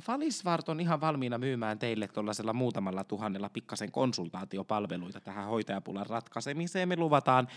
Falisvart 0.00 0.68
on 0.68 0.80
ihan 0.80 1.00
valmiina 1.00 1.38
myymään 1.38 1.78
teille 1.78 2.08
tuollaisella 2.08 2.52
muutamalla 2.52 3.04
tuhannella 3.04 3.48
pikkasen 3.48 3.92
konsultaatiopalveluita 3.92 5.20
tähän 5.20 5.46
hoitajapulan 5.46 6.06
ratkaisemiseen. 6.06 6.88
Me 6.88 6.96
luvataan, 6.96 7.48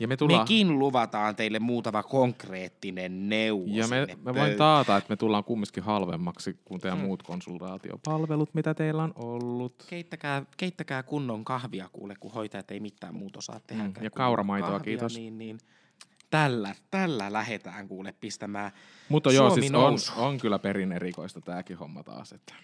Ja 0.00 0.08
me 0.08 0.16
tullaan, 0.16 0.40
mekin 0.40 0.78
luvataan 0.78 1.36
teille 1.36 1.58
muutama 1.58 2.02
konkreettinen 2.02 3.28
neuvo 3.28 3.64
ja 3.66 3.88
me, 3.88 4.06
me 4.24 4.34
voin 4.34 4.56
taata, 4.56 4.96
että 4.96 5.12
me 5.12 5.16
tullaan 5.16 5.44
kumminkin 5.44 5.82
halvemmaksi 5.82 6.58
kuin 6.64 6.80
teidän 6.80 6.98
Mm. 6.98 7.04
muut 7.04 7.22
konsultaatiopalvelut, 7.22 8.54
mitä 8.54 8.74
teillä 8.74 9.02
on 9.02 9.12
ollut. 9.16 9.84
Keittäkää, 9.90 10.42
keittäkää 10.56 11.02
kunnon 11.02 11.44
kahvia, 11.44 11.88
kuule, 11.92 12.14
kun 12.20 12.32
hoitajat 12.32 12.70
ei 12.70 12.80
mitään 12.80 13.14
muuta 13.14 13.38
osaa 13.38 13.60
tehdä. 13.66 13.82
Mm, 13.82 13.92
ja 14.00 14.10
kauramaitoa, 14.10 14.70
kahvia, 14.70 14.84
kiitos. 14.84 15.16
Niin, 15.16 15.38
niin, 15.38 15.58
tällä, 16.32 16.74
tällä 16.90 17.32
lähetään 17.32 17.88
kuule 17.88 18.14
pistämään. 18.20 18.72
Mutta 19.08 19.32
joo, 19.32 19.48
Suomi 19.48 19.62
siis 19.62 19.74
on, 19.74 19.80
nousu. 19.80 20.12
on 20.16 20.38
kyllä 20.38 20.58
perin 20.58 20.92
erikoista 20.92 21.40
tämäkin 21.40 21.78
homma 21.78 22.02
taas. 22.02 22.32
Että 22.32 22.54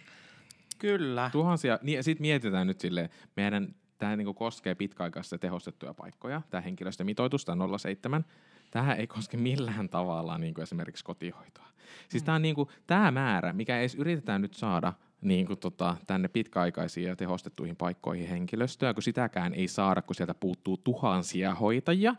Kyllä. 0.79 1.31
tuhansia, 1.33 1.79
niin, 1.83 2.05
sitten 2.05 2.23
mietitään 2.23 2.66
nyt 2.66 2.81
silleen, 2.81 3.11
meidän 3.37 3.75
tämä 3.99 4.16
niinku 4.16 4.35
koskee 4.35 4.75
pitkäaikaisia 4.75 5.39
tehostettuja 5.39 5.95
paikkoja, 5.95 6.43
tämä 6.51 6.61
henkilöstömitoitus, 6.61 7.45
tämä 7.45 7.79
07, 7.79 8.25
tähän 8.71 8.97
ei 8.97 9.07
koske 9.07 9.37
millään 9.37 9.89
tavalla 9.89 10.39
niin 10.39 10.55
kuin 10.55 10.62
esimerkiksi 10.62 11.05
kotihoitoa. 11.05 11.69
Siis 12.09 12.23
mm. 12.23 12.27
tämä, 12.27 12.39
niin 12.39 12.55
kuin, 12.55 12.69
tämä 12.87 13.11
määrä, 13.11 13.53
mikä 13.53 13.81
edes 13.81 13.95
yritetään 13.95 14.43
nyt 14.43 14.55
saada 14.55 14.93
niin 15.21 15.47
kuin 15.47 15.59
tota, 15.59 15.97
tänne 16.07 16.29
pitkäaikaisiin 16.29 17.09
ja 17.09 17.16
tehostettuihin 17.16 17.77
paikkoihin 17.77 18.29
henkilöstöä, 18.29 18.95
kun 18.95 19.03
sitäkään 19.03 19.55
ei 19.55 19.69
saada, 19.69 20.03
kun 20.03 20.14
sieltä 20.14 20.35
puuttuu 20.35 20.77
tuhansia 20.77 21.55
hoitajia, 21.55 22.14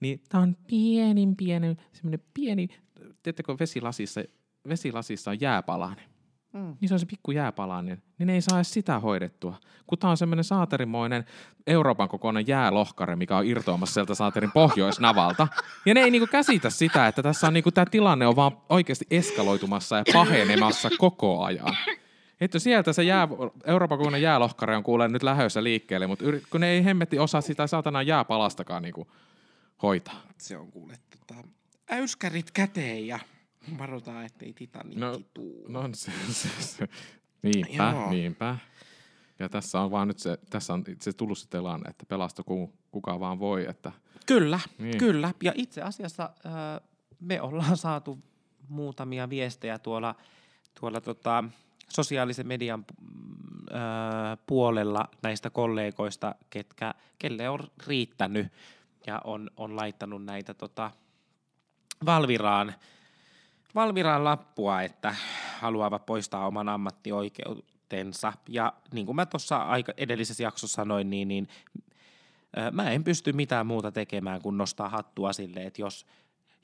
niin 0.00 0.22
tämä 0.28 0.42
on 0.42 0.56
pienin, 0.66 1.36
pieni, 1.36 1.76
semmoinen 1.92 2.20
pieni, 2.34 2.68
tiedättekö, 3.22 3.56
vesilasissa, 3.60 4.20
vesilasissa 4.68 5.30
on 5.30 5.40
jääpalanen. 5.40 6.04
Mm. 6.52 6.76
Niin 6.80 6.88
se 6.88 6.94
on 6.94 7.00
se 7.00 7.06
pikku 7.06 7.30
jääpalanen, 7.30 8.02
niin 8.18 8.26
ne 8.26 8.34
ei 8.34 8.40
saa 8.40 8.58
edes 8.58 8.72
sitä 8.72 8.98
hoidettua. 8.98 9.54
Kun 9.86 9.98
tämä 9.98 10.10
on 10.10 10.16
semmoinen 10.16 10.44
saaterimoinen 10.44 11.24
Euroopan 11.66 12.08
kokoinen 12.08 12.46
jäälohkare, 12.46 13.16
mikä 13.16 13.36
on 13.36 13.46
irtoamassa 13.46 13.94
sieltä 13.94 14.14
saaterin 14.14 14.52
pohjoisnavalta. 14.52 15.48
Ja 15.86 15.94
ne 15.94 16.00
ei 16.00 16.10
niinku 16.10 16.26
käsitä 16.26 16.70
sitä, 16.70 17.06
että 17.06 17.22
tässä 17.22 17.46
on 17.46 17.54
niinku, 17.54 17.70
tämä 17.70 17.84
tilanne 17.90 18.26
on 18.26 18.36
vaan 18.36 18.52
oikeasti 18.68 19.06
eskaloitumassa 19.10 19.96
ja 19.96 20.04
pahenemassa 20.12 20.90
koko 20.98 21.42
ajan. 21.42 21.76
Että 22.40 22.58
sieltä 22.58 22.92
se 22.92 23.02
jää, 23.02 23.28
Euroopan 23.64 23.98
kokoinen 23.98 24.22
jäälohkare 24.22 24.76
on 24.76 24.82
kuulee 24.82 25.08
nyt 25.08 25.22
lähössä 25.22 25.64
liikkeelle, 25.64 26.06
mutta 26.06 26.24
yrit, 26.24 26.42
kun 26.50 26.60
ne 26.60 26.68
ei 26.68 26.84
hemmetti 26.84 27.18
osaa 27.18 27.40
sitä 27.40 27.66
saatana 27.66 28.02
jääpalastakaan 28.02 28.82
niinku 28.82 29.06
hoitaa. 29.82 30.22
Se 30.38 30.56
on 30.56 30.70
kuule 30.72 30.94
tota, 31.18 31.48
äyskärit 31.90 32.50
käteen 32.50 33.06
ja 33.06 33.18
varotaan, 33.78 34.24
ettei 34.24 34.52
Titanikki 34.52 35.00
No, 35.00 35.20
tuu. 35.34 35.66
no 35.68 35.88
se, 35.94 36.12
se, 36.32 36.48
se. 36.62 36.88
Niinpä, 37.42 37.90
Joo. 37.94 38.10
niinpä. 38.10 38.56
Ja 39.38 39.48
tässä 39.48 39.80
on 39.80 39.90
vaan 39.90 40.08
nyt 40.08 40.18
se, 40.18 40.38
tässä 40.50 40.72
on 40.74 40.84
se 41.00 41.12
tullut 41.12 41.38
se 41.38 41.48
tilanne, 41.48 41.90
että 41.90 42.06
pelasta 42.06 42.42
ku, 42.42 42.72
kuka 42.90 43.20
vaan 43.20 43.38
voi, 43.38 43.66
että 43.68 43.92
Kyllä, 44.26 44.60
Niin. 44.78 44.98
kyllä. 44.98 45.34
Ja 45.42 45.52
itse 45.54 45.82
asiassa 45.82 46.30
äh, 46.46 46.52
me 47.20 47.40
ollaan 47.40 47.76
saatu 47.76 48.18
muutamia 48.68 49.30
viestejä 49.30 49.78
tuolla, 49.78 50.14
tuolla 50.80 51.00
tota, 51.00 51.44
sosiaalisen 51.88 52.46
median 52.46 52.84
äh, 53.74 54.38
puolella 54.46 55.08
näistä 55.22 55.50
kollegoista, 55.50 56.34
ketkä, 56.50 56.94
kelle 57.18 57.48
on 57.48 57.58
riittänyt 57.86 58.46
ja 59.06 59.20
on, 59.24 59.50
on 59.56 59.76
laittanut 59.76 60.24
näitä 60.24 60.54
tota, 60.54 60.90
Valviraan, 62.06 62.74
Valviraan 63.74 64.24
lappua, 64.24 64.82
että 64.82 65.14
haluavat 65.58 66.06
poistaa 66.06 66.46
oman 66.46 66.68
ammattioikeutensa. 66.68 68.32
Ja 68.48 68.72
niin 68.92 69.06
kuin 69.06 69.16
mä 69.16 69.26
tuossa 69.26 69.66
edellisessä 69.96 70.42
jaksossa 70.42 70.74
sanoin, 70.74 71.10
niin, 71.10 71.28
niin 71.28 71.48
Ö, 72.58 72.70
Mä 72.70 72.90
en 72.90 73.04
pysty 73.04 73.32
mitään 73.32 73.66
muuta 73.66 73.92
tekemään 73.92 74.42
kuin 74.42 74.58
nostaa 74.58 74.88
hattua 74.88 75.32
sille, 75.32 75.62
että 75.62 75.82
jos, 75.82 76.06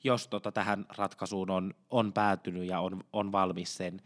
jos 0.03 0.27
tota 0.27 0.51
tähän 0.51 0.85
ratkaisuun 0.97 1.49
on, 1.49 1.73
on 1.89 2.13
päätynyt 2.13 2.67
ja 2.67 2.79
on, 2.79 3.03
on 3.13 3.31
valmis 3.31 3.77
sen, 3.77 4.01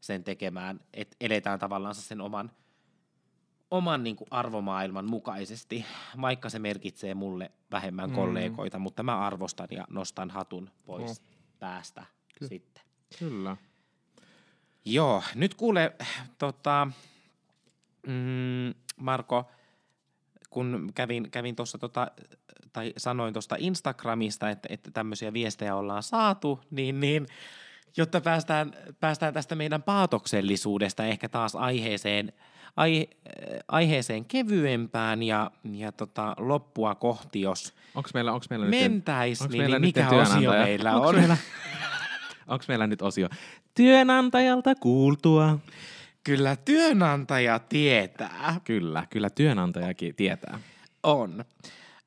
sen 0.00 0.24
tekemään, 0.24 0.80
että 0.94 1.16
eletään 1.20 1.58
tavallaan 1.58 1.94
sen 1.94 2.20
oman, 2.20 2.50
oman 3.70 4.04
niin 4.04 4.16
kuin 4.16 4.28
arvomaailman 4.30 5.10
mukaisesti, 5.10 5.84
vaikka 6.20 6.48
se 6.50 6.58
merkitsee 6.58 7.14
mulle 7.14 7.50
vähemmän 7.70 8.10
Mm. 8.10 8.14
kollegoita, 8.16 8.78
mutta 8.78 9.02
mä 9.02 9.18
arvostan 9.20 9.68
ja 9.70 9.84
nostan 9.90 10.30
hatun 10.30 10.70
pois 10.86 11.20
No. 11.20 11.26
päästä 11.58 12.06
Ky- 12.38 12.48
sitten. 12.48 12.84
kyllä. 13.18 13.56
Joo, 14.84 15.22
nyt 15.34 15.54
kuule, 15.54 15.92
tota, 16.38 16.88
mm, 18.06 18.74
Marko, 18.96 19.50
kun 20.50 20.90
kävin, 20.94 21.30
kävin 21.30 21.56
tuossa 21.56 21.78
tota, 21.78 22.10
tai 22.72 22.92
sanoin 22.96 23.32
tuosta 23.34 23.56
Instagramista, 23.58 24.50
että, 24.50 24.68
että 24.72 24.90
tämmöisiä 24.90 25.32
viestejä 25.32 25.76
ollaan 25.76 26.02
saatu, 26.02 26.60
niin, 26.70 27.00
niin 27.00 27.26
jotta 27.96 28.20
päästään, 28.20 28.72
päästään 29.00 29.34
tästä 29.34 29.54
meidän 29.54 29.82
paatoksellisuudesta 29.82 31.04
ehkä 31.04 31.28
taas 31.28 31.56
aiheeseen, 31.56 32.32
ai, 32.76 33.08
aiheeseen 33.68 34.24
kevyempään 34.24 35.22
ja, 35.22 35.50
ja 35.72 35.92
tota, 35.92 36.34
loppua 36.38 36.94
kohti, 36.94 37.40
jos 37.40 37.74
Onko 37.94 38.10
meillä, 38.14 38.32
onks 38.32 38.50
meillä 38.50 38.66
nyt... 38.66 38.80
mentäis, 38.80 39.42
onks 39.42 39.52
niin, 39.52 39.62
meillä 39.62 39.78
niin 39.78 39.88
mikä 39.88 40.08
osio 40.08 40.50
meillä 40.50 40.96
Onks 40.96 41.08
on? 41.08 41.14
Meillä, 41.14 41.36
onko 42.48 42.64
meillä 42.68 42.86
nyt 42.86 43.02
osio? 43.02 43.28
Työnantajalta 43.74 44.74
kuultua. 44.74 45.58
Kyllä 46.24 46.56
työnantaja 46.56 47.58
tietää. 47.58 48.60
Kyllä, 48.64 49.06
kyllä 49.10 49.30
työnantajakin 49.30 50.14
tietää. 50.14 50.58
On. 51.02 51.44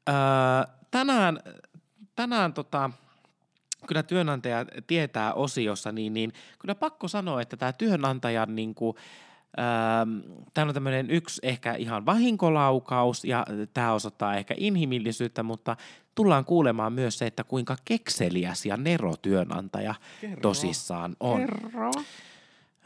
Öö, 0.10 0.16
tänään 0.92 1.40
tänään 2.20 2.54
tota, 2.54 2.90
kyllä 3.88 4.04
työnantaja 4.04 4.66
tietää 4.88 5.34
osiossa, 5.34 5.92
niin, 5.92 6.14
niin 6.14 6.34
kyllä 6.60 6.76
pakko 6.76 7.08
sanoa, 7.08 7.42
että 7.42 7.58
tämä 7.58 7.74
työnantajan 7.74 8.56
niin 8.56 8.76
kuin, 8.76 8.96
öö, 9.60 9.66
Täällä 10.54 10.70
on 10.70 10.74
tämmöinen 10.74 11.12
yksi 11.12 11.40
ehkä 11.44 11.74
ihan 11.74 12.06
vahinkolaukaus 12.06 13.26
ja 13.26 13.46
tämä 13.74 13.94
osoittaa 13.94 14.36
ehkä 14.36 14.54
inhimillisyyttä, 14.58 15.44
mutta 15.44 15.76
tullaan 16.16 16.46
kuulemaan 16.46 16.94
myös 16.94 17.18
se, 17.18 17.28
että 17.28 17.44
kuinka 17.44 17.76
kekseliäs 17.86 18.66
ja 18.66 18.78
nero 18.78 19.14
työnantaja 19.22 19.96
Kerro. 20.22 20.42
tosissaan 20.42 21.16
on. 21.20 21.40
Kerro. 21.40 21.92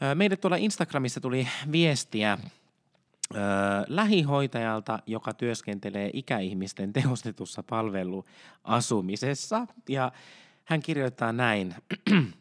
Ö, 0.02 0.14
Meille 0.14 0.36
tuolla 0.36 0.56
Instagramissa 0.56 1.20
tuli 1.20 1.48
viestiä 1.72 2.38
ö, 3.34 3.38
lähihoitajalta, 3.88 4.98
joka 5.06 5.34
työskentelee 5.34 6.10
ikäihmisten 6.12 6.92
tehostetussa 6.92 7.62
palveluasumisessa. 7.62 9.66
Ja 9.88 10.12
hän 10.64 10.82
kirjoittaa 10.82 11.32
näin. 11.32 11.74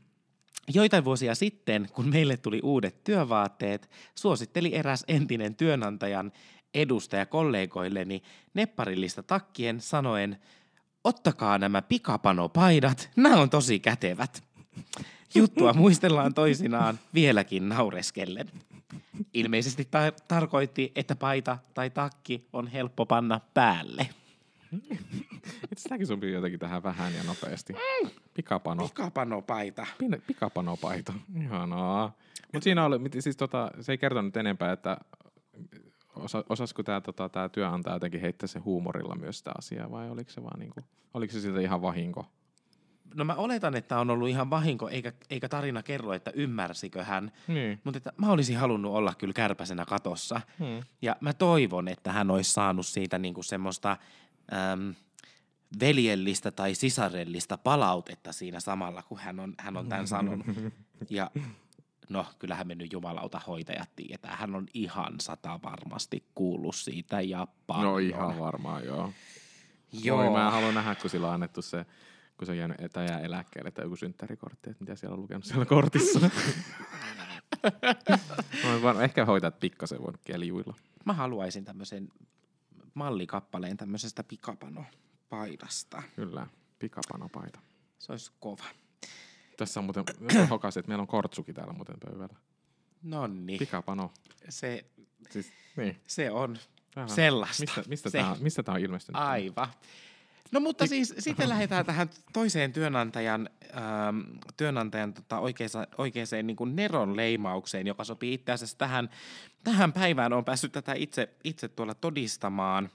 Joitain 0.73 1.05
vuosia 1.05 1.35
sitten, 1.35 1.87
kun 1.93 2.09
meille 2.09 2.37
tuli 2.37 2.59
uudet 2.63 3.03
työvaatteet, 3.03 3.89
suositteli 4.15 4.75
eräs 4.75 5.03
entinen 5.07 5.55
työnantajan 5.55 6.31
edustaja 6.73 7.25
kollegoilleni 7.25 8.23
nepparillista 8.53 9.23
takkien 9.23 9.81
sanoen, 9.81 10.39
ottakaa 11.03 11.57
nämä 11.57 11.81
pikapanopaidat, 11.81 13.09
nämä 13.15 13.41
on 13.41 13.49
tosi 13.49 13.79
kätevät. 13.79 14.43
Juttua 15.35 15.73
muistellaan 15.73 16.33
toisinaan 16.33 16.99
vieläkin 17.13 17.69
naureskellen. 17.69 18.51
Ilmeisesti 19.33 19.85
ta- 19.85 20.11
tarkoitti, 20.27 20.91
että 20.95 21.15
paita 21.15 21.57
tai 21.73 21.89
takki 21.89 22.47
on 22.53 22.67
helppo 22.67 23.05
panna 23.05 23.39
päälle. 23.53 24.09
Et 25.73 25.77
Sitäkin 25.77 26.07
sopii 26.07 26.33
jotenkin 26.33 26.59
tähän 26.59 26.83
vähän 26.83 27.13
ja 27.13 27.23
nopeasti. 27.23 27.73
Pikapano. 28.33 28.87
Pikapanopaita. 28.87 29.85
Pikapanopaita. 30.27 31.13
Ihanaa. 31.41 32.15
Mutta 32.53 32.63
siinä 32.63 32.85
oli, 32.85 32.99
siis 33.19 33.37
tota, 33.37 33.71
se 33.81 33.91
ei 33.91 33.97
kertonut 33.97 34.37
enempää, 34.37 34.71
että 34.71 34.97
osa, 36.15 36.43
osasko 36.49 36.83
tämä 36.83 37.01
tota, 37.01 37.29
tää 37.29 37.49
työnantaja 37.49 37.95
jotenkin 37.95 38.21
heittää 38.21 38.47
sen 38.47 38.65
huumorilla 38.65 39.15
myös 39.15 39.37
sitä 39.37 39.51
asiaa, 39.57 39.91
vai 39.91 40.09
oliko 40.09 40.31
se 40.31 40.43
vaan 40.43 40.59
niinku, 40.59 40.81
oliko 41.13 41.33
se 41.33 41.41
siitä 41.41 41.59
ihan 41.59 41.81
vahinko? 41.81 42.25
No 43.13 43.25
mä 43.25 43.35
oletan, 43.35 43.75
että 43.75 43.99
on 43.99 44.09
ollut 44.09 44.29
ihan 44.29 44.49
vahinko, 44.49 44.89
eikä, 44.89 45.13
eikä 45.29 45.49
tarina 45.49 45.83
kerro, 45.83 46.13
että 46.13 46.31
ymmärsikö 46.35 47.03
hän. 47.03 47.31
Niin. 47.47 47.81
Mutta 47.83 47.97
että 47.97 48.13
mä 48.17 48.31
olisin 48.31 48.57
halunnut 48.57 48.93
olla 48.93 49.13
kyllä 49.17 49.33
kärpäsenä 49.33 49.85
katossa. 49.85 50.41
Hmm. 50.59 50.81
Ja 51.01 51.15
mä 51.21 51.33
toivon, 51.33 51.87
että 51.87 52.11
hän 52.11 52.31
olisi 52.31 52.53
saanut 52.53 52.85
siitä 52.85 53.19
niinku 53.19 53.43
semmoista 53.43 53.97
äm, 54.53 54.95
veljellistä 55.79 56.51
tai 56.51 56.75
sisarellista 56.75 57.57
palautetta 57.57 58.31
siinä 58.31 58.59
samalla, 58.59 59.03
kun 59.03 59.19
hän 59.19 59.39
on, 59.39 59.53
hän 59.59 59.77
on 59.77 59.89
tämän 59.89 60.07
sanonut. 60.07 60.45
Ja 61.09 61.31
no, 62.09 62.25
kyllähän 62.39 62.67
me 62.67 62.75
nyt 62.75 62.93
jumalauta 62.93 63.41
hoitajat 63.47 63.89
tietää. 63.95 64.35
Hän 64.35 64.55
on 64.55 64.67
ihan 64.73 65.13
sata 65.21 65.59
varmasti 65.63 66.23
kuullut 66.35 66.75
siitä 66.75 67.21
ja 67.21 67.47
paljon. 67.67 67.91
No 67.91 67.97
ihan 67.97 68.39
varmaan, 68.39 68.85
joo. 68.85 69.13
Joo. 70.03 70.17
Voi, 70.17 70.29
mä 70.29 70.51
haluan 70.51 70.73
nähdä, 70.73 70.95
kun 70.95 71.09
sillä 71.09 71.27
on 71.27 71.33
annettu 71.33 71.61
se, 71.61 71.85
kun 72.37 72.45
se 72.45 72.51
on 72.51 72.57
jäänyt 72.57 72.81
etä 72.81 73.03
jää 73.03 73.19
eläkkeelle 73.19 73.71
tai 73.71 73.85
joku 73.85 73.95
synttärikortti, 73.95 74.69
että 74.69 74.83
mitä 74.83 74.95
siellä 74.95 75.13
on 75.13 75.21
lukenut 75.21 75.43
siellä 75.45 75.65
kortissa. 75.65 76.19
Varmaan- 78.83 79.03
ehkä 79.03 79.25
hoitajat 79.25 79.59
pikkasen 79.59 80.01
voinut 80.01 80.21
keljuilla. 80.25 80.73
Mä 81.05 81.13
haluaisin 81.13 81.65
tämmöisen 81.65 82.09
mallikappaleen 82.93 83.77
tämmöisestä 83.77 84.23
pikapano-paidasta. 85.33 86.03
Kyllä, 86.15 86.47
pikapanopaita. 86.79 87.59
Se 87.99 88.11
olisi 88.11 88.31
kova. 88.39 88.63
Tässä 89.57 89.79
on 89.79 89.83
muuten, 89.83 90.03
hokasin, 90.49 90.79
että 90.79 90.87
meillä 90.87 91.01
on 91.01 91.07
kortsuki 91.07 91.53
täällä 91.53 91.73
muuten 91.73 91.95
pöydällä. 91.99 92.35
Nonni, 93.03 93.57
Pikapano. 93.57 94.11
se, 94.49 94.85
Siis, 95.29 95.51
niin. 95.77 96.01
se 96.07 96.31
on 96.31 96.57
Vähän. 96.95 97.09
sellaista. 97.09 97.63
Mistä, 97.63 97.83
mistä, 97.87 98.09
Se- 98.09 98.23
on, 98.23 98.37
mistä 98.39 98.63
tää 98.63 98.75
on 98.75 98.81
ilmestynyt? 98.81 99.21
Aivan. 99.21 99.67
No 100.51 100.59
mutta 100.59 100.87
siis 100.87 101.15
sitten 101.19 101.49
lähdetään 101.49 101.85
tähän 101.85 102.09
toiseen 102.33 102.73
työnantajan, 102.73 103.49
ähm, 103.77 104.19
työnantajan 104.57 105.13
tota, 105.13 105.39
oikeaan, 105.39 105.87
oikeaan 105.97 106.27
niin 106.43 106.55
kuin 106.55 106.75
Neron 106.75 107.17
leimaukseen, 107.17 107.87
joka 107.87 108.03
sopii 108.03 108.33
itse 108.33 108.51
asiassa 108.51 108.77
tähän, 108.77 109.09
tähän 109.63 109.93
päivään. 109.93 110.33
Olen 110.33 110.45
päässyt 110.45 110.71
tätä 110.71 110.93
itse, 110.93 111.29
itse 111.43 111.67
tuolla 111.67 111.95
todistamaan. 111.95 112.89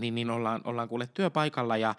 Niin, 0.00 0.14
niin 0.14 0.30
ollaan, 0.30 0.60
ollaan 0.64 0.88
kuule 0.88 1.08
työpaikalla 1.14 1.76
ja 1.76 1.94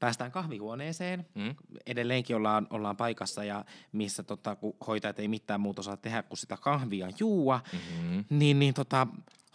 päästään 0.00 0.32
kahvihuoneeseen. 0.32 1.26
Mm. 1.34 1.54
Edelleenkin 1.86 2.36
ollaan, 2.36 2.66
ollaan 2.70 2.96
paikassa, 2.96 3.44
ja 3.44 3.64
missä 3.92 4.22
tota, 4.22 4.56
kun 4.56 4.76
hoitajat 4.86 5.18
ei 5.18 5.28
mitään 5.28 5.60
muuta 5.60 5.82
saa 5.82 5.96
tehdä 5.96 6.22
kuin 6.22 6.38
sitä 6.38 6.56
kahvia 6.56 7.08
juua, 7.18 7.60
mm-hmm. 7.72 8.24
niin, 8.30 8.58
niin 8.58 8.74
tota, 8.74 9.06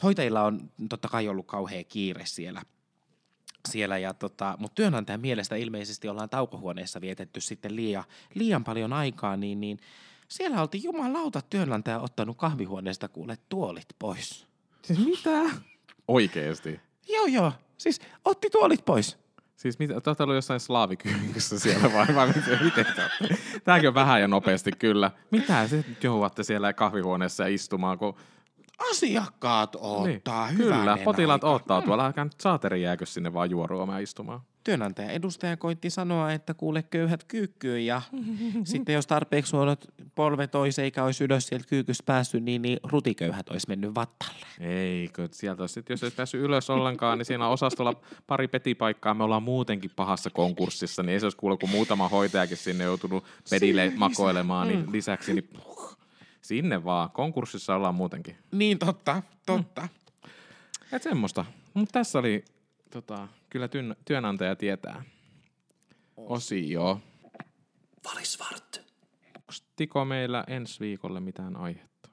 hoitajilla 0.03 0.43
on 0.43 0.71
totta 0.89 1.07
kai 1.07 1.27
ollut 1.27 1.47
kauhea 1.47 1.83
kiire 1.83 2.25
siellä– 2.25 2.61
siellä, 3.69 3.97
ja 3.97 4.13
tota, 4.13 4.55
mutta 4.59 4.75
työnantajan 4.75 5.21
mielestä 5.21 5.55
ilmeisesti 5.55 6.07
ollaan 6.09 6.29
taukohuoneessa 6.29 7.01
vietetty 7.01 7.41
sitten 7.41 7.75
liian, 7.75 8.03
liian 8.33 8.63
paljon 8.63 8.93
aikaa, 8.93 9.37
niin, 9.37 9.61
niin 9.61 9.79
siellä 10.27 10.61
oltiin 10.61 10.83
jumalauta 10.83 11.41
työnantaja 11.49 11.99
ottanut 11.99 12.37
kahvihuoneesta 12.37 13.07
kuule 13.07 13.37
tuolit 13.49 13.87
pois. 13.99 14.47
Siis 14.81 14.99
mitä? 14.99 15.49
Oikeesti? 16.07 16.79
Joo, 17.09 17.25
joo. 17.25 17.53
Siis 17.82 18.01
otti 18.25 18.49
tuolit 18.49 18.86
pois. 18.86 19.17
Siis 19.55 19.79
mitä, 19.79 20.01
te 20.01 20.09
olette 20.09 20.23
jossain 20.36 20.59
slaavikyyhkyssä 20.59 21.59
siellä 21.59 21.93
vai, 21.93 22.07
vai 22.15 22.27
miten, 22.27 22.63
miten 22.63 22.86
te 22.86 23.36
Tämäkin 23.63 23.89
on 23.89 23.93
vähän 23.93 24.21
ja 24.21 24.27
nopeasti 24.27 24.71
kyllä. 24.71 25.11
Mitä 25.32 25.67
se 25.67 25.86
johuatte 26.03 26.43
siellä 26.43 26.73
kahvihuoneessa 26.73 27.45
istumaan, 27.45 27.97
kun 27.97 28.15
asiakkaat 28.91 29.75
ottaa 29.79 30.47
niin, 30.47 30.57
Kyllä, 30.57 30.97
potilaat 31.03 31.43
aika. 31.43 31.55
ottaa 31.55 31.82
tuolla. 31.82 32.05
Älkää 32.05 32.23
nyt 32.23 32.41
saateri 32.41 32.82
jääkö 32.82 33.05
sinne 33.05 33.34
vaan 33.34 33.49
juoruamaan 33.49 34.01
istumaan. 34.01 34.41
Työnantaja 34.63 35.11
edustaja 35.11 35.57
koitti 35.57 35.89
sanoa, 35.89 36.32
että 36.32 36.53
kuule 36.53 36.84
köyhät 36.84 37.23
kyykkyyn 37.23 37.86
ja 37.86 38.01
sitten 38.63 38.95
jos 38.95 39.07
tarpeeksi 39.07 39.55
huonot 39.55 39.86
polvet 40.15 40.55
olisi 40.55 40.82
eikä 40.82 41.03
olisi 41.03 41.23
ylös 41.23 41.47
sieltä 41.47 41.67
kyykystä 41.67 42.03
päässyt, 42.05 42.43
niin, 42.43 42.61
niin 42.61 42.79
rutiköyhät 42.84 43.49
olisi 43.49 43.67
mennyt 43.67 43.95
vattalle. 43.95 44.45
Eikö, 44.59 45.27
sieltä 45.32 45.63
olisi, 45.63 45.84
jos 45.89 46.03
olisi 46.03 46.15
päässyt 46.15 46.41
ylös 46.41 46.69
ollenkaan, 46.69 47.17
niin 47.17 47.25
siinä 47.25 47.45
on 47.47 47.53
osastolla 47.53 47.93
pari 48.27 48.47
petipaikkaa. 48.47 49.13
Me 49.13 49.23
ollaan 49.23 49.43
muutenkin 49.43 49.91
pahassa 49.95 50.29
konkurssissa, 50.29 51.03
niin 51.03 51.13
ei 51.13 51.19
se 51.19 51.25
olisi 51.25 51.38
kuule, 51.38 51.57
kun 51.57 51.69
muutama 51.69 52.09
hoitajakin 52.09 52.57
sinne 52.57 52.84
joutunut 52.84 53.23
pedille 53.49 53.91
makoilemaan, 53.95 54.67
niin 54.67 54.91
lisäksi 54.91 55.34
niin 55.34 55.49
Sinne 56.41 56.83
vaan. 56.83 57.11
Konkurssissa 57.11 57.75
ollaan 57.75 57.95
muutenkin. 57.95 58.37
Niin 58.51 58.79
totta, 58.79 59.23
totta. 59.45 59.81
Mm. 59.81 59.89
Et 60.91 61.03
semmoista. 61.03 61.45
Mutta 61.73 61.91
tässä 61.91 62.19
oli 62.19 62.45
tota, 62.89 63.27
kyllä 63.49 63.67
työn, 63.67 63.95
työnantaja 64.05 64.55
tietää 64.55 65.03
osio. 66.17 67.01
Valisvart. 68.05 68.81
Onko 69.35 69.53
Tiko 69.75 70.05
meillä 70.05 70.43
ensi 70.47 70.79
viikolle 70.79 71.19
mitään 71.19 71.55
aihetta? 71.55 72.09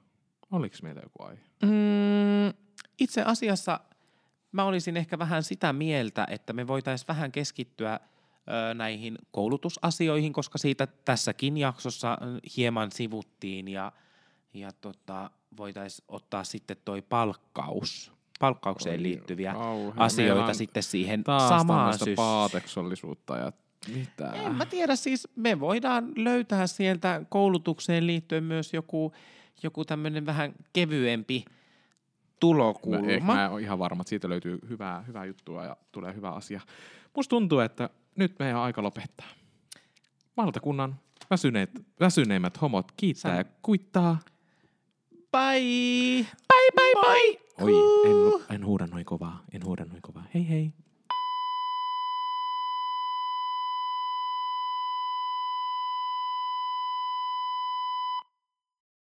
Oliko 0.51 0.75
meillä 0.83 1.01
joku 1.03 1.23
aihe? 1.23 1.41
Mm, 1.63 2.53
itse 2.99 3.21
asiassa 3.21 3.79
mä 4.51 4.63
olisin 4.63 4.97
ehkä 4.97 5.19
vähän 5.19 5.43
sitä 5.43 5.73
mieltä, 5.73 6.27
että 6.29 6.53
me 6.53 6.67
voitaisiin 6.67 7.07
vähän 7.07 7.31
keskittyä 7.31 7.99
ö, 7.99 8.73
näihin 8.73 9.17
koulutusasioihin, 9.31 10.33
koska 10.33 10.57
siitä 10.57 10.87
tässäkin 10.87 11.57
jaksossa 11.57 12.17
hieman 12.57 12.91
sivuttiin 12.91 13.67
ja– 13.67 13.91
ja 14.53 14.71
tota, 14.81 15.31
voitaisiin 15.57 16.05
ottaa 16.07 16.43
sitten 16.43 16.77
toi 16.85 17.01
palkkaus, 17.01 18.11
palkkaukseen 18.39 18.99
Oi, 18.99 19.03
liittyviä 19.03 19.53
kauhean. 19.53 19.99
asioita 19.99 20.53
sitten 20.53 20.83
siihen 20.83 21.23
samaan 21.49 21.93
sys- 21.93 22.15
paateksollisuutta 22.15 23.37
ja 23.37 23.51
mitä? 23.87 24.31
En 24.31 24.55
mä 24.55 24.65
tiedä, 24.65 24.95
siis 24.95 25.27
me 25.35 25.59
voidaan 25.59 26.11
löytää 26.15 26.67
sieltä 26.67 27.21
koulutukseen 27.29 28.07
liittyen 28.07 28.43
myös 28.43 28.73
joku, 28.73 29.13
joku 29.63 29.85
tämmöinen 29.85 30.25
vähän 30.25 30.53
kevyempi 30.73 31.45
tulokulma. 32.39 32.97
No, 32.97 33.25
mä, 33.25 33.33
mä 33.33 33.49
ole 33.49 33.61
ihan 33.61 33.79
varma, 33.79 34.01
että 34.01 34.09
siitä 34.09 34.29
löytyy 34.29 34.59
hyvää, 34.69 35.01
hyvää 35.01 35.25
juttua 35.25 35.65
ja 35.65 35.77
tulee 35.91 36.13
hyvä 36.15 36.31
asia. 36.31 36.61
Musta 37.15 37.29
tuntuu, 37.29 37.59
että 37.59 37.89
nyt 38.15 38.39
meidän 38.39 38.57
on 38.57 38.63
aika 38.63 38.83
lopettaa. 38.83 39.27
Valtakunnan 40.37 40.95
väsyneet, 41.29 41.69
väsyneimmät 41.99 42.61
homot 42.61 42.91
kiittää 42.97 43.31
Sä... 43.31 43.37
ja 43.37 43.45
kuittaa. 43.61 44.19
Bye! 45.31 46.25
Bye, 46.49 46.69
bye, 46.75 46.93
bye! 47.01 47.39
Oi, 47.61 47.73
en, 48.09 48.55
en 48.55 48.63
huuda 48.65 48.87
noin 48.87 49.05
kovaa. 49.05 49.43
En 49.53 49.61
huuda 49.63 49.85
noin 49.85 50.01
kovaa. 50.01 50.23
Hei 50.33 50.43
hei. 50.49 50.71